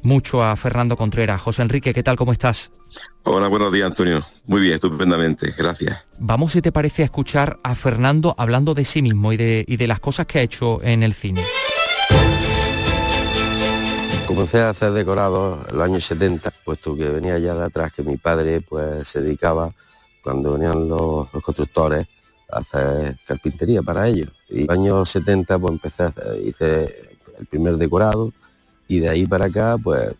mucho 0.02 0.42
a 0.42 0.56
Fernando 0.56 0.96
Contreras. 0.96 1.40
José 1.40 1.62
Enrique, 1.62 1.94
¿qué 1.94 2.02
tal? 2.02 2.16
¿Cómo 2.16 2.32
estás? 2.32 2.72
Hola, 3.24 3.48
buenos 3.48 3.72
días, 3.72 3.86
Antonio. 3.86 4.24
Muy 4.46 4.62
bien, 4.62 4.74
estupendamente, 4.74 5.54
gracias. 5.56 5.98
Vamos, 6.18 6.52
si 6.52 6.60
te 6.60 6.72
parece, 6.72 7.02
a 7.02 7.04
escuchar 7.04 7.60
a 7.62 7.74
Fernando 7.74 8.34
hablando 8.36 8.74
de 8.74 8.84
sí 8.84 9.00
mismo 9.00 9.32
y 9.32 9.36
de, 9.36 9.64
y 9.66 9.76
de 9.76 9.86
las 9.86 10.00
cosas 10.00 10.26
que 10.26 10.40
ha 10.40 10.42
hecho 10.42 10.82
en 10.82 11.02
el 11.02 11.14
cine. 11.14 11.42
Comencé 14.26 14.60
a 14.60 14.70
hacer 14.70 14.92
decorados 14.92 15.66
en 15.70 15.76
los 15.76 15.84
años 15.84 16.04
70, 16.04 16.52
puesto 16.64 16.96
que 16.96 17.08
venía 17.10 17.38
ya 17.38 17.54
de 17.54 17.64
atrás 17.64 17.92
que 17.92 18.02
mi 18.02 18.16
padre 18.16 18.60
pues 18.60 19.06
se 19.06 19.20
dedicaba, 19.20 19.72
cuando 20.22 20.52
venían 20.52 20.88
los, 20.88 21.28
constructores, 21.28 22.06
a 22.50 22.58
hacer 22.58 23.18
carpintería 23.26 23.82
para 23.82 24.08
ellos. 24.08 24.30
Y 24.48 24.62
en 24.62 24.66
los 24.66 24.76
años 24.76 25.08
70 25.10 25.58
pues 25.58 25.72
empecé, 25.72 26.02
a 26.04 26.12
hice 26.42 27.10
el 27.38 27.46
primer 27.46 27.76
decorado 27.76 28.32
y 28.88 29.00
de 29.00 29.08
ahí 29.08 29.26
para 29.26 29.46
acá 29.46 29.76
pues 29.82 30.14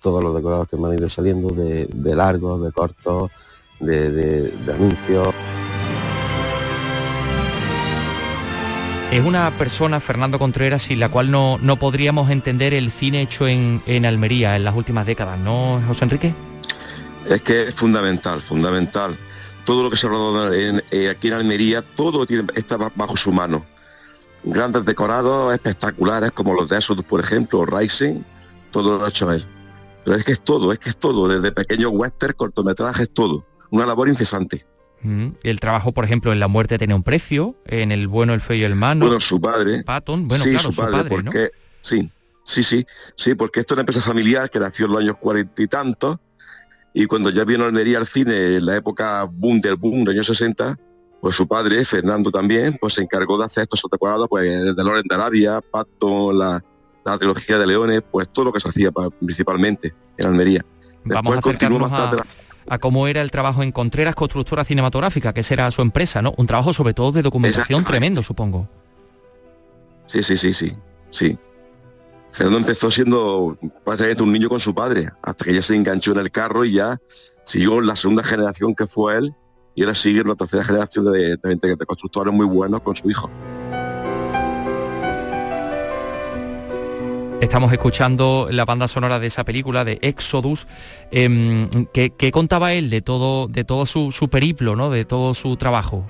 todos 0.00 0.22
los 0.22 0.34
decorados 0.34 0.68
que 0.68 0.76
me 0.76 0.88
han 0.88 0.98
ido 0.98 1.08
saliendo 1.08 1.50
de, 1.50 1.88
largos, 2.14 2.62
de 2.62 2.72
cortos, 2.72 3.30
de, 3.78 4.52
anuncios. 4.72 5.34
Es 9.12 9.24
una 9.24 9.50
persona, 9.50 9.98
Fernando 9.98 10.38
Contreras, 10.38 10.82
sin 10.82 11.00
la 11.00 11.08
cual 11.08 11.30
no, 11.30 11.58
no 11.58 11.76
podríamos 11.76 12.30
entender 12.30 12.74
el 12.74 12.92
cine 12.92 13.22
hecho 13.22 13.48
en, 13.48 14.06
Almería 14.06 14.54
en 14.54 14.64
las 14.64 14.76
últimas 14.76 15.04
décadas, 15.04 15.38
¿no, 15.38 15.82
José 15.86 16.04
Enrique? 16.04 16.34
Es 17.28 17.42
que 17.42 17.64
es 17.64 17.74
fundamental, 17.74 18.40
fundamental. 18.40 19.16
Todo 19.64 19.82
lo 19.82 19.90
que 19.90 19.96
se 19.96 20.06
ha 20.06 20.10
rodado 20.10 20.52
eh, 20.52 21.10
aquí 21.10 21.28
en 21.28 21.34
Almería, 21.34 21.82
todo 21.82 22.24
está 22.54 22.76
bajo 22.76 23.16
su 23.16 23.32
mano. 23.32 23.64
Grandes 24.44 24.84
decorados 24.84 25.52
espectaculares 25.52 26.30
como 26.32 26.54
los 26.54 26.68
de 26.68 26.78
Esos, 26.78 27.02
por 27.04 27.20
ejemplo, 27.20 27.66
Rising, 27.66 28.22
todo 28.70 28.98
lo 28.98 29.04
ha 29.04 29.08
hecho 29.08 29.30
él. 29.30 29.44
Pero 30.04 30.16
es 30.16 30.24
que 30.24 30.32
es 30.32 30.40
todo, 30.40 30.72
es 30.72 30.78
que 30.78 30.90
es 30.90 30.96
todo, 30.96 31.28
desde 31.28 31.52
pequeños 31.52 31.90
western, 31.92 32.34
cortometrajes, 32.34 33.10
todo. 33.10 33.44
Una 33.70 33.86
labor 33.86 34.08
incesante. 34.08 34.66
Mm, 35.02 35.28
el 35.42 35.60
trabajo, 35.60 35.92
por 35.92 36.04
ejemplo, 36.04 36.32
en 36.32 36.40
La 36.40 36.48
muerte 36.48 36.78
tiene 36.78 36.94
un 36.94 37.02
precio, 37.02 37.54
en 37.66 37.92
El 37.92 38.08
bueno, 38.08 38.34
el 38.34 38.40
feo 38.40 38.56
y 38.56 38.64
el 38.64 38.74
malo. 38.74 39.06
Bueno, 39.06 39.20
su 39.20 39.40
padre. 39.40 39.82
Patton, 39.84 40.28
bueno, 40.28 40.44
sí, 40.44 40.58
su 40.58 40.74
padre, 40.74 41.04
porque, 41.08 41.50
Sí, 41.82 42.10
sí, 42.44 42.62
sí, 42.62 42.86
sí, 43.16 43.34
porque 43.34 43.60
esto 43.60 43.74
es 43.74 43.76
una 43.76 43.82
empresa 43.82 44.02
familiar 44.02 44.50
que 44.50 44.58
nació 44.58 44.86
en 44.86 44.92
los 44.92 45.00
años 45.00 45.16
cuarenta 45.18 45.62
y 45.62 45.66
tantos, 45.66 46.18
y 46.92 47.06
cuando 47.06 47.30
ya 47.30 47.44
vino 47.44 47.64
Almería 47.64 47.98
al 47.98 48.06
cine, 48.06 48.56
en 48.56 48.66
la 48.66 48.76
época 48.76 49.24
boom 49.24 49.60
del 49.60 49.76
boom 49.76 50.04
de 50.04 50.12
años 50.12 50.26
60, 50.26 50.78
pues 51.20 51.36
su 51.36 51.46
padre, 51.46 51.84
Fernando 51.84 52.30
también, 52.30 52.76
pues 52.80 52.94
se 52.94 53.02
encargó 53.02 53.38
de 53.38 53.44
hacer 53.44 53.62
estos 53.64 53.82
decorados, 53.90 54.26
pues 54.28 54.44
de 54.44 54.84
Loren 54.84 55.04
de 55.08 55.14
Arabia, 55.14 55.60
Patton, 55.60 56.38
la, 56.38 56.64
la 57.04 57.18
trilogía 57.18 57.58
de 57.58 57.66
Leones, 57.66 58.02
pues 58.10 58.28
todo 58.28 58.46
lo 58.46 58.52
que 58.52 58.60
se 58.60 58.68
hacía 58.68 58.90
principalmente 59.18 59.94
en 60.16 60.26
Almería. 60.26 60.64
Vamos 61.04 61.36
a 61.36 61.38
acercarnos 61.38 61.92
a, 62.68 62.78
cómo 62.78 63.08
era 63.08 63.22
el 63.22 63.30
trabajo 63.30 63.62
en 63.62 63.72
Contreras 63.72 64.14
Constructora 64.14 64.64
Cinematográfica, 64.64 65.32
que 65.32 65.42
era 65.48 65.70
su 65.70 65.82
empresa, 65.82 66.22
¿no? 66.22 66.34
Un 66.36 66.46
trabajo 66.46 66.72
sobre 66.72 66.94
todo 66.94 67.10
de 67.12 67.22
documentación 67.22 67.84
tremendo, 67.84 68.22
supongo. 68.22 68.68
Sí, 70.06 70.22
sí, 70.22 70.36
sí, 70.36 70.52
sí, 70.52 70.72
sí. 71.10 71.38
Fernando 72.32 72.58
empezó 72.58 72.90
siendo 72.90 73.58
básicamente 73.84 74.22
un 74.22 74.32
niño 74.32 74.48
con 74.48 74.60
su 74.60 74.74
padre, 74.74 75.10
hasta 75.22 75.44
que 75.44 75.54
ya 75.54 75.62
se 75.62 75.74
enganchó 75.74 76.12
en 76.12 76.18
el 76.18 76.30
carro 76.30 76.64
y 76.64 76.72
ya 76.72 77.00
siguió 77.44 77.80
la 77.80 77.96
segunda 77.96 78.22
generación 78.22 78.74
que 78.74 78.86
fue 78.86 79.16
él, 79.16 79.34
y 79.74 79.82
ahora 79.82 79.94
sigue 79.94 80.22
la 80.22 80.34
tercera 80.34 80.62
generación 80.62 81.12
de, 81.12 81.36
de, 81.36 81.56
de 81.56 81.86
constructores 81.86 82.32
muy 82.32 82.46
buenos 82.46 82.82
con 82.82 82.94
su 82.94 83.10
hijo. 83.10 83.30
Estamos 87.40 87.72
escuchando 87.72 88.48
la 88.50 88.66
banda 88.66 88.86
sonora 88.86 89.18
de 89.18 89.26
esa 89.26 89.44
película, 89.44 89.82
de 89.82 89.98
Exodus, 90.02 90.66
eh, 91.10 91.68
que, 91.92 92.30
contaba 92.30 92.74
él 92.74 92.90
de 92.90 93.00
todo, 93.00 93.48
de 93.48 93.64
todo 93.64 93.86
su, 93.86 94.28
periplo, 94.30 94.76
¿no? 94.76 94.90
de 94.90 95.06
todo 95.06 95.32
su 95.32 95.56
trabajo. 95.56 96.06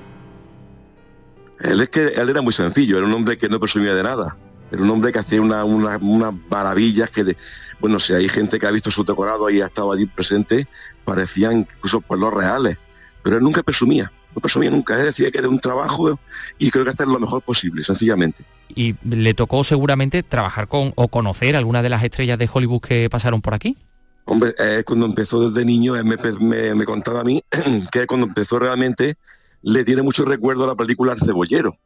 Él 1.61 1.81
es 1.81 1.89
que 1.89 2.01
él 2.01 2.29
era 2.29 2.43
muy 2.43 2.53
sencillo, 2.53 2.99
era 2.99 3.07
un 3.07 3.13
hombre 3.13 3.39
que 3.39 3.49
no 3.49 3.61
presumía 3.61 3.95
de 3.95 4.03
nada. 4.03 4.37
Era 4.73 4.83
un 4.83 4.91
hombre 4.91 5.13
que 5.13 5.21
hacía 5.21 5.41
unas 5.41 5.65
una, 5.65 6.33
maravillas 6.51 7.11
que, 7.11 7.37
bueno, 7.79 8.01
si 8.01 8.13
hay 8.13 8.29
gente 8.29 8.59
que 8.59 8.67
ha 8.67 8.71
visto 8.73 8.91
su 8.91 9.05
decorado 9.05 9.49
y 9.51 9.61
ha 9.61 9.67
estado 9.67 9.93
allí 9.93 10.07
presente, 10.07 10.67
parecían 11.05 11.59
incluso 11.59 12.01
pues, 12.01 12.19
los 12.19 12.35
reales. 12.35 12.77
Pero 13.23 13.37
él 13.37 13.43
nunca 13.45 13.63
presumía 13.63 14.11
no 14.35 14.41
presumía 14.41 14.71
nunca, 14.71 14.99
él 14.99 15.07
decía 15.07 15.31
que 15.31 15.39
era 15.39 15.49
un 15.49 15.59
trabajo 15.59 16.19
y 16.59 16.71
creo 16.71 16.85
que 16.85 16.91
hacer 16.91 17.09
lo 17.09 17.19
mejor 17.19 17.43
posible, 17.43 17.83
sencillamente. 17.83 18.45
¿Y 18.75 18.95
le 19.05 19.35
tocó 19.35 19.65
seguramente 19.65 20.23
trabajar 20.23 20.69
con 20.69 20.93
o 20.95 21.09
conocer 21.09 21.57
alguna 21.57 21.83
de 21.83 21.89
las 21.89 22.03
estrellas 22.05 22.39
de 22.39 22.49
Hollywood 22.53 22.81
que 22.81 23.11
pasaron 23.11 23.41
por 23.43 23.55
aquí? 23.55 23.77
Hombre, 24.25 24.55
cuando 24.85 25.07
empezó 25.07 25.51
desde 25.51 25.65
niño, 25.65 25.95
me, 26.05 26.75
me, 26.75 26.85
contaba 26.85 27.21
a 27.21 27.25
mí 27.25 27.43
que 27.93 28.07
cuando 28.07 28.27
empezó 28.27 28.59
realmente 28.59 29.17
le 29.63 29.85
tiene 29.85 30.03
mucho 30.03 30.25
recuerdo 30.25 30.65
a 30.65 30.69
la 30.69 30.75
película 30.75 31.13
El 31.13 31.19
Cebollero. 31.19 31.77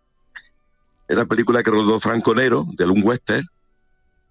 Era 1.09 1.21
la 1.21 1.27
película 1.27 1.63
que 1.63 1.71
rodó 1.71 2.01
Franco 2.01 2.35
Nero, 2.35 2.67
de 2.77 2.85
un 2.85 3.03
western, 3.03 3.47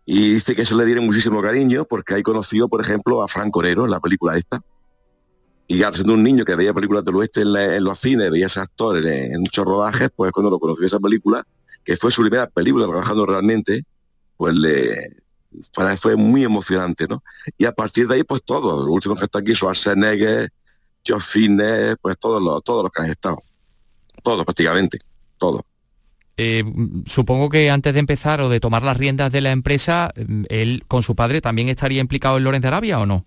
y 0.06 0.34
dice 0.34 0.56
que 0.56 0.66
se 0.66 0.76
le 0.76 0.86
tiene 0.86 1.02
muchísimo 1.02 1.42
cariño 1.42 1.86
porque 1.86 2.16
ahí 2.16 2.24
conoció, 2.24 2.68
por 2.68 2.82
ejemplo, 2.82 3.24
a 3.24 3.28
Franco 3.28 3.62
Nero 3.62 3.86
en 3.86 3.92
la 3.92 4.00
película 4.00 4.38
esta. 4.38 4.62
Y 5.68 5.78
ya 5.78 5.92
siendo 5.94 6.14
un 6.14 6.24
niño 6.24 6.46
que 6.46 6.56
veía 6.56 6.74
películas 6.74 7.06
del 7.06 7.16
oeste 7.16 7.42
en, 7.42 7.84
los 7.84 8.00
cines, 8.00 8.30
veía 8.30 8.48
ese 8.48 8.60
actor 8.60 8.98
en, 9.06 9.40
muchos 9.40 9.66
rodajes, 9.66 10.10
pues 10.16 10.32
cuando 10.32 10.50
lo 10.50 10.60
conocí 10.60 10.86
esa 10.86 11.00
película, 11.00 11.44
que 11.84 11.98
fue 11.98 12.12
su 12.12 12.22
primera 12.22 12.48
película 12.48 12.86
trabajando 12.86 13.26
realmente, 13.26 13.84
pues 14.38 14.54
le 14.56 15.24
para 15.76 15.96
fue 15.98 16.16
muy 16.16 16.44
emocionante, 16.44 17.08
¿no? 17.08 17.24
Y 17.58 17.66
a 17.66 17.72
partir 17.72 18.08
de 18.08 18.16
ahí, 18.16 18.24
pues 18.24 18.42
todo, 18.44 18.86
los 18.86 18.96
últimos 18.96 19.20
que 19.20 19.26
está 19.26 19.40
aquí, 19.40 19.54
Schwarzenegger, 19.54 20.52
George 21.06 21.28
Fitness, 21.30 21.96
pues 22.02 22.18
todos 22.20 22.42
los, 22.42 22.64
todos 22.64 22.84
los 22.84 22.92
que 22.92 23.02
han 23.02 23.10
estado. 23.10 23.44
Todos 24.24 24.44
prácticamente, 24.46 24.98
todos. 25.38 25.62
Eh, 26.38 26.64
supongo 27.06 27.50
que 27.50 27.70
antes 27.70 27.94
de 27.94 28.00
empezar 28.00 28.42
o 28.42 28.50
de 28.50 28.60
tomar 28.60 28.82
las 28.82 28.98
riendas 28.98 29.32
de 29.32 29.42
la 29.42 29.52
empresa, 29.52 30.12
él 30.50 30.84
con 30.88 31.04
su 31.04 31.16
padre 31.16 31.42
también 31.42 31.70
estaría 31.70 32.02
implicado 32.02 32.38
en 32.38 32.44
Lorenz 32.44 32.66
Arabia 32.66 33.00
o 33.00 33.06
no? 33.06 33.26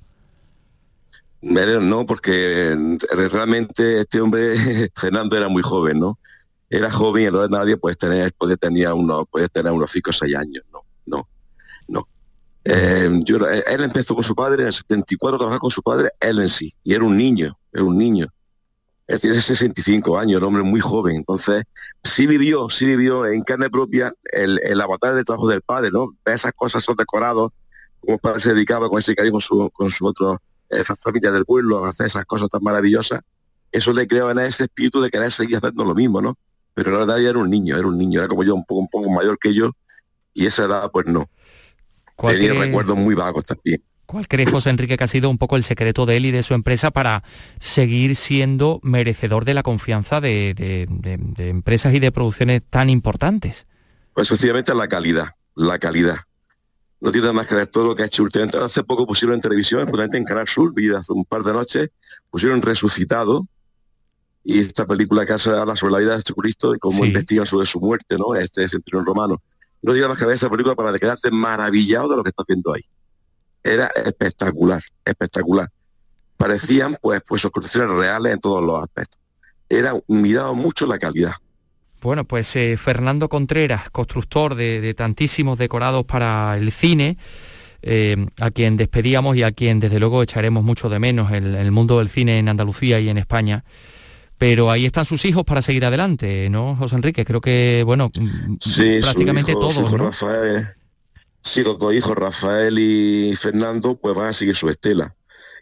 No, 1.49 2.05
porque 2.07 2.99
realmente 3.31 4.01
este 4.01 4.21
hombre, 4.21 4.91
Fernando, 4.97 5.37
era 5.37 5.49
muy 5.49 5.63
joven, 5.63 6.01
¿no? 6.01 6.19
Era 6.69 6.91
joven 6.91 7.23
y 7.23 7.27
entonces 7.27 7.51
nadie 7.51 7.77
puede 7.77 7.95
tener, 7.95 8.33
puede 8.33 8.57
tener 8.57 8.93
unos, 8.93 9.27
puede 9.31 9.49
tener 9.49 9.73
unos 9.73 9.93
5 9.93 10.11
o 10.11 10.13
6 10.13 10.35
años, 10.35 10.65
no, 10.73 10.81
no, 11.07 11.29
no. 11.87 12.09
Eh, 12.65 13.09
él 13.69 13.85
empezó 13.85 14.17
con 14.17 14.25
su 14.25 14.35
padre 14.35 14.63
en 14.63 14.67
el 14.69 14.73
74 14.73 15.39
trabajaba 15.39 15.61
con 15.61 15.71
su 15.71 15.83
padre, 15.83 16.11
él 16.19 16.41
en 16.41 16.49
sí, 16.49 16.75
y 16.83 16.95
era 16.95 17.05
un 17.05 17.17
niño, 17.17 17.57
era 17.73 17.85
un 17.85 17.97
niño. 17.97 18.27
Él 19.07 19.21
tiene 19.21 19.41
65 19.41 20.19
años, 20.19 20.43
un 20.43 20.49
hombre 20.49 20.65
muy 20.65 20.81
joven, 20.81 21.15
entonces 21.15 21.63
sí 22.03 22.27
vivió, 22.27 22.69
sí 22.71 22.87
vivió 22.87 23.25
en 23.25 23.45
carne 23.45 23.71
propia 23.71 24.13
el, 24.33 24.59
el 24.65 24.81
avatar 24.81 25.15
del 25.15 25.25
trabajo 25.25 25.47
del 25.47 25.63
padre, 25.63 25.91
¿no? 25.93 26.09
Esas 26.25 26.53
cosas, 26.55 26.83
son 26.83 26.97
decorados, 26.97 27.53
como 28.01 28.19
padre 28.19 28.41
se 28.41 28.53
dedicaba 28.53 28.89
con 28.89 28.99
ese 28.99 29.15
cariño 29.15 29.39
con 29.73 29.91
su 29.91 30.07
otro, 30.07 30.41
esas 30.71 30.99
familias 31.01 31.33
del 31.33 31.45
pueblo 31.45 31.85
a 31.85 31.91
hacer 31.91 32.07
esas 32.07 32.25
cosas 32.27 32.49
tan 32.49 32.63
maravillosas, 32.63 33.21
eso 33.73 33.93
le 33.93 34.07
creaba 34.07 34.33
en 34.33 34.39
ese 34.41 34.65
espíritu 34.65 35.01
de 35.01 35.11
querer 35.11 35.31
seguir 35.33 35.57
haciendo 35.57 35.85
lo 35.85 35.95
mismo, 35.95 36.21
¿no? 36.23 36.37
Pero 36.75 36.91
la 36.93 36.99
verdad 36.99 37.19
ya 37.19 37.31
era 37.31 37.39
un 37.39 37.51
niño, 37.51 37.77
era 37.77 37.87
un 37.87 37.97
niño, 37.99 38.21
era 38.21 38.29
como 38.29 38.45
yo, 38.45 38.55
un 38.55 38.65
poco, 38.65 38.81
un 38.81 38.89
poco 38.89 39.11
mayor 39.11 39.39
que 39.39 39.53
yo, 39.55 39.71
y 40.35 40.47
esa 40.47 40.65
edad 40.65 40.91
pues 40.93 41.07
no. 41.07 41.29
¿Cuál 42.15 42.35
Tenía 42.37 42.51
cree- 42.53 42.61
recuerdos 42.67 42.97
muy 42.97 43.15
vagos 43.15 43.45
también. 43.47 43.83
¿Cuál 44.07 44.29
cree 44.29 44.47
José 44.47 44.71
Enrique 44.71 44.97
que 44.97 45.03
ha 45.05 45.09
sido 45.09 45.29
un 45.29 45.37
poco 45.37 45.57
el 45.57 45.65
secreto 45.65 46.07
de 46.07 46.17
él 46.19 46.27
y 46.27 46.31
de 46.31 46.45
su 46.45 46.55
empresa 46.55 46.93
para 46.93 47.25
seguir 47.59 48.15
siendo 48.15 48.79
merecedor 48.85 49.45
de 49.45 49.53
la 49.55 49.65
confianza 49.65 50.21
de, 50.21 50.55
de- 50.57 50.87
de- 50.89 51.19
de 51.19 51.49
empresas 51.49 51.93
y 51.93 51.99
de 51.99 52.13
producciones 52.13 52.63
tan 52.71 52.89
importantes? 52.89 53.67
Pues 54.15 54.29
sencillamente 54.29 54.73
la 54.75 54.87
calidad, 54.87 55.31
la 55.57 55.79
calidad. 55.81 56.19
No 57.01 57.13
tiene 57.13 57.33
más 57.33 57.47
que 57.47 57.55
ver 57.55 57.67
todo 57.67 57.87
lo 57.89 57.95
que 57.95 58.03
ha 58.03 58.07
hecho 58.07 58.23
últimamente. 58.23 58.59
Hace 58.59 58.83
poco 58.83 59.07
pusieron 59.07 59.35
en 59.35 59.41
televisión, 59.41 59.83
probablemente 59.83 60.19
en 60.19 60.25
Canal 60.25 60.49
Sur, 60.49 60.73
vi 60.75 60.93
hace 60.95 61.13
un 61.13 61.25
par 61.25 61.43
de 61.43 61.53
noches, 61.53 61.91
pusieron 62.31 62.63
Resucitado, 62.63 63.47
y 64.43 64.61
esta 64.61 64.87
película 64.87 65.27
que 65.27 65.33
hace 65.35 65.51
habla 65.51 65.75
sobre 65.77 65.93
la 65.93 65.99
vida 65.99 66.11
de 66.13 66.19
Jesucristo 66.19 66.75
y 66.75 66.79
cómo 66.79 66.99
Sí. 66.99 67.09
investigan 67.09 67.47
sobre 67.47 67.67
su 67.67 67.81
muerte, 67.81 68.17
¿no? 68.17 68.35
Este 68.35 68.69
centurión 68.69 69.05
romano. 69.05 69.43
No 69.83 69.93
tiene 69.93 70.09
más 70.09 70.19
que 70.19 70.25
ver 70.25 70.37
esa 70.37 70.49
película 70.49 70.75
para 70.75 70.97
quedarte 70.99 71.31
maravillado 71.31 72.09
de 72.09 72.17
lo 72.17 72.23
que 72.23 72.31
estás 72.31 72.47
viendo 72.47 72.73
ahí. 72.73 72.83
Era 73.63 73.89
espectacular, 73.89 74.83
espectacular. 75.05 75.69
Parecían, 76.37 76.97
pues, 77.01 77.23
pues 77.27 77.43
construcciones 77.43 77.91
reales 77.91 78.33
en 78.35 78.41
todos 78.41 78.63
los 78.65 78.81
aspectos. 78.83 79.19
Era 79.69 79.95
mirado 80.07 80.55
mucho 80.55 80.87
la 80.87 80.99
calidad. 80.99 81.33
Bueno, 82.03 82.25
pues 82.25 82.55
eh, 82.57 82.77
Fernando 82.77 83.29
Contreras, 83.29 83.91
constructor 83.91 84.55
de, 84.55 84.81
de 84.81 84.95
tantísimos 84.95 85.59
decorados 85.59 86.05
para 86.05 86.57
el 86.57 86.71
cine, 86.73 87.17
eh, 87.89 88.17
a 88.41 88.51
quien 88.51 88.77
despedíamos 88.77 89.37
y 89.37 89.45
a 89.45 89.53
quien 89.53 89.79
desde 89.79 90.01
luego 90.01 90.21
echaremos 90.21 90.65
mucho 90.65 90.89
de 90.89 90.99
menos 90.99 91.31
en 91.33 91.55
el 91.55 91.71
mundo 91.71 91.99
del 91.99 92.09
cine 92.09 92.39
en 92.39 92.49
Andalucía 92.49 92.99
y 92.99 93.09
en 93.09 93.17
España. 93.17 93.65
Pero 94.39 94.71
ahí 94.71 94.85
están 94.85 95.05
sus 95.05 95.25
hijos 95.25 95.45
para 95.45 95.63
seguir 95.63 95.85
adelante, 95.85 96.51
¿no, 96.51 96.75
José 96.75 96.97
Enrique? 96.97 97.25
Creo 97.25 97.41
que, 97.41 97.85
bueno, 97.87 98.11
mm, 98.13 98.57
Sí, 98.61 98.99
prácticamente 99.01 99.53
hijo, 99.53 99.61
todos, 99.61 99.93
¿no? 99.93 100.07
Rafael, 100.07 100.69
sí, 101.41 101.63
los 101.63 101.79
dos 101.79 101.95
hijos, 101.95 102.17
Rafael 102.17 102.77
y 102.79 103.37
Fernando, 103.37 103.97
pues 103.97 104.17
van 104.17 104.31
a 104.31 104.33
seguir 104.33 104.57
su 104.57 104.69
estela. 104.69 105.15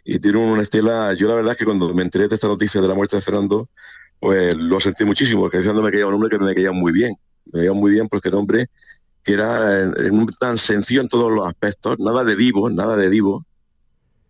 Y 0.03 0.19
tienen 0.19 0.41
una 0.41 0.63
estela, 0.63 1.13
yo 1.13 1.27
la 1.27 1.35
verdad 1.35 1.51
es 1.53 1.57
que 1.57 1.65
cuando 1.65 1.93
me 1.93 2.01
enteré 2.01 2.27
de 2.27 2.35
esta 2.35 2.47
noticia 2.47 2.81
de 2.81 2.87
la 2.87 2.95
muerte 2.95 3.15
de 3.15 3.21
Fernando, 3.21 3.69
pues 4.19 4.55
lo 4.55 4.79
sentí 4.79 5.05
muchísimo, 5.05 5.41
porque 5.41 5.57
me 5.83 5.91
caía 5.91 6.07
un 6.07 6.13
hombre 6.15 6.29
que 6.29 6.39
me 6.39 6.53
caía 6.55 6.71
muy 6.71 6.91
bien. 6.91 7.15
Me 7.51 7.59
caía 7.59 7.73
muy 7.73 7.91
bien 7.91 8.07
porque 8.07 8.29
era 8.29 8.37
un 8.37 8.41
hombre 8.41 8.67
que 9.23 9.33
era 9.33 9.81
eh, 9.83 10.09
hombre 10.11 10.35
tan 10.39 10.57
sencillo 10.57 11.01
en 11.01 11.09
todos 11.09 11.31
los 11.31 11.47
aspectos, 11.47 11.97
nada 11.99 12.23
de 12.23 12.35
divo, 12.35 12.69
nada 12.69 12.95
de 12.95 13.09
divo. 13.09 13.45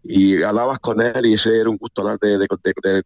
Y 0.04 0.42
hablabas 0.44 0.80
con 0.80 1.02
él 1.02 1.26
y 1.26 1.34
ese 1.34 1.60
era 1.60 1.70
un 1.70 1.78
gusto 1.78 2.02
hablar 2.02 2.20
de, 2.20 2.38
de, 2.38 2.48
de- 2.86 3.04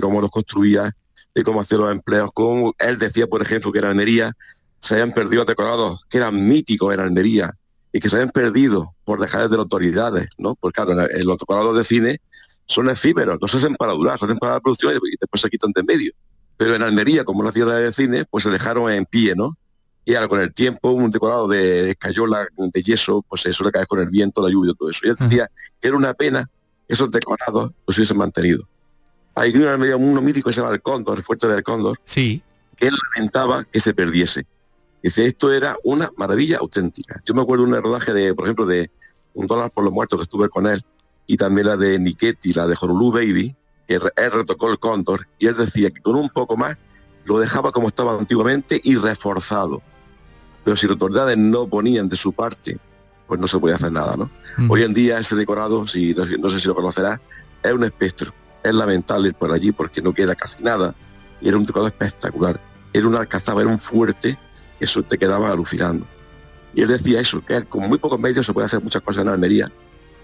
cómo 0.00 0.20
los 0.20 0.30
construía, 0.30 0.94
de 1.34 1.42
cómo 1.44 1.60
hacía 1.60 1.78
los 1.78 1.92
empleos, 1.92 2.30
como 2.34 2.74
él 2.78 2.98
decía, 2.98 3.26
por 3.26 3.40
ejemplo, 3.40 3.72
que 3.72 3.78
en 3.78 3.84
Almería 3.86 4.36
se 4.80 4.94
habían 4.94 5.14
perdido 5.14 5.44
decorados 5.44 6.00
que 6.08 6.18
eran 6.18 6.46
míticos 6.46 6.92
en 6.92 7.00
Almería 7.00 7.54
y 7.92 8.00
que 8.00 8.08
se 8.08 8.16
habían 8.16 8.30
perdido 8.30 8.94
por 9.04 9.20
dejar 9.20 9.42
de 9.48 9.56
las 9.56 9.60
autoridades, 9.64 10.28
¿no? 10.38 10.54
Porque 10.56 10.82
claro, 10.82 10.92
en 10.92 11.20
en 11.20 11.26
los 11.26 11.38
decorados 11.38 11.76
de 11.76 11.84
cine 11.84 12.20
son 12.70 12.88
efímeros, 12.88 13.38
no 13.40 13.48
se 13.48 13.56
hacen 13.56 13.74
para 13.74 13.92
durar, 13.92 14.18
se 14.18 14.24
hacen 14.26 14.38
para 14.38 14.54
la 14.54 14.60
producción 14.60 14.94
y 14.94 15.16
después 15.20 15.40
se 15.40 15.50
quitan 15.50 15.72
de 15.74 15.80
en 15.80 15.86
medio. 15.86 16.12
Pero 16.56 16.74
en 16.76 16.82
Almería, 16.82 17.24
como 17.24 17.42
la 17.42 17.50
ciudad 17.50 17.80
de 17.80 17.90
cine, 17.90 18.24
pues 18.26 18.44
se 18.44 18.50
dejaron 18.50 18.90
en 18.92 19.06
pie, 19.06 19.34
¿no? 19.34 19.56
Y 20.04 20.14
ahora 20.14 20.28
con 20.28 20.40
el 20.40 20.54
tiempo, 20.54 20.90
un 20.90 21.10
decorado 21.10 21.48
de, 21.48 21.90
escayola, 21.90 22.46
de 22.56 22.82
yeso, 22.82 23.24
pues 23.28 23.44
eso 23.46 23.64
le 23.64 23.72
cae 23.72 23.86
con 23.86 23.98
el 23.98 24.08
viento, 24.08 24.40
la 24.40 24.50
lluvia, 24.50 24.72
todo 24.78 24.88
eso. 24.88 25.00
Y 25.04 25.08
él 25.08 25.16
decía 25.18 25.50
que 25.80 25.88
era 25.88 25.96
una 25.96 26.14
pena 26.14 26.48
que 26.86 26.94
esos 26.94 27.10
decorados 27.10 27.72
los 27.86 27.96
hubiesen 27.98 28.16
mantenido. 28.16 28.68
Hay 29.34 29.50
en 29.50 29.64
Almería 29.64 29.96
uno 29.96 30.22
mítico 30.22 30.48
que 30.48 30.54
se 30.54 30.60
llama 30.60 30.72
el 30.72 30.80
Cóndor, 30.80 31.18
el 31.18 31.24
Fuerte 31.24 31.48
del 31.48 31.62
Cóndor, 31.62 31.98
Sí. 32.04 32.42
que 32.76 32.86
él 32.88 32.94
lamentaba 33.14 33.64
que 33.64 33.80
se 33.80 33.94
perdiese. 33.94 34.46
Dice, 35.02 35.26
esto 35.26 35.52
era 35.52 35.76
una 35.82 36.10
maravilla 36.16 36.58
auténtica. 36.58 37.20
Yo 37.24 37.34
me 37.34 37.42
acuerdo 37.42 37.64
de 37.64 37.72
un 37.72 37.82
rodaje 37.82 38.12
de, 38.12 38.34
por 38.34 38.44
ejemplo, 38.44 38.66
de 38.66 38.90
Un 39.32 39.46
dólar 39.46 39.70
por 39.70 39.84
los 39.84 39.92
muertos 39.92 40.18
que 40.18 40.24
estuve 40.24 40.48
con 40.48 40.66
él, 40.66 40.82
y 41.32 41.36
también 41.36 41.68
la 41.68 41.76
de 41.76 41.98
Niquetti, 41.98 42.52
la 42.52 42.66
de 42.66 42.76
Honolulu 42.80 43.12
Baby, 43.12 43.54
que 43.86 43.94
él 43.94 44.32
retocó 44.32 44.70
el 44.70 44.78
cóndor, 44.78 45.28
y 45.38 45.46
él 45.46 45.54
decía 45.56 45.90
que 45.90 46.00
con 46.00 46.16
un 46.16 46.28
poco 46.28 46.56
más 46.56 46.76
lo 47.24 47.38
dejaba 47.38 47.70
como 47.70 47.86
estaba 47.88 48.18
antiguamente 48.18 48.80
y 48.82 48.96
reforzado. 48.96 49.80
Pero 50.64 50.76
si 50.76 50.86
las 50.86 50.94
autoridades 50.94 51.36
no 51.38 51.68
ponían 51.68 52.08
de 52.08 52.16
su 52.16 52.32
parte, 52.32 52.78
pues 53.28 53.38
no 53.38 53.46
se 53.46 53.58
podía 53.60 53.76
hacer 53.76 53.92
nada, 53.92 54.16
¿no? 54.16 54.28
Hoy 54.68 54.82
en 54.82 54.92
día 54.92 55.18
ese 55.20 55.36
decorado, 55.36 55.86
si 55.86 56.14
no, 56.14 56.26
sé- 56.26 56.36
no 56.38 56.50
sé 56.50 56.58
si 56.58 56.66
lo 56.66 56.74
conocerás, 56.74 57.20
es 57.62 57.72
un 57.72 57.84
espectro. 57.84 58.32
Es 58.64 58.74
lamentable 58.74 59.28
ir 59.28 59.34
por 59.34 59.52
allí 59.52 59.70
porque 59.72 60.02
no 60.02 60.12
queda 60.12 60.34
casi 60.34 60.62
nada. 60.64 60.94
Y 61.40 61.48
era 61.48 61.56
un 61.56 61.64
decorado 61.64 61.86
espectacular. 61.88 62.60
Era 62.92 63.06
una 63.06 63.20
alcazaba, 63.20 63.60
era 63.62 63.70
un 63.70 63.78
fuerte 63.78 64.36
que 64.78 64.84
eso 64.84 65.02
te 65.04 65.16
quedaba 65.16 65.50
alucinando. 65.52 66.06
Y 66.74 66.82
él 66.82 66.88
decía 66.88 67.20
eso, 67.20 67.40
que 67.44 67.64
con 67.66 67.88
muy 67.88 67.98
pocos 67.98 68.18
medios 68.18 68.44
se 68.46 68.52
puede 68.52 68.66
hacer 68.66 68.82
muchas 68.82 69.00
cosas 69.02 69.22
en 69.22 69.28
Almería. 69.28 69.70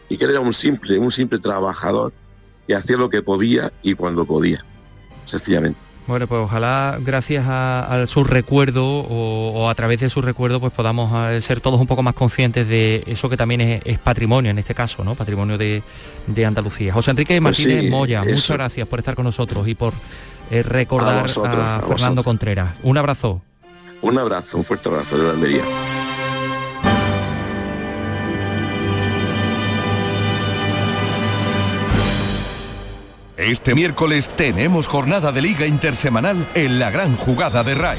Y 0.09 0.17
que 0.17 0.25
era 0.25 0.41
un 0.41 0.53
simple, 0.53 0.99
un 0.99 1.11
simple 1.11 1.39
trabajador 1.39 2.13
y 2.69 2.73
hacía 2.73 2.97
lo 2.97 3.09
que 3.09 3.23
podía 3.23 3.73
y 3.83 3.95
cuando 3.95 4.25
podía. 4.25 4.59
Sencillamente. 5.25 5.79
Bueno, 6.07 6.29
pues 6.29 6.41
ojalá 6.41 6.99
gracias 7.01 7.45
a, 7.49 8.03
a 8.03 8.07
su 8.07 8.23
recuerdo 8.23 8.85
o, 8.87 9.51
o 9.55 9.69
a 9.69 9.75
través 9.75 9.99
de 9.99 10.09
su 10.09 10.23
recuerdo 10.23 10.61
pues 10.61 10.73
podamos 10.73 11.11
eh, 11.33 11.41
ser 11.41 11.61
todos 11.61 11.81
un 11.81 11.89
poco 11.89 12.05
más 12.05 12.15
conscientes 12.15 12.69
de 12.69 13.03
eso 13.09 13.29
que 13.29 13.37
también 13.37 13.61
es, 13.61 13.83
es 13.85 13.99
patrimonio 13.99 14.53
en 14.53 14.59
este 14.61 14.73
caso, 14.73 15.03
¿no? 15.03 15.17
Patrimonio 15.17 15.59
de, 15.59 15.83
de 16.29 16.47
Andalucía. 16.47 16.93
José 16.93 17.11
Enrique 17.11 17.41
Pues 17.41 17.59
Martínez 17.59 17.81
sí, 17.83 17.91
Moya, 17.91 18.21
eso. 18.21 18.31
muchas 18.31 18.57
gracias 18.57 18.87
por 18.87 19.01
estar 19.01 19.17
con 19.17 19.25
nosotros 19.25 19.67
y 19.67 19.75
por 19.75 19.95
eh, 20.53 20.63
recordar 20.63 21.19
A 21.19 21.23
vosotros, 21.23 21.57
a 21.57 21.77
a 21.79 21.81
Fernando. 21.83 22.23
Contreras. 22.23 22.77
Un 22.85 22.99
abrazo. 22.99 23.43
Un 24.01 24.17
abrazo, 24.17 24.59
un 24.59 24.65
fuerte 24.65 24.89
abrazo 24.89 25.19
de 25.19 25.29
Almería. 25.31 25.65
Este 33.47 33.77
miércoles 33.77 34.29
tenemos 34.35 34.89
jornada 34.89 35.31
de 35.31 35.41
liga 35.41 35.69
intersemanal 35.69 36.49
en 36.57 36.81
la 36.81 36.91
gran 36.91 37.17
jugada 37.17 37.63
de 37.63 37.77
RAI. 37.77 37.99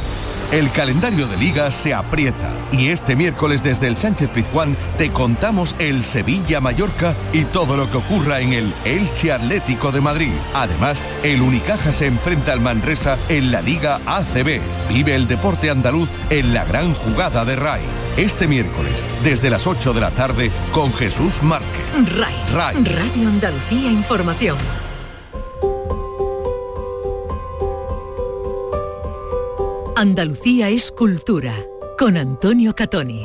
El 0.51 0.69
calendario 0.71 1.25
de 1.25 1.37
liga 1.37 1.71
se 1.71 1.93
aprieta 1.93 2.53
y 2.73 2.89
este 2.89 3.15
miércoles 3.15 3.63
desde 3.63 3.87
el 3.87 3.95
Sánchez 3.95 4.27
Pizjuán 4.27 4.75
te 4.97 5.09
contamos 5.09 5.73
el 5.79 6.03
Sevilla-Mallorca 6.03 7.15
y 7.31 7.45
todo 7.45 7.77
lo 7.77 7.89
que 7.89 7.95
ocurra 7.95 8.41
en 8.41 8.51
el 8.51 8.73
Elche 8.83 9.31
Atlético 9.31 9.93
de 9.93 10.01
Madrid. 10.01 10.33
Además, 10.53 11.01
el 11.23 11.41
Unicaja 11.41 11.93
se 11.93 12.07
enfrenta 12.07 12.51
al 12.51 12.59
Manresa 12.59 13.17
en 13.29 13.49
la 13.49 13.61
Liga 13.61 14.01
ACB. 14.05 14.59
Vive 14.89 15.15
el 15.15 15.29
deporte 15.29 15.69
andaluz 15.69 16.09
en 16.29 16.53
la 16.53 16.65
gran 16.65 16.93
jugada 16.93 17.45
de 17.45 17.55
RAI. 17.55 17.83
Este 18.17 18.47
miércoles, 18.47 19.01
desde 19.23 19.49
las 19.49 19.65
8 19.65 19.93
de 19.93 20.01
la 20.01 20.11
tarde, 20.11 20.51
con 20.73 20.93
Jesús 20.93 21.41
Márquez. 21.41 22.17
RAI. 22.17 22.35
RAI. 22.53 22.83
Radio 22.83 23.29
Andalucía 23.29 23.89
Información. 23.89 24.57
Andalucía 29.99 30.69
es 30.69 30.91
cultura. 30.91 31.55
Con 31.97 32.17
Antonio 32.17 32.75
Catoni. 32.75 33.23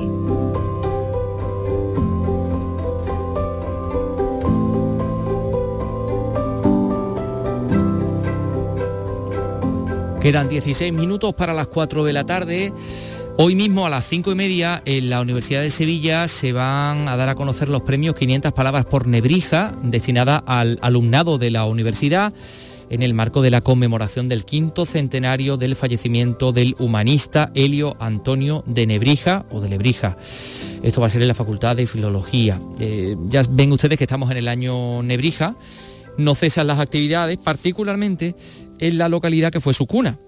Quedan 10.22 10.48
16 10.48 10.94
minutos 10.94 11.34
para 11.34 11.52
las 11.52 11.66
4 11.66 12.04
de 12.04 12.12
la 12.14 12.24
tarde. 12.24 12.72
Hoy 13.36 13.54
mismo 13.54 13.86
a 13.86 13.90
las 13.90 14.06
5 14.06 14.32
y 14.32 14.34
media 14.34 14.80
en 14.86 15.10
la 15.10 15.20
Universidad 15.20 15.60
de 15.60 15.68
Sevilla 15.68 16.26
se 16.26 16.52
van 16.52 17.06
a 17.06 17.18
dar 17.18 17.28
a 17.28 17.34
conocer 17.34 17.68
los 17.68 17.82
premios 17.82 18.16
500 18.16 18.50
palabras 18.54 18.86
por 18.86 19.06
Nebrija, 19.06 19.74
destinada 19.82 20.38
al 20.38 20.78
alumnado 20.80 21.36
de 21.36 21.50
la 21.50 21.66
universidad 21.66 22.32
en 22.92 23.02
el 23.02 23.14
marco 23.14 23.40
de 23.40 23.50
la 23.50 23.62
conmemoración 23.62 24.28
del 24.28 24.44
quinto 24.44 24.84
centenario 24.84 25.56
del 25.56 25.76
fallecimiento 25.76 26.52
del 26.52 26.76
humanista 26.78 27.50
Helio 27.54 27.96
Antonio 27.98 28.62
de 28.66 28.86
Nebrija 28.86 29.46
o 29.50 29.62
de 29.62 29.70
Lebrija. 29.70 30.18
Esto 30.82 31.00
va 31.00 31.06
a 31.06 31.10
ser 31.10 31.22
en 31.22 31.28
la 31.28 31.34
Facultad 31.34 31.74
de 31.74 31.86
Filología. 31.86 32.60
Eh, 32.78 33.16
ya 33.28 33.40
ven 33.48 33.72
ustedes 33.72 33.96
que 33.96 34.04
estamos 34.04 34.30
en 34.30 34.36
el 34.36 34.46
año 34.46 35.02
Nebrija, 35.02 35.56
no 36.18 36.34
cesan 36.34 36.66
las 36.66 36.80
actividades, 36.80 37.38
particularmente 37.38 38.36
en 38.78 38.98
la 38.98 39.08
localidad 39.08 39.50
que 39.50 39.62
fue 39.62 39.72
su 39.72 39.86
cuna, 39.86 40.18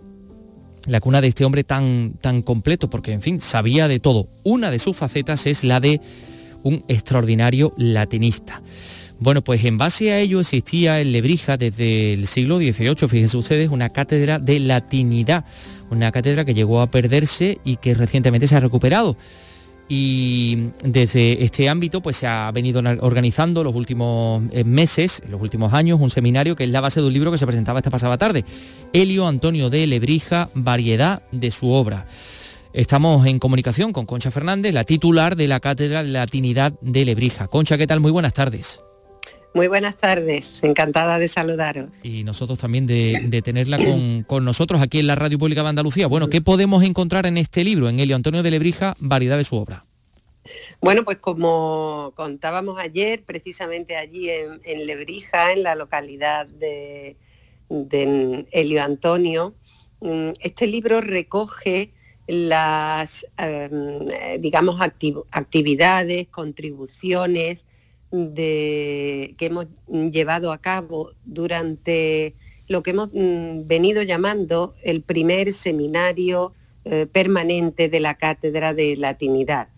la 0.86 1.00
cuna 1.00 1.20
de 1.20 1.28
este 1.28 1.44
hombre 1.44 1.64
tan, 1.64 2.14
tan 2.18 2.40
completo, 2.40 2.88
porque 2.88 3.12
en 3.12 3.20
fin, 3.20 3.40
sabía 3.40 3.88
de 3.88 4.00
todo. 4.00 4.28
Una 4.42 4.70
de 4.70 4.78
sus 4.78 4.96
facetas 4.96 5.46
es 5.46 5.64
la 5.64 5.80
de 5.80 6.00
un 6.62 6.82
extraordinario 6.88 7.74
latinista. 7.76 8.62
Bueno, 9.24 9.42
pues 9.42 9.64
en 9.64 9.78
base 9.78 10.12
a 10.12 10.20
ello 10.20 10.38
existía 10.38 11.00
en 11.00 11.10
Lebrija 11.10 11.56
desde 11.56 12.12
el 12.12 12.26
siglo 12.26 12.58
XVIII, 12.58 13.08
fíjense 13.08 13.38
ustedes, 13.38 13.70
una 13.70 13.88
cátedra 13.88 14.38
de 14.38 14.60
latinidad, 14.60 15.46
una 15.90 16.12
cátedra 16.12 16.44
que 16.44 16.52
llegó 16.52 16.82
a 16.82 16.90
perderse 16.90 17.58
y 17.64 17.76
que 17.76 17.94
recientemente 17.94 18.46
se 18.46 18.56
ha 18.56 18.60
recuperado. 18.60 19.16
y 19.88 20.68
desde 20.82 21.42
este 21.42 21.70
ámbito 21.70 22.02
pues 22.02 22.16
se 22.16 22.26
ha 22.26 22.50
venido 22.52 22.82
organizando 23.00 23.64
los 23.64 23.74
últimos 23.74 24.42
eh, 24.52 24.62
meses, 24.62 25.22
los 25.30 25.40
últimos 25.40 25.72
años, 25.72 25.98
un 26.02 26.10
seminario 26.10 26.54
que 26.54 26.64
es 26.64 26.70
la 26.70 26.82
base 26.82 27.00
de 27.00 27.06
un 27.06 27.12
libro 27.14 27.32
que 27.32 27.38
se 27.38 27.46
presentaba 27.46 27.78
esta 27.78 27.90
pasada 27.90 28.18
tarde, 28.18 28.44
Helio 28.92 29.26
Antonio 29.26 29.70
de 29.70 29.86
Lebrija, 29.86 30.50
variedad 30.54 31.22
de 31.32 31.50
su 31.50 31.70
obra. 31.70 32.06
Estamos 32.74 33.24
en 33.26 33.38
comunicación 33.38 33.94
con 33.94 34.04
Concha 34.04 34.30
Fernández, 34.30 34.74
la 34.74 34.84
titular 34.84 35.34
de 35.34 35.48
la 35.48 35.60
Cátedra 35.60 36.02
de 36.02 36.10
Latinidad 36.10 36.74
de 36.82 37.06
Lebrija. 37.06 37.48
Concha, 37.48 37.78
¿qué 37.78 37.86
tal? 37.86 38.00
Muy 38.00 38.10
buenas 38.10 38.34
tardes. 38.34 38.84
Muy 39.55 39.68
buenas 39.68 39.96
tardes, 39.96 40.64
encantada 40.64 41.20
de 41.20 41.28
saludaros. 41.28 42.05
Y 42.05 42.24
nosotros 42.24 42.59
también 42.59 42.86
de, 42.88 43.40
tenerla 43.44 43.78
con, 44.26 44.44
nosotros 44.44 44.82
aquí 44.82 44.98
en 44.98 45.07
la 45.07 45.14
Radio 45.14 45.38
Pública 45.38 45.62
de 45.62 45.68
Andalucía. 45.68 46.09
Bueno, 46.09 46.28
¿qué 46.28 46.40
podemos 46.40 46.82
encontrar 46.82 47.24
en 47.26 47.36
este 47.36 47.62
libro, 47.62 47.88
en 47.88 48.00
Helio 48.00 48.16
Antonio 48.16 48.42
de 48.42 48.50
Lebrija, 48.50 48.96
variedad 48.98 49.36
de 49.36 49.44
su 49.44 49.55
obra? 49.55 49.84
Bueno, 50.80 51.05
pues 51.05 51.18
como 51.18 52.12
contábamos 52.16 52.80
ayer, 52.80 53.22
precisamente 53.22 53.96
allí 53.96 54.28
en, 54.28 54.86
Lebrija, 54.88 55.52
en 55.52 55.62
la 55.62 55.76
localidad 55.76 56.48
de, 56.48 57.16
Helio 58.50 58.82
Antonio, 58.82 59.55
mm, 60.00 60.30
este 60.40 60.66
libro 60.66 61.00
recoge 61.00 61.92
las, 62.26 63.24
em, 63.38 64.05
digamos, 64.40 64.80
actividades, 65.30 66.26
contribuciones, 66.26 67.66
de, 68.14 69.34
que 69.38 69.46
hemos 69.46 69.66
llevado 69.88 70.52
a 70.52 70.58
cabo 70.58 71.12
durante 71.24 72.34
lo 72.68 72.82
que 72.82 72.90
hemos 72.90 73.10
mm, 73.12 73.66
venido 73.66 74.02
llamando 74.02 74.74
el 74.82 75.02
primer 75.02 75.52
seminario 75.52 76.52
eh, 76.84 77.06
permanente 77.06 77.88
de 77.88 78.00
la 78.00 78.14
Cátedra 78.14 78.72
de 78.74 78.96
Latinidad. 78.96 79.68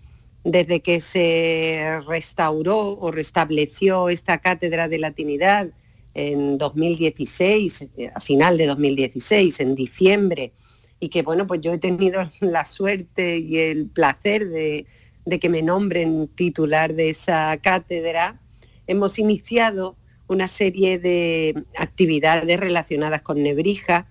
Desde 0.44 0.80
que 0.80 1.00
se 1.00 2.00
restauró 2.06 2.98
o 2.98 3.10
restableció 3.10 4.08
esta 4.08 4.38
Cátedra 4.38 4.86
de 4.86 4.98
Latinidad 4.98 5.68
en 6.14 6.58
2016, 6.58 7.88
a 8.14 8.20
final 8.20 8.56
de 8.56 8.66
2016, 8.66 9.60
en 9.60 9.74
diciembre, 9.74 10.52
y 11.00 11.08
que 11.08 11.22
bueno, 11.22 11.46
pues 11.46 11.60
yo 11.60 11.72
he 11.72 11.78
tenido 11.78 12.28
la 12.40 12.64
suerte 12.64 13.38
y 13.38 13.58
el 13.58 13.86
placer 13.86 14.48
de 14.48 14.86
de 15.26 15.38
que 15.38 15.50
me 15.50 15.60
nombren 15.60 16.28
titular 16.28 16.94
de 16.94 17.10
esa 17.10 17.56
cátedra, 17.58 18.40
hemos 18.86 19.18
iniciado 19.18 19.96
una 20.28 20.48
serie 20.48 20.98
de 20.98 21.64
actividades 21.76 22.58
relacionadas 22.58 23.22
con 23.22 23.42
Nebrija, 23.42 24.06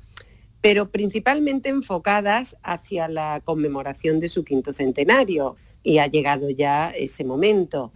pero 0.62 0.92
principalmente 0.92 1.70
enfocadas 1.70 2.56
hacia 2.62 3.08
la 3.08 3.42
conmemoración 3.44 4.20
de 4.20 4.30
su 4.30 4.44
quinto 4.44 4.74
centenario, 4.74 5.56
y 5.86 6.00
ha 6.00 6.08
llegado 6.08 6.50
ya 6.50 6.90
ese 6.90 7.24
momento. 7.24 7.94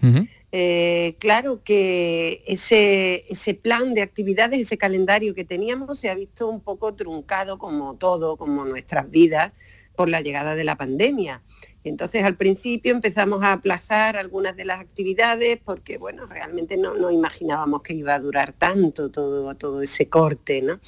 Eh, 0.52 1.16
claro 1.20 1.64
que 1.64 2.44
ese, 2.46 3.26
ese 3.30 3.56
plan 3.56 3.94
de 3.96 4.04
actividades, 4.04 4.60
ese 4.60 4.78
calendario 4.78 5.34
que 5.34 5.44
teníamos 5.44 6.00
se 6.00 6.10
ha 6.10 6.16
visto 6.16 6.48
un 6.48 6.62
poco 6.62 6.94
truncado 6.94 7.58
como 7.58 7.96
todo, 7.96 8.38
como 8.38 8.64
nuestras 8.66 9.10
vidas, 9.10 9.56
por 10.00 10.08
la 10.08 10.22
llegada 10.22 10.56
de 10.56 10.64
la 10.64 10.78
pandemia. 10.78 11.42
Entonces 11.84 12.24
al 12.24 12.38
principio 12.38 12.94
empezamos 12.94 13.44
a 13.44 13.52
aplazar 13.52 14.16
algunas 14.16 14.56
de 14.56 14.64
las 14.64 14.80
actividades 14.80 15.60
porque 15.62 15.98
bueno, 15.98 16.26
realmente 16.26 16.78
no, 16.78 17.12
imaginábamos 17.12 17.82
que 17.82 17.96
iba 17.96 18.16
a 18.16 18.20
durar 18.22 18.54
tanto 18.54 19.12
todo, 19.12 19.54
todo 19.56 19.82
ese 19.82 20.08
corte, 20.08 20.62
¿no? 20.62 20.80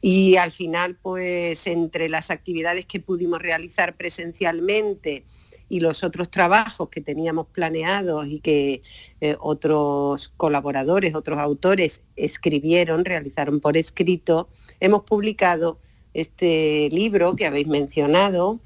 Y 0.00 0.34
al 0.38 0.50
final 0.50 0.96
pues 1.00 1.68
entre 1.68 2.08
las 2.08 2.32
actividades 2.32 2.84
que 2.84 2.98
pudimos 2.98 3.40
realizar 3.40 3.94
presencialmente 3.94 5.22
y 5.68 5.78
los 5.78 6.02
otros 6.02 6.28
trabajos 6.28 6.88
que 6.88 7.00
teníamos 7.00 7.46
planeados 7.46 8.26
y 8.26 8.40
que 8.40 8.82
eh, 9.20 9.36
otros 9.38 10.32
colaboradores, 10.36 11.14
otros 11.14 11.38
autores 11.38 12.02
escribieron, 12.16 13.04
realizaron 13.04 13.60
por 13.60 13.76
escrito, 13.76 14.48
hemos 14.80 15.04
publicado 15.04 15.78
este 16.14 16.88
libro 16.90 17.36
que 17.36 17.46
habéis 17.46 17.66
mencionado, 17.66 18.60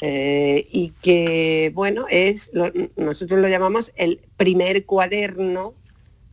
eh, 0.00 0.66
y 0.70 0.92
que, 1.02 1.70
bueno, 1.74 2.06
es, 2.10 2.50
nosotros 2.96 3.40
lo 3.40 3.48
llamamos 3.48 3.92
el 3.96 4.20
primer 4.36 4.84
cuaderno 4.84 5.74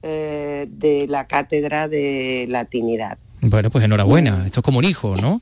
eh, 0.02 0.68
de 0.70 1.08
la 1.08 1.28
Cátedra 1.28 1.88
de 1.88 2.48
Latinidad. 2.50 3.18
Bueno, 3.42 3.70
pues 3.70 3.84
enhorabuena, 3.84 4.46
esto 4.46 4.60
es 4.60 4.64
como 4.64 4.80
un 4.80 4.86
hijo, 4.86 5.16
¿no? 5.16 5.42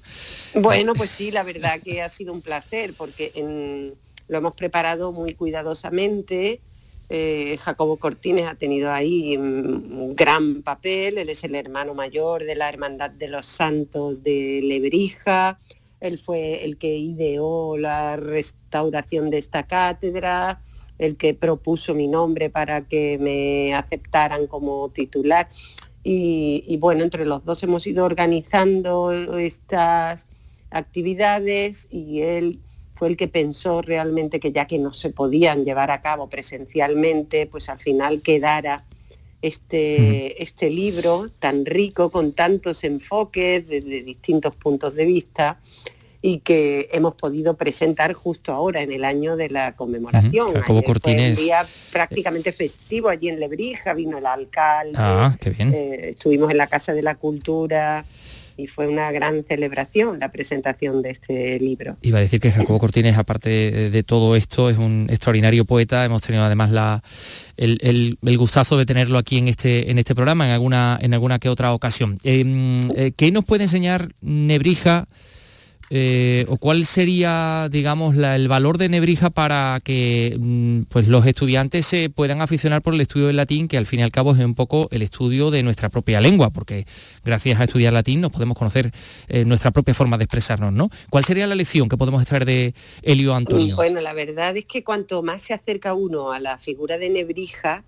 Bueno, 0.56 0.94
pues 0.94 1.10
sí, 1.10 1.32
la 1.32 1.44
verdad 1.44 1.80
que 1.84 2.02
ha 2.02 2.10
sido 2.10 2.32
un 2.32 2.42
placer 2.42 2.94
porque 2.98 3.32
lo 4.28 4.38
hemos 4.38 4.54
preparado 4.54 5.12
muy 5.12 5.34
cuidadosamente. 5.34 6.62
Eh, 7.10 7.58
Jacobo 7.58 7.98
Cortines 7.98 8.46
ha 8.46 8.56
tenido 8.56 8.92
ahí 8.92 9.36
un 9.36 10.16
gran 10.16 10.62
papel, 10.62 11.18
él 11.18 11.30
es 11.30 11.44
el 11.44 11.56
hermano 11.56 11.96
mayor 11.96 12.44
de 12.44 12.56
la 12.56 12.70
Hermandad 12.70 13.10
de 13.10 13.28
los 13.28 13.48
Santos 13.48 14.22
de 14.22 14.62
Lebrija, 14.64 15.60
él 16.00 16.18
fue 16.18 16.64
el 16.64 16.78
que 16.78 16.96
ideó 16.96 17.78
la 17.78 18.16
restauración 18.16 19.30
de 19.30 19.40
esta 19.40 19.64
cátedra, 19.64 20.62
el 20.98 21.18
que 21.18 21.34
propuso 21.34 21.94
mi 21.94 22.08
nombre 22.08 22.50
para 22.50 22.86
que 22.86 23.18
me 23.18 23.74
aceptaran 23.74 24.48
como 24.48 24.90
titular. 24.90 25.50
Y, 26.02 26.78
bueno, 26.78 27.04
entre 27.04 27.26
los 27.26 27.44
dos 27.44 27.62
hemos 27.64 27.86
ido 27.86 28.06
organizando 28.06 29.12
estas 29.38 30.28
actividades 30.72 31.88
y 31.92 32.22
él 32.22 32.60
fue 33.00 33.08
el 33.08 33.16
que 33.16 33.30
pensó 33.30 33.82
realmente 33.82 34.42
que 34.42 34.52
ya 34.52 34.66
que 34.66 34.78
no 34.78 34.94
se 34.94 35.10
podían 35.10 35.64
llevar 35.64 35.90
a 35.90 36.02
cabo 36.02 36.28
presencialmente, 36.28 37.48
pues 37.48 37.70
al 37.70 37.80
final 37.80 38.22
quedara 38.22 38.84
este, 39.42 40.44
este 40.44 40.70
libro 40.70 41.30
tan 41.40 41.66
rico, 41.66 42.10
con 42.10 42.34
tantos 42.34 42.84
enfoques 42.84 43.66
desde 43.66 44.04
distintos 44.04 44.58
puntos 44.58 44.96
de 44.96 45.06
vista 45.06 45.62
y 46.22 46.40
que 46.40 46.90
hemos 46.92 47.16
podido 47.16 47.56
presentar 47.56 48.12
justo 48.12 48.52
ahora 48.52 48.82
en 48.82 48.92
el 48.92 49.06
año 49.06 49.38
de 49.38 49.50
la 49.50 49.78
conmemoración. 49.78 50.62
Como 50.68 50.84
Cortines. 50.84 51.40
un 51.40 51.46
día 51.46 51.66
prácticamente 51.94 52.52
festivo 52.52 53.08
allí 53.08 53.30
en 53.30 53.40
Lebrija, 53.40 53.94
vino 53.94 54.18
el 54.18 54.26
alcalde, 54.26 54.98
ah, 54.98 55.38
eh, 55.42 56.10
estuvimos 56.10 56.52
en 56.52 56.58
la 56.58 56.68
Casa 56.68 56.94
de 56.94 57.02
la 57.02 57.16
Cultura, 57.16 58.04
y 58.60 58.68
fue 58.68 58.88
una 58.88 59.12
gran 59.12 59.44
celebración 59.44 60.20
la 60.20 60.32
presentación 60.32 61.02
de 61.02 61.12
este 61.12 61.60
libro. 61.60 61.98
Iba 62.02 62.20
a 62.20 62.22
decir 62.22 62.40
que 62.40 62.52
Jacobo 62.52 62.80
Cortines, 62.80 63.18
aparte 63.18 63.90
de 63.90 64.04
todo 64.04 64.36
esto, 64.36 64.70
es 64.70 64.78
un 64.78 65.08
extraordinario 65.10 65.66
poeta. 65.66 66.04
Hemos 66.04 66.22
tenido 66.22 66.44
además 66.44 66.72
la, 66.72 67.02
el, 67.58 68.18
gustazo 68.38 68.78
de 68.78 68.86
tenerlo 68.86 69.18
aquí 69.18 69.38
en 69.38 69.48
este, 69.48 69.92
en 69.92 70.00
este 70.00 70.16
programa, 70.16 70.46
en 70.46 70.52
alguna, 70.52 70.98
en 71.02 71.14
alguna 71.14 71.40
que 71.40 71.50
otra 71.50 71.74
ocasión. 71.74 72.20
Em, 72.24 72.82
eh, 72.96 73.12
¿Qué 73.16 73.32
nos 73.32 73.46
puede 73.46 73.64
enseñar 73.64 74.10
Nebrija? 74.22 75.08
Eh, 75.90 76.46
o 76.48 76.58
cuál 76.58 76.86
sería, 76.86 77.68
digamos, 77.72 78.16
el 78.16 78.48
valor 78.48 78.78
de 78.78 78.90
Nebrija 78.90 79.30
para 79.30 79.80
que 79.84 80.38
mm, 80.40 80.82
pues, 80.84 81.08
los 81.08 81.26
estudiantes 81.26 81.86
se 81.86 82.10
puedan 82.10 82.42
aficionar 82.42 82.82
por 82.82 82.94
el 82.94 83.02
estudio 83.02 83.28
del 83.28 83.38
latín, 83.38 83.68
que 83.68 83.78
al 83.78 83.86
fin 83.86 84.02
y 84.02 84.04
al 84.04 84.12
cabo 84.12 84.34
es 84.34 84.40
un 84.40 84.56
poco 84.56 84.88
el 84.92 85.02
estudio 85.02 85.50
de 85.52 85.64
nuestra 85.64 85.90
propia 85.90 86.22
lengua, 86.22 86.52
porque 86.52 86.86
gracias 87.24 87.60
a 87.60 87.64
estudiar 87.64 87.94
latín 87.94 88.22
nos 88.22 88.32
podemos 88.32 88.58
conocer 88.58 88.92
eh, 89.28 89.46
nuestra 89.46 89.72
propia 89.72 89.94
forma 89.94 90.18
de 90.18 90.26
expresarnos, 90.26 90.74
¿no? 90.74 90.90
¿Cuál 91.10 91.24
sería 91.24 91.48
la 91.48 91.56
lección 91.56 91.90
que 91.90 91.98
podemos 91.98 92.22
extraer 92.22 92.46
de 92.46 92.74
Elio 93.02 93.34
Antonio? 93.34 93.76
Bueno, 93.76 94.02
la 94.02 94.14
verdad 94.14 94.56
es 94.58 94.66
que 94.66 94.84
cuanto 94.84 95.24
más 95.24 95.42
se 95.42 95.54
acerca 95.54 95.94
uno 95.94 96.32
a 96.32 96.40
la 96.40 96.58
figura 96.58 96.98
de 96.98 97.10
Nebrija, 97.10 97.84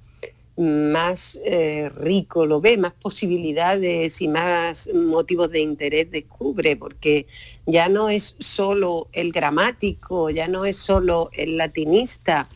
más 0.61 1.39
eh, 1.43 1.89
rico 1.89 2.45
lo 2.45 2.61
ve, 2.61 2.77
más 2.77 2.93
posibilidades 2.93 4.21
y 4.21 4.27
más 4.27 4.89
motivos 4.93 5.51
de 5.51 5.59
interés 5.59 6.09
descubre, 6.11 6.75
porque 6.77 7.25
ya 7.65 7.89
no 7.89 8.09
es 8.09 8.35
solo 8.39 9.07
el 9.11 9.31
gramático, 9.31 10.29
ya 10.29 10.47
no 10.47 10.65
es 10.65 10.77
solo 10.77 11.29
el 11.33 11.57
latinista, 11.57 12.47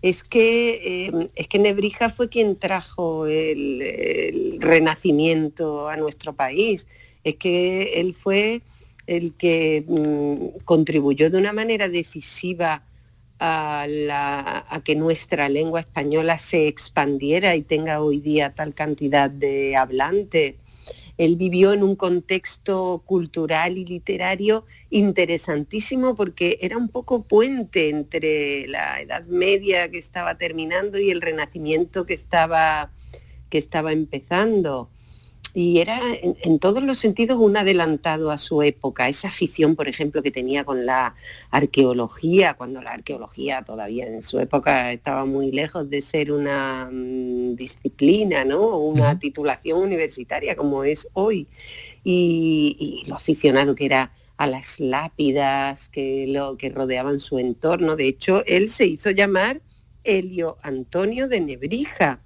es 0.00 0.22
que, 0.22 1.06
eh, 1.06 1.30
es 1.34 1.48
que 1.48 1.58
Nebrija 1.58 2.10
fue 2.10 2.28
quien 2.28 2.56
trajo 2.56 3.26
el, 3.26 4.58
renacimiento 4.60 5.88
a 5.88 5.96
nuestro 5.96 6.32
país, 6.32 6.86
es 7.24 7.36
que 7.36 8.00
él 8.00 8.14
fue 8.14 8.62
el 9.06 9.34
que 9.34 9.84
mm, 9.86 10.64
contribuyó 10.64 11.30
de 11.30 11.38
una 11.38 11.52
manera 11.52 11.88
decisiva 11.88 12.82
a, 13.40 14.80
que 14.84 14.96
nuestra 14.96 15.48
lengua 15.48 15.80
española 15.80 16.38
se 16.38 16.68
expandiera 16.68 17.54
y 17.56 17.62
tenga 17.62 18.00
hoy 18.00 18.20
día 18.20 18.54
tal 18.54 18.74
cantidad 18.74 19.30
de 19.30 19.76
hablantes. 19.76 20.56
Él 21.16 21.34
vivió 21.34 21.72
en 21.72 21.82
un 21.82 21.96
contexto 21.96 23.02
cultural 23.04 23.76
y 23.76 23.84
literario 23.84 24.64
interesantísimo 24.88 26.14
porque 26.14 26.58
era 26.62 26.76
un 26.76 26.88
poco 26.88 27.22
puente 27.22 27.88
entre 27.88 28.68
la 28.68 29.00
Edad 29.00 29.24
Media 29.26 29.90
que 29.90 29.98
estaba 29.98 30.38
terminando 30.38 30.98
y 30.98 31.10
el 31.10 31.20
Renacimiento 31.20 32.06
que 32.06 32.14
estaba, 32.14 32.92
que 33.50 33.58
estaba 33.58 33.92
empezando. 33.92 34.90
Y 35.60 35.80
era 35.80 36.00
en, 36.22 36.60
todos 36.60 36.84
los 36.84 36.98
sentidos 36.98 37.36
un 37.40 37.56
adelantado 37.56 38.30
a 38.30 38.38
su 38.38 38.62
época. 38.62 39.08
Esa 39.08 39.26
afición, 39.26 39.74
por 39.74 39.88
ejemplo, 39.88 40.22
que 40.22 40.30
tenía 40.30 40.62
con 40.62 40.86
la 40.86 41.16
arqueología, 41.50 42.54
cuando 42.54 42.80
la 42.80 42.92
arqueología 42.92 43.64
todavía 43.64 44.06
en 44.06 44.22
su 44.22 44.38
época 44.38 44.92
estaba 44.92 45.24
muy 45.24 45.50
lejos 45.50 45.90
de 45.90 46.00
ser 46.00 46.30
una 46.30 46.88
mm, 46.92 47.56
disciplina, 47.56 48.44
¿no? 48.44 48.78
Una 48.78 49.18
titulación 49.18 49.80
universitaria 49.80 50.54
como 50.54 50.84
es 50.84 51.08
hoy. 51.12 51.48
Y, 52.04 53.02
lo 53.08 53.16
aficionado 53.16 53.74
que 53.74 53.86
era 53.86 54.12
a 54.36 54.46
las 54.46 54.78
lápidas 54.78 55.88
que, 55.88 56.26
lo, 56.28 56.56
que 56.56 56.68
rodeaban 56.68 57.18
su 57.18 57.40
entorno. 57.40 57.96
De 57.96 58.06
hecho, 58.06 58.44
él 58.46 58.68
se 58.68 58.86
hizo 58.86 59.10
llamar 59.10 59.60
Helio 60.04 60.56
Antonio 60.62 61.26
de 61.26 61.40
Nebrija 61.40 62.20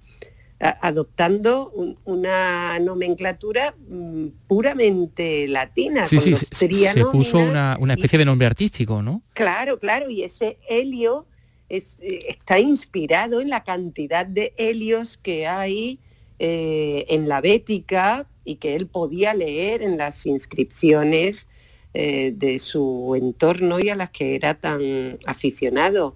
adoptando 0.63 1.71
una 2.05 2.79
nomenclatura 2.79 3.75
mm, 3.87 4.27
puramente 4.47 5.47
latina. 5.47 6.05
Sí, 6.05 6.19
sí, 6.19 6.35
se 6.35 7.05
puso 7.11 7.37
una, 7.37 7.77
especie 7.89 8.19
de 8.19 8.25
nombre 8.25 8.47
artístico, 8.47 9.01
¿no? 9.01 9.21
Claro, 9.33 9.77
claro, 9.77 10.09
y 10.09 10.23
ese 10.23 10.57
helio 10.69 11.27
eh, 11.69 11.83
está 12.27 12.59
inspirado 12.59 13.41
en 13.41 13.49
la 13.49 13.63
cantidad 13.63 14.25
de 14.25 14.53
helios 14.57 15.17
que 15.17 15.47
hay 15.47 15.99
eh, 16.39 17.05
en 17.09 17.27
la 17.27 17.41
Bética 17.41 18.27
y 18.45 18.55
que 18.55 18.75
él 18.75 18.87
podía 18.87 19.33
leer 19.33 19.81
en 19.81 19.97
las 19.97 20.25
inscripciones 20.25 21.47
eh, 21.93 22.33
de 22.35 22.59
su 22.59 23.15
entorno 23.15 23.79
y 23.79 23.89
a 23.89 23.95
las 23.95 24.11
que 24.11 24.35
era 24.35 24.55
tan 24.55 25.19
aficionado. 25.25 26.15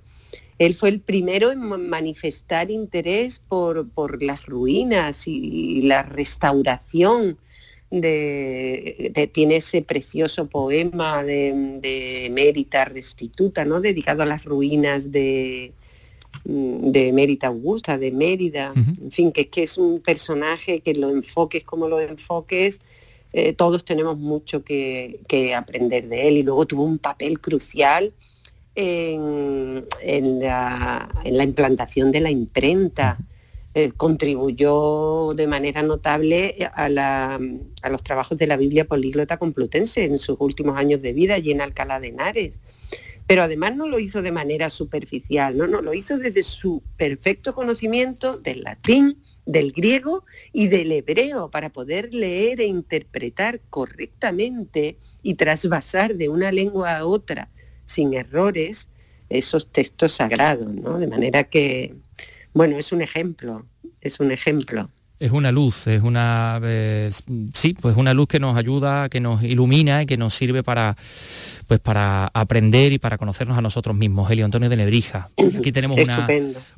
Él 0.60 0.76
fue 0.76 0.90
el 0.90 1.00
primero 1.00 1.52
en 1.52 1.60
manifestar 1.60 2.72
interés 2.72 3.40
por, 3.48 4.24
las 4.24 4.46
ruinas 4.46 5.28
y 5.28 5.82
la 5.84 6.04
restauración 6.04 7.38
de, 7.92 9.30
tiene 9.34 9.58
ese 9.58 9.82
precioso 9.82 10.48
poema 10.48 11.24
de, 11.24 11.80
de, 11.82 12.30
Mérita 12.32 12.86
Restituta, 12.86 13.66
¿no? 13.66 13.80
dedicado 13.80 14.24
a 14.24 14.26
las 14.26 14.44
ruinas 14.44 15.12
de, 15.12 15.72
de 16.44 17.14
Mérita 17.14 17.48
Augusta, 17.48 17.98
de 17.98 18.12
Mérida, 18.12 18.74
en 18.76 19.12
fin, 19.12 19.32
que, 19.32 19.48
que 19.48 19.64
es 19.64 19.78
un 19.78 20.02
personaje 20.02 20.82
que 20.82 20.94
lo 20.94 21.10
enfoques 21.10 21.64
como 21.64 21.88
lo 21.88 22.00
enfoques, 22.00 22.82
eh, 23.34 23.54
todos 23.54 23.86
tenemos 23.86 24.18
mucho 24.18 24.64
que, 24.64 25.20
que, 25.28 25.54
aprender 25.54 26.08
de 26.08 26.28
él. 26.28 26.38
Y 26.38 26.44
luego 26.44 26.66
tuvo 26.66 26.84
un 26.84 26.98
papel 26.98 27.40
crucial 27.40 28.14
en, 28.78 30.40
la, 30.40 31.10
implantación 31.44 32.12
de 32.12 32.22
la 32.22 32.32
imprenta. 32.32 33.18
Eh, 33.74 33.92
contribuyó 33.96 35.34
de 35.36 35.46
manera 35.46 35.84
notable 35.84 36.58
a, 36.74 37.40
los 37.92 38.04
trabajos 38.04 38.38
de 38.40 38.48
la 38.48 38.58
Biblia 38.58 38.86
políglota 38.86 39.38
complutense 39.38 40.04
en 40.04 40.18
sus 40.18 40.38
últimos 40.40 40.78
años 40.78 41.00
de 41.04 41.14
vida 41.14 41.38
y 41.38 41.52
en 41.52 41.62
Alcalá 41.62 42.00
de 42.00 42.08
Henares. 42.08 42.60
Pero 43.28 43.44
además 43.44 43.76
no 43.76 43.88
lo 43.88 44.00
hizo 44.00 44.24
de 44.24 44.32
manera 44.32 44.72
superficial, 44.72 45.58
no, 45.58 45.68
no, 45.68 45.82
lo 45.82 45.94
hizo 45.94 46.18
desde 46.18 46.42
su 46.42 46.82
perfecto 46.98 47.54
conocimiento 47.54 48.38
del 48.38 48.64
latín, 48.64 49.22
del 49.46 49.74
griego 49.74 50.24
y 50.54 50.70
del 50.70 50.92
hebreo 50.92 51.52
para 51.52 51.70
poder 51.70 52.14
leer 52.14 52.62
e 52.62 52.66
interpretar 52.66 53.62
correctamente 53.70 54.98
y 55.22 55.36
trasvasar 55.36 56.16
de 56.16 56.30
una 56.30 56.52
lengua 56.52 56.98
a 56.98 57.06
otra 57.06 57.50
sin 57.88 58.14
errores 58.14 58.88
esos 59.30 59.72
textos 59.72 60.14
sagrados, 60.14 60.74
¿no? 60.74 61.00
De 61.00 61.08
manera 61.08 61.44
que, 61.44 61.96
bueno, 62.54 62.78
es 62.78 62.92
un 62.92 63.02
ejemplo, 63.02 63.66
es 64.02 64.20
un 64.20 64.32
ejemplo. 64.32 64.90
Es 65.20 65.32
una 65.32 65.52
luz, 65.52 65.88
es 65.88 66.04
una, 66.04 66.62
eh, 66.64 67.10
sí, 67.56 67.74
pues 67.74 67.98
una 67.98 68.14
luz 68.14 68.28
que 68.28 68.40
nos 68.40 68.56
ayuda, 68.56 69.10
que 69.10 69.20
nos 69.20 69.42
ilumina 69.42 70.04
y 70.04 70.06
que 70.06 70.16
nos 70.16 70.36
sirve 70.36 70.62
para, 70.62 70.96
pues 71.68 71.82
para 71.82 72.32
aprender 72.34 72.94
y 72.94 72.98
para 72.98 73.18
conocernos 73.18 73.58
a 73.58 73.62
nosotros 73.62 73.96
mismos. 73.96 74.32
Helio 74.32 74.46
Antonio 74.46 74.70
de 74.70 74.78
Nebrija. 74.78 75.30
Aquí 75.58 75.72
tenemos 75.74 76.00
una, 76.00 76.28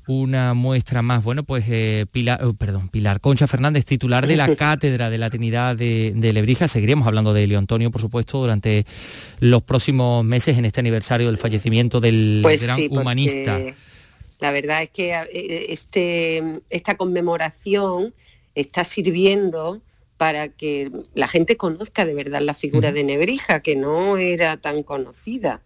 una, 0.07 0.53
muestra 0.55 1.01
más. 1.03 1.23
Bueno, 1.23 1.43
pues 1.43 1.65
eh, 1.69 2.07
Pilar, 2.11 2.43
oh, 2.43 2.53
perdón, 2.53 2.89
Pilar 2.89 3.21
Concha 3.21 3.45
Fernández, 3.45 3.85
titular 3.85 4.25
de 4.25 4.35
la 4.35 4.55
Cátedra 4.57 5.11
de 5.11 5.19
la 5.19 5.29
Trinidad 5.29 5.75
de, 5.75 6.11
de 6.15 6.33
Lebrija. 6.33 6.67
Seguiremos 6.67 7.07
hablando 7.07 7.33
de 7.33 7.43
Helio 7.43 7.59
Antonio, 7.59 7.91
por 7.91 8.01
supuesto, 8.01 8.39
durante 8.39 8.85
los 9.39 9.61
próximos 9.61 10.25
meses 10.25 10.57
en 10.57 10.65
este 10.65 10.79
aniversario 10.79 11.27
del 11.27 11.37
fallecimiento 11.37 12.01
del 12.01 12.39
pues 12.41 12.63
gran 12.63 12.79
humanista. 12.89 13.59
La 14.39 14.51
verdad 14.51 14.83
es 14.83 14.89
que 14.89 15.13
eh, 15.13 15.67
este, 15.69 16.61
esta 16.69 16.95
conmemoración 16.95 18.13
está 18.55 18.83
sirviendo 18.83 19.81
para 20.19 20.49
que 20.49 20.91
la 21.13 21.29
gente 21.29 21.55
conozca 21.55 22.05
de 22.05 22.13
verdad 22.13 22.41
la 22.41 22.53
figura 22.53 22.91
de 22.91 23.05
Nebrija, 23.05 23.61
que 23.61 23.77
no 23.77 24.17
era 24.17 24.57
tan 24.57 24.83
conocida. 24.83 25.61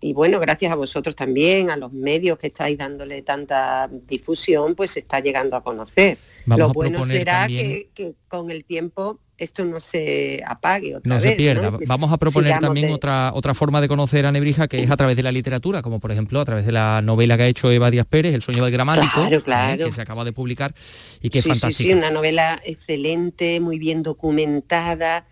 Y 0.00 0.14
bueno, 0.14 0.40
gracias 0.40 0.72
a 0.72 0.74
vosotros 0.74 1.14
también, 1.14 1.70
a 1.70 1.76
los 1.76 1.92
medios 1.92 2.36
que 2.36 2.48
estáis 2.48 2.76
dándole 2.76 3.22
tanta 3.22 3.88
difusión, 3.88 4.74
pues 4.74 4.90
se 4.90 4.98
está 4.98 5.20
llegando 5.20 5.56
a 5.56 5.62
conocer. 5.62 6.18
Lo 6.44 6.72
bueno 6.72 7.04
será 7.04 7.46
que, 7.46 8.16
con 8.26 8.50
el 8.50 8.64
tiempo 8.64 9.20
esto 9.36 9.64
no 9.64 9.80
se 9.80 10.42
apague 10.46 10.94
otra 10.94 11.14
no 11.14 11.20
Se 11.20 11.32
pierda. 11.32 11.72
Vamos 11.86 12.12
a 12.12 12.18
proponer 12.18 12.58
también 12.60 12.92
otra, 12.92 13.32
otra 13.34 13.54
forma 13.54 13.80
de 13.80 13.88
conocer 13.88 14.26
a 14.26 14.32
Nebrija, 14.32 14.68
que 14.68 14.82
es 14.82 14.90
a 14.90 14.96
través 14.96 15.16
de 15.16 15.22
la 15.22 15.32
literatura, 15.32 15.82
como 15.82 16.00
por 16.00 16.12
ejemplo 16.12 16.40
a 16.40 16.44
través 16.44 16.66
de 16.66 16.72
la 16.72 17.02
novela 17.02 17.36
que 17.36 17.42
ha 17.44 17.48
hecho 17.48 17.70
Eva 17.70 17.90
Díaz 17.90 18.06
Pérez, 18.06 18.34
El 18.34 18.42
sueño 18.42 18.64
del 18.64 18.72
gramático, 18.72 19.26
¿eh? 19.26 19.76
que 19.78 19.92
se 19.92 20.02
acaba 20.02 20.24
de 20.24 20.32
publicar 20.32 20.74
y 21.20 21.30
que 21.30 21.40
es 21.40 21.46
fantástica. 21.46 21.88
Sí, 21.88 21.92
una 21.92 22.10
novela 22.10 22.60
excelente, 22.64 23.60
muy 23.60 23.78
bien 23.78 24.02
documentada 24.02 25.26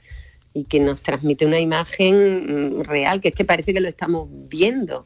y 0.55 0.65
que 0.65 0.81
nos 0.81 1.01
transmite 1.01 1.47
una 1.47 1.61
imagen 1.61 2.79
mm, 2.79 2.83
real, 2.83 3.21
que 3.21 3.29
es 3.29 3.35
que 3.35 3.45
parece 3.45 3.73
que 3.73 3.81
lo 3.81 3.89
estamos 3.89 4.29
viendo 4.49 5.05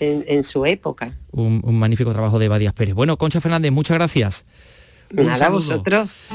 en, 0.00 0.44
su 0.44 0.64
época. 0.64 1.18
Un, 1.32 1.78
magnífico 1.78 2.12
trabajo 2.12 2.38
de 2.38 2.46
Eva 2.46 2.58
Díaz 2.58 2.72
Pérez. 2.72 2.94
Bueno, 2.94 3.16
Concha 3.16 3.40
Fernández, 3.40 3.72
muchas 3.72 3.96
gracias. 3.96 4.46
Nada, 5.10 5.48
vosotros. 5.48 6.28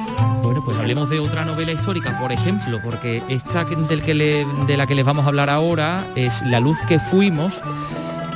Bueno, 0.43 0.63
pues 0.65 0.77
hablemos 0.77 1.09
de 1.09 1.19
otra 1.19 1.45
novela 1.45 1.71
histórica, 1.71 2.19
por 2.19 2.31
ejemplo, 2.31 2.79
porque 2.83 3.21
esta 3.29 3.63
del 3.65 4.01
que 4.01 4.45
de 4.67 4.77
la 4.77 4.87
que 4.87 4.95
les 4.95 5.05
vamos 5.05 5.25
a 5.25 5.27
hablar 5.29 5.49
ahora 5.49 6.05
es 6.15 6.41
La 6.43 6.59
luz 6.59 6.77
que 6.87 6.99
fuimos, 6.99 7.61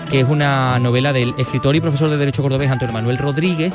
que 0.09 0.19
es 0.21 0.29
una 0.29 0.77
novela 0.79 1.13
del 1.13 1.33
escritor 1.37 1.75
y 1.75 1.81
profesor 1.81 2.09
de 2.09 2.17
Derecho 2.17 2.41
Cordobés 2.41 2.69
Antonio 2.69 2.93
Manuel 2.93 3.17
Rodríguez, 3.17 3.73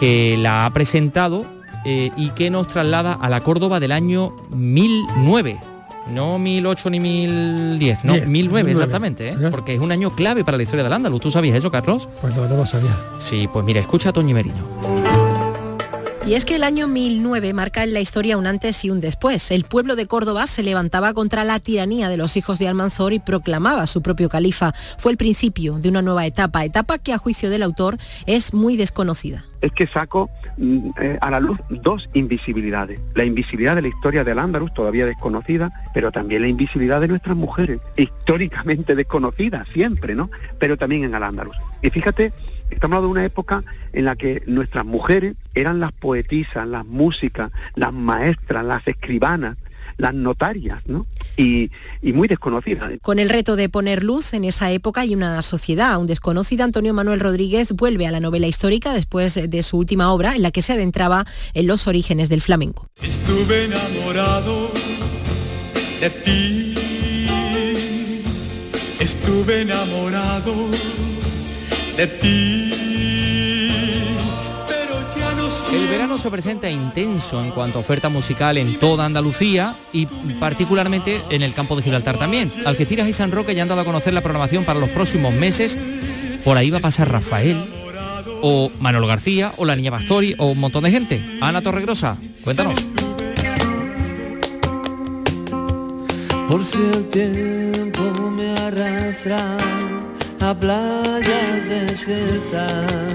que 0.00 0.36
la 0.36 0.66
ha 0.66 0.70
presentado 0.72 1.46
eh, 1.84 2.10
y 2.16 2.30
que 2.30 2.50
nos 2.50 2.68
traslada 2.68 3.12
a 3.12 3.28
la 3.28 3.40
Córdoba 3.40 3.78
del 3.78 3.92
año 3.92 4.34
1009. 4.50 5.60
No 6.10 6.38
1008 6.38 6.90
ni 6.90 7.00
1010, 7.00 8.04
no, 8.04 8.14
1009 8.14 8.72
exactamente, 8.72 9.28
¿eh? 9.30 9.36
porque 9.50 9.74
es 9.74 9.80
un 9.80 9.90
año 9.90 10.10
clave 10.10 10.44
para 10.44 10.58
la 10.58 10.62
historia 10.62 10.84
del 10.84 10.92
Andaluz. 10.92 11.20
¿Tú 11.20 11.30
sabías 11.30 11.56
eso, 11.56 11.70
Carlos? 11.70 12.08
Pues 12.20 12.34
no, 12.36 12.46
no 12.46 12.56
lo 12.56 12.66
sabía. 12.66 12.94
Sí, 13.18 13.48
pues 13.50 13.64
mira, 13.64 13.80
escucha 13.80 14.10
a 14.10 14.12
Toñi 14.12 14.34
Merino. 14.34 15.03
Y 16.26 16.36
es 16.36 16.46
que 16.46 16.56
el 16.56 16.62
año 16.62 16.88
1009 16.88 17.52
marca 17.52 17.82
en 17.82 17.92
la 17.92 18.00
historia 18.00 18.38
un 18.38 18.46
antes 18.46 18.82
y 18.86 18.90
un 18.90 18.98
después. 18.98 19.50
El 19.50 19.64
pueblo 19.64 19.94
de 19.94 20.06
Córdoba 20.06 20.46
se 20.46 20.62
levantaba 20.62 21.12
contra 21.12 21.44
la 21.44 21.60
tiranía 21.60 22.08
de 22.08 22.16
los 22.16 22.38
hijos 22.38 22.58
de 22.58 22.66
Almanzor 22.66 23.12
y 23.12 23.18
proclamaba 23.18 23.86
su 23.86 24.00
propio 24.00 24.30
califa. 24.30 24.72
Fue 24.96 25.12
el 25.12 25.18
principio 25.18 25.74
de 25.74 25.90
una 25.90 26.00
nueva 26.00 26.24
etapa, 26.24 26.64
etapa 26.64 26.96
que 26.96 27.12
a 27.12 27.18
juicio 27.18 27.50
del 27.50 27.62
autor 27.62 27.98
es 28.24 28.54
muy 28.54 28.78
desconocida. 28.78 29.44
Es 29.60 29.72
que 29.72 29.86
saco 29.86 30.30
mm, 30.56 30.90
eh, 30.98 31.18
a 31.20 31.30
la 31.30 31.40
luz 31.40 31.58
dos 31.68 32.08
invisibilidades. 32.14 33.00
La 33.14 33.26
invisibilidad 33.26 33.76
de 33.76 33.82
la 33.82 33.88
historia 33.88 34.24
del 34.24 34.38
Andaluz, 34.38 34.72
todavía 34.72 35.04
desconocida, 35.04 35.70
pero 35.92 36.10
también 36.10 36.40
la 36.40 36.48
invisibilidad 36.48 37.02
de 37.02 37.08
nuestras 37.08 37.36
mujeres, 37.36 37.80
históricamente 37.98 38.94
desconocidas 38.94 39.68
siempre, 39.74 40.14
¿no? 40.14 40.30
Pero 40.58 40.78
también 40.78 41.04
en 41.04 41.14
el 41.14 41.22
Andaluz. 41.22 41.56
Y 41.82 41.90
fíjate 41.90 42.32
Estamos 42.74 42.96
hablando 42.96 43.14
de 43.14 43.20
una 43.20 43.24
época 43.24 43.64
en 43.92 44.04
la 44.04 44.16
que 44.16 44.42
nuestras 44.46 44.84
mujeres 44.84 45.36
eran 45.54 45.80
las 45.80 45.92
poetisas, 45.92 46.66
las 46.66 46.84
músicas, 46.84 47.52
las 47.76 47.92
maestras, 47.92 48.64
las 48.64 48.86
escribanas, 48.86 49.56
las 49.96 50.12
notarias, 50.12 50.82
¿no? 50.86 51.06
Y, 51.36 51.70
muy 52.02 52.26
desconocidas. 52.26 52.92
Con 53.00 53.18
el 53.18 53.28
reto 53.28 53.54
de 53.56 53.68
poner 53.68 54.02
luz 54.02 54.34
en 54.34 54.44
esa 54.44 54.70
época 54.72 55.04
y 55.04 55.14
una 55.14 55.40
sociedad 55.42 55.92
aún 55.92 56.06
desconocida, 56.06 56.64
Antonio 56.64 56.92
Manuel 56.92 57.20
Rodríguez 57.20 57.72
vuelve 57.72 58.06
a 58.06 58.10
la 58.10 58.20
novela 58.20 58.48
histórica 58.48 58.92
después 58.92 59.34
de 59.34 59.62
su 59.62 59.78
última 59.78 60.12
obra, 60.12 60.34
en 60.34 60.42
la 60.42 60.50
que 60.50 60.62
se 60.62 60.72
adentraba 60.72 61.24
en 61.54 61.66
los 61.66 61.86
orígenes 61.86 62.28
del 62.28 62.40
flamenco. 62.40 62.88
Estuve 63.02 63.66
enamorado 63.66 64.72
de 66.00 66.10
ti, 66.10 66.74
estuve 69.00 69.62
enamorado 69.62 70.70
de 71.96 72.06
ti. 72.06 72.70
El 75.72 75.88
verano 75.88 76.18
se 76.18 76.30
presenta 76.30 76.70
intenso 76.70 77.42
en 77.42 77.50
cuanto 77.50 77.78
a 77.78 77.80
oferta 77.80 78.08
musical 78.08 78.58
en 78.58 78.78
toda 78.78 79.04
Andalucía 79.04 79.74
y 79.92 80.06
particularmente 80.38 81.20
en 81.30 81.42
el 81.42 81.52
campo 81.52 81.76
de 81.76 81.82
Gibraltar 81.82 82.18
también. 82.18 82.50
Algeciras 82.64 83.08
y 83.08 83.12
San 83.12 83.32
Roque 83.32 83.54
ya 83.54 83.62
han 83.62 83.68
dado 83.68 83.80
a 83.80 83.84
conocer 83.84 84.12
la 84.12 84.20
programación 84.20 84.64
para 84.64 84.80
los 84.80 84.90
próximos 84.90 85.34
meses. 85.34 85.78
Por 86.44 86.56
ahí 86.56 86.70
va 86.70 86.78
a 86.78 86.82
pasar 86.82 87.10
Rafael, 87.10 87.64
o 88.42 88.70
Manolo 88.78 89.06
García, 89.06 89.52
o 89.56 89.64
la 89.64 89.76
Niña 89.76 89.90
Pastori, 89.90 90.34
o 90.38 90.46
un 90.46 90.60
montón 90.60 90.84
de 90.84 90.90
gente. 90.90 91.20
Ana 91.40 91.62
Torregrosa, 91.62 92.16
cuéntanos. 92.42 92.78
Por 96.48 96.64
si 96.64 96.78
el 96.78 97.08
tiempo 97.08 98.30
me 98.30 98.52
arrastra 98.52 99.56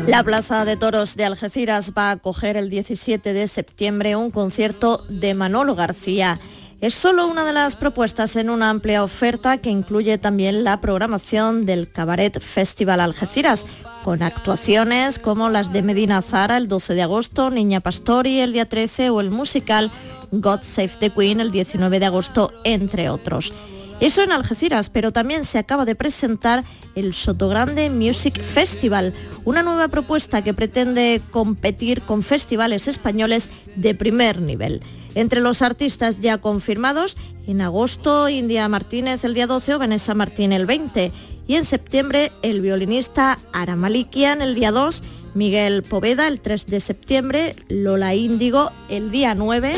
La 0.07 0.23
Plaza 0.23 0.65
de 0.65 0.77
Toros 0.77 1.15
de 1.15 1.25
Algeciras 1.25 1.93
va 1.95 2.09
a 2.09 2.13
acoger 2.13 2.57
el 2.57 2.71
17 2.71 3.33
de 3.33 3.47
septiembre 3.47 4.15
un 4.15 4.31
concierto 4.31 5.05
de 5.09 5.35
Manolo 5.35 5.75
García. 5.75 6.39
Es 6.81 6.95
solo 6.95 7.27
una 7.27 7.45
de 7.45 7.53
las 7.53 7.75
propuestas 7.75 8.35
en 8.35 8.49
una 8.49 8.71
amplia 8.71 9.03
oferta 9.03 9.59
que 9.59 9.69
incluye 9.69 10.17
también 10.17 10.63
la 10.63 10.81
programación 10.81 11.67
del 11.67 11.91
Cabaret 11.91 12.41
Festival 12.41 12.99
Algeciras, 12.99 13.67
con 14.03 14.23
actuaciones 14.23 15.19
como 15.19 15.49
las 15.49 15.71
de 15.71 15.83
Medina 15.83 16.23
Zara 16.23 16.57
el 16.57 16.67
12 16.67 16.95
de 16.95 17.03
agosto, 17.03 17.51
Niña 17.51 17.79
Pastori 17.79 18.39
el 18.39 18.53
día 18.53 18.67
13 18.67 19.11
o 19.11 19.21
el 19.21 19.29
musical 19.29 19.91
God 20.31 20.61
Save 20.63 20.93
the 20.99 21.11
Queen 21.11 21.41
el 21.41 21.51
19 21.51 21.99
de 21.99 22.05
agosto, 22.07 22.51
entre 22.63 23.11
otros. 23.11 23.53
Eso 23.99 24.23
en 24.23 24.31
Algeciras, 24.31 24.89
pero 24.89 25.11
también 25.11 25.43
se 25.43 25.57
acaba 25.57 25.83
de 25.83 25.95
presentar 25.95 26.63
el 26.95 27.13
Sotogrande 27.13 27.89
Music 27.89 28.41
Festival, 28.41 29.13
una 29.43 29.61
nueva 29.61 29.89
propuesta 29.89 30.41
que 30.41 30.53
pretende 30.53 31.21
competir 31.31 32.01
con 32.03 32.23
festivales 32.23 32.87
españoles 32.87 33.49
de 33.75 33.95
primer 33.95 34.41
nivel. 34.41 34.81
Entre 35.15 35.41
los 35.41 35.61
artistas 35.61 36.21
ya 36.21 36.37
confirmados, 36.37 37.17
en 37.45 37.59
agosto 37.59 38.29
India 38.29 38.69
Martínez 38.69 39.25
el 39.25 39.33
día 39.33 39.47
12 39.47 39.75
o 39.75 39.79
Vanessa 39.79 40.13
Martín 40.13 40.53
el 40.53 40.65
20 40.65 41.11
y 41.47 41.55
en 41.55 41.65
septiembre 41.65 42.31
el 42.41 42.61
violinista 42.61 43.37
Aramalikian 43.51 44.41
el 44.41 44.55
día 44.55 44.71
2, 44.71 45.03
Miguel 45.33 45.83
Poveda 45.83 46.27
el 46.27 46.39
3 46.39 46.67
de 46.67 46.79
septiembre, 46.79 47.55
Lola 47.67 48.15
Índigo 48.15 48.71
el 48.87 49.11
día 49.11 49.35
9. 49.35 49.73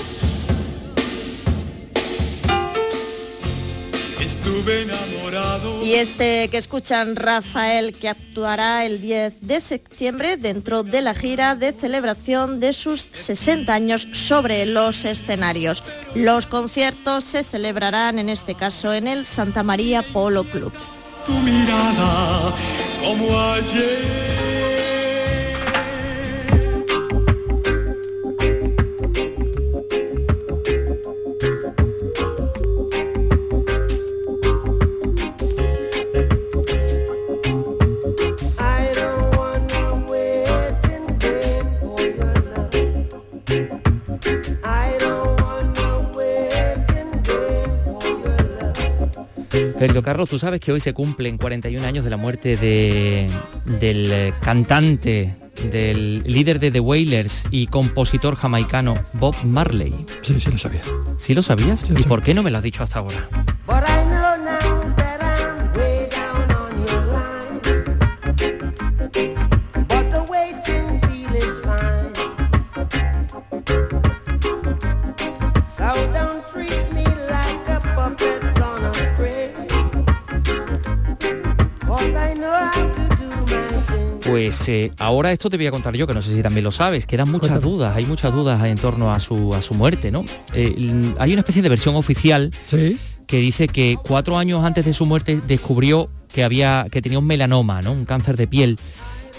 Estuve 4.43 4.81
enamorado. 4.81 5.85
Y 5.85 5.93
este 5.93 6.47
que 6.49 6.57
escuchan 6.57 7.15
Rafael 7.15 7.93
que 7.93 8.09
actuará 8.09 8.85
el 8.85 8.99
10 8.99 9.35
de 9.41 9.61
septiembre 9.61 10.35
dentro 10.35 10.81
de 10.81 11.03
la 11.03 11.13
gira 11.13 11.53
de 11.53 11.73
celebración 11.73 12.59
de 12.59 12.73
sus 12.73 13.07
60 13.11 13.71
años 13.71 14.07
sobre 14.13 14.65
los 14.65 15.05
escenarios. 15.05 15.83
Los 16.15 16.47
conciertos 16.47 17.23
se 17.23 17.43
celebrarán 17.43 18.17
en 18.17 18.29
este 18.29 18.55
caso 18.55 18.93
en 18.95 19.07
el 19.07 19.27
Santa 19.27 19.61
María 19.61 20.01
Polo 20.01 20.43
Club. 20.43 20.73
Tu 21.23 21.33
mirada 21.33 22.51
como 23.03 23.39
ayer. 23.39 24.50
Querido 49.81 50.03
Carlos, 50.03 50.29
tú 50.29 50.37
sabes 50.37 50.59
que 50.59 50.71
hoy 50.71 50.79
se 50.79 50.93
cumplen 50.93 51.39
41 51.39 51.83
años 51.87 52.03
de 52.03 52.11
la 52.11 52.17
muerte 52.17 52.55
de- 52.55 53.25
del 53.79 54.11
eh, 54.11 54.31
cantante, 54.39 55.33
del 55.71 56.21
líder 56.23 56.59
de 56.59 56.69
The 56.69 56.79
Wailers 56.79 57.45
y 57.49 57.65
compositor 57.65 58.35
jamaicano 58.35 58.93
Bob 59.13 59.35
Marley. 59.43 59.91
Sí, 60.21 60.39
sí 60.39 60.51
lo 60.51 60.57
sabía. 60.59 60.81
¿Sí 61.17 61.33
lo 61.33 61.41
sabías? 61.41 61.83
¿Y 61.97 62.03
por 62.03 62.21
qué 62.21 62.35
no 62.35 62.43
me 62.43 62.51
lo 62.51 62.57
has 62.59 62.63
dicho 62.63 62.83
hasta 62.83 62.99
ahora? 62.99 63.27
Pues 84.31 84.67
eh, 84.69 84.91
ahora 84.97 85.31
esto 85.31 85.49
te 85.49 85.57
voy 85.57 85.67
a 85.67 85.71
contar 85.71 85.95
yo, 85.95 86.07
que 86.07 86.13
no 86.13 86.21
sé 86.21 86.33
si 86.33 86.41
también 86.41 86.63
lo 86.63 86.71
sabes, 86.71 87.05
quedan 87.05 87.29
muchas 87.31 87.61
dudas, 87.61 87.95
hay 87.95 88.05
muchas 88.05 88.33
dudas 88.33 88.63
en 88.63 88.77
torno 88.77 89.11
a 89.13 89.19
su, 89.19 89.53
a 89.53 89.61
su 89.61 89.73
muerte, 89.73 90.11
¿no? 90.11 90.23
Eh, 90.53 91.13
hay 91.19 91.31
una 91.33 91.41
especie 91.41 91.61
de 91.61 91.69
versión 91.69 91.95
oficial 91.95 92.51
que 93.27 93.37
dice 93.37 93.67
que 93.67 93.97
cuatro 94.01 94.37
años 94.37 94.63
antes 94.63 94.85
de 94.85 94.93
su 94.93 95.05
muerte 95.05 95.41
descubrió 95.47 96.09
que 96.33 96.43
había 96.43 96.87
que 96.91 97.01
tenía 97.01 97.19
un 97.19 97.25
melanoma, 97.27 97.81
¿no? 97.81 97.91
Un 97.91 98.05
cáncer 98.05 98.37
de 98.37 98.47
piel 98.47 98.77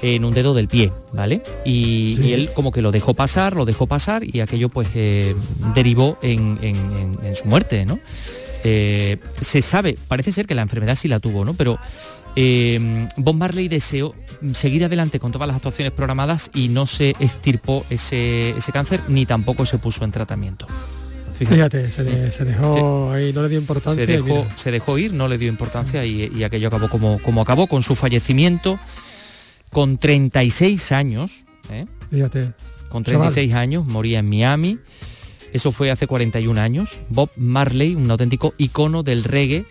en 0.03 0.25
un 0.25 0.33
dedo 0.33 0.53
del 0.53 0.67
pie, 0.69 0.91
¿vale? 1.13 1.43
Y, 1.65 2.17
Sí. 2.21 2.29
y 2.29 2.33
él 2.33 2.51
como 2.55 2.73
que 2.73 2.83
lo 2.83 2.91
dejó 2.91 3.15
pasar, 3.15 3.55
lo 3.55 3.65
dejó 3.65 3.87
pasar 3.87 4.23
y 4.25 4.41
aquello 4.41 4.69
pues 4.69 4.89
eh, 4.95 5.35
derivó 5.75 6.19
en, 6.23 6.59
en- 6.61 6.77
en- 6.97 7.19
en 7.25 7.37
su 7.37 7.47
muerte, 7.47 7.87
¿no? 7.87 7.99
Eh, 8.65 9.19
se 9.41 9.61
sabe, 9.63 9.97
parece 10.09 10.33
ser 10.33 10.47
que 10.47 10.55
la 10.55 10.63
enfermedad 10.63 10.95
sí 10.95 11.09
la 11.09 11.19
tuvo, 11.21 11.45
¿no? 11.45 11.55
Pero 11.55 11.79
eh, 12.37 13.09
Bob 13.17 13.35
Marley 13.35 13.69
deseó 13.69 14.15
seguir 14.55 14.85
adelante 14.85 15.19
con 15.21 15.33
todas 15.33 15.47
las 15.49 15.57
actuaciones 15.57 15.93
programadas 15.93 16.51
y 16.55 16.69
no 16.69 16.87
se 16.87 17.15
estirpó 17.19 17.85
ese, 17.91 18.51
ese 18.51 18.73
cáncer 18.73 19.01
ni 19.09 19.27
tampoco 19.27 19.67
se 19.67 19.79
puso 19.79 20.05
en 20.05 20.13
tratamiento. 20.13 20.67
Fíjate, 21.39 21.89
se, 21.91 22.05
de- 22.05 22.31
se 22.31 22.45
dejó 22.45 23.11
ahí, 23.11 23.33
no 23.33 23.43
le 23.43 23.49
dio 23.49 23.59
importancia. 23.59 24.07
Se 24.07 24.13
dejó, 24.13 24.47
se 24.55 24.71
dejó 24.71 24.97
ir, 24.99 25.13
no 25.13 25.27
le 25.27 25.39
dio 25.39 25.49
importancia 25.49 26.05
y, 26.05 26.31
y 26.35 26.45
aquello 26.45 26.69
acabó 26.69 26.89
como, 26.89 27.19
como 27.19 27.41
acabó 27.43 27.67
con 27.67 27.83
su 27.83 27.97
fallecimiento 27.97 28.79
con 29.71 29.99
36 29.99 30.93
años. 30.93 31.45
¿eh? 31.71 31.87
Fíjate. 32.11 32.53
Con 32.91 33.03
36 33.03 33.55
años, 33.55 33.87
moría 33.87 34.21
en 34.21 34.29
Miami. 34.29 34.79
Eso 35.53 35.73
fue 35.73 35.91
hace 35.91 36.07
41 36.07 36.61
años. 36.61 36.91
Bob 37.09 37.31
Marley, 37.37 37.95
un 37.95 38.11
auténtico 38.11 38.55
icono 38.59 39.03
del 39.03 39.25
reggae. 39.25 39.65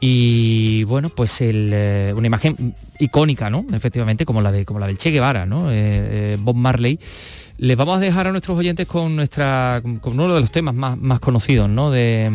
Y 0.00 0.84
bueno, 0.84 1.08
pues 1.08 1.40
el, 1.40 1.70
eh, 1.72 2.12
una 2.16 2.26
imagen 2.26 2.74
icónica, 2.98 3.48
¿no? 3.48 3.64
Efectivamente, 3.72 4.26
como 4.26 4.42
la, 4.42 4.52
de, 4.52 4.64
como 4.64 4.78
la 4.80 4.86
del 4.86 4.98
Che 4.98 5.10
Guevara, 5.10 5.46
¿no? 5.46 5.70
Eh, 5.70 5.74
eh, 5.76 6.36
Bob 6.40 6.56
Marley. 6.56 6.98
Les 7.58 7.76
vamos 7.76 7.96
a 7.96 8.00
dejar 8.00 8.26
a 8.26 8.32
nuestros 8.32 8.58
oyentes 8.58 8.86
con 8.86 9.14
nuestra 9.16 9.80
con 10.00 10.14
uno 10.20 10.34
de 10.34 10.40
los 10.40 10.50
temas 10.50 10.74
más, 10.74 10.98
más 10.98 11.20
conocidos, 11.20 11.70
¿no? 11.70 11.90
De, 11.90 12.30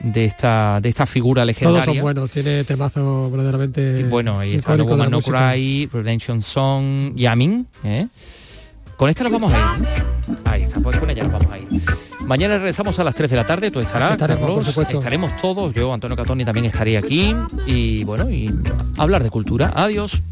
de 0.00 0.24
esta, 0.24 0.80
de 0.80 0.88
esta 0.88 1.04
figura 1.06 1.42
Todos 1.42 1.46
legendaria. 1.48 1.84
son 1.84 2.00
buenos, 2.00 2.30
tiene 2.30 2.64
temazos 2.64 3.30
verdaderamente. 3.30 4.04
Bueno, 4.04 4.38
ahí 4.38 4.54
está 4.54 4.76
No 4.76 4.84
Woman 4.84 5.10
No. 5.10 5.20
Cry, 5.20 5.88
Redemption 5.92 6.40
Song, 6.40 7.14
Yamin. 7.14 7.66
¿eh? 7.84 8.06
Con 9.02 9.10
esta 9.10 9.24
nos 9.24 9.32
vamos 9.32 9.52
a 9.52 9.58
ir. 9.58 10.38
Ahí 10.44 10.62
está, 10.62 10.78
pues 10.78 10.96
con 10.96 11.10
ella 11.10 11.24
nos 11.24 11.32
vamos 11.32 11.48
a 11.52 11.58
ir. 11.58 11.82
Mañana 12.20 12.54
regresamos 12.54 12.96
a 13.00 13.02
las 13.02 13.16
3 13.16 13.32
de 13.32 13.36
la 13.36 13.44
tarde, 13.44 13.72
tú 13.72 13.80
estarás, 13.80 14.12
Estaremos, 14.12 14.40
por 14.40 14.48
Carlos, 14.50 14.66
supuesto. 14.68 14.98
estaremos 14.98 15.36
todos, 15.38 15.74
yo, 15.74 15.92
Antonio 15.92 16.16
Catoni, 16.16 16.44
también 16.44 16.66
estaré 16.66 16.96
aquí 16.96 17.34
y 17.66 18.04
bueno, 18.04 18.30
y 18.30 18.56
hablar 18.98 19.24
de 19.24 19.30
cultura. 19.30 19.72
Adiós. 19.74 20.22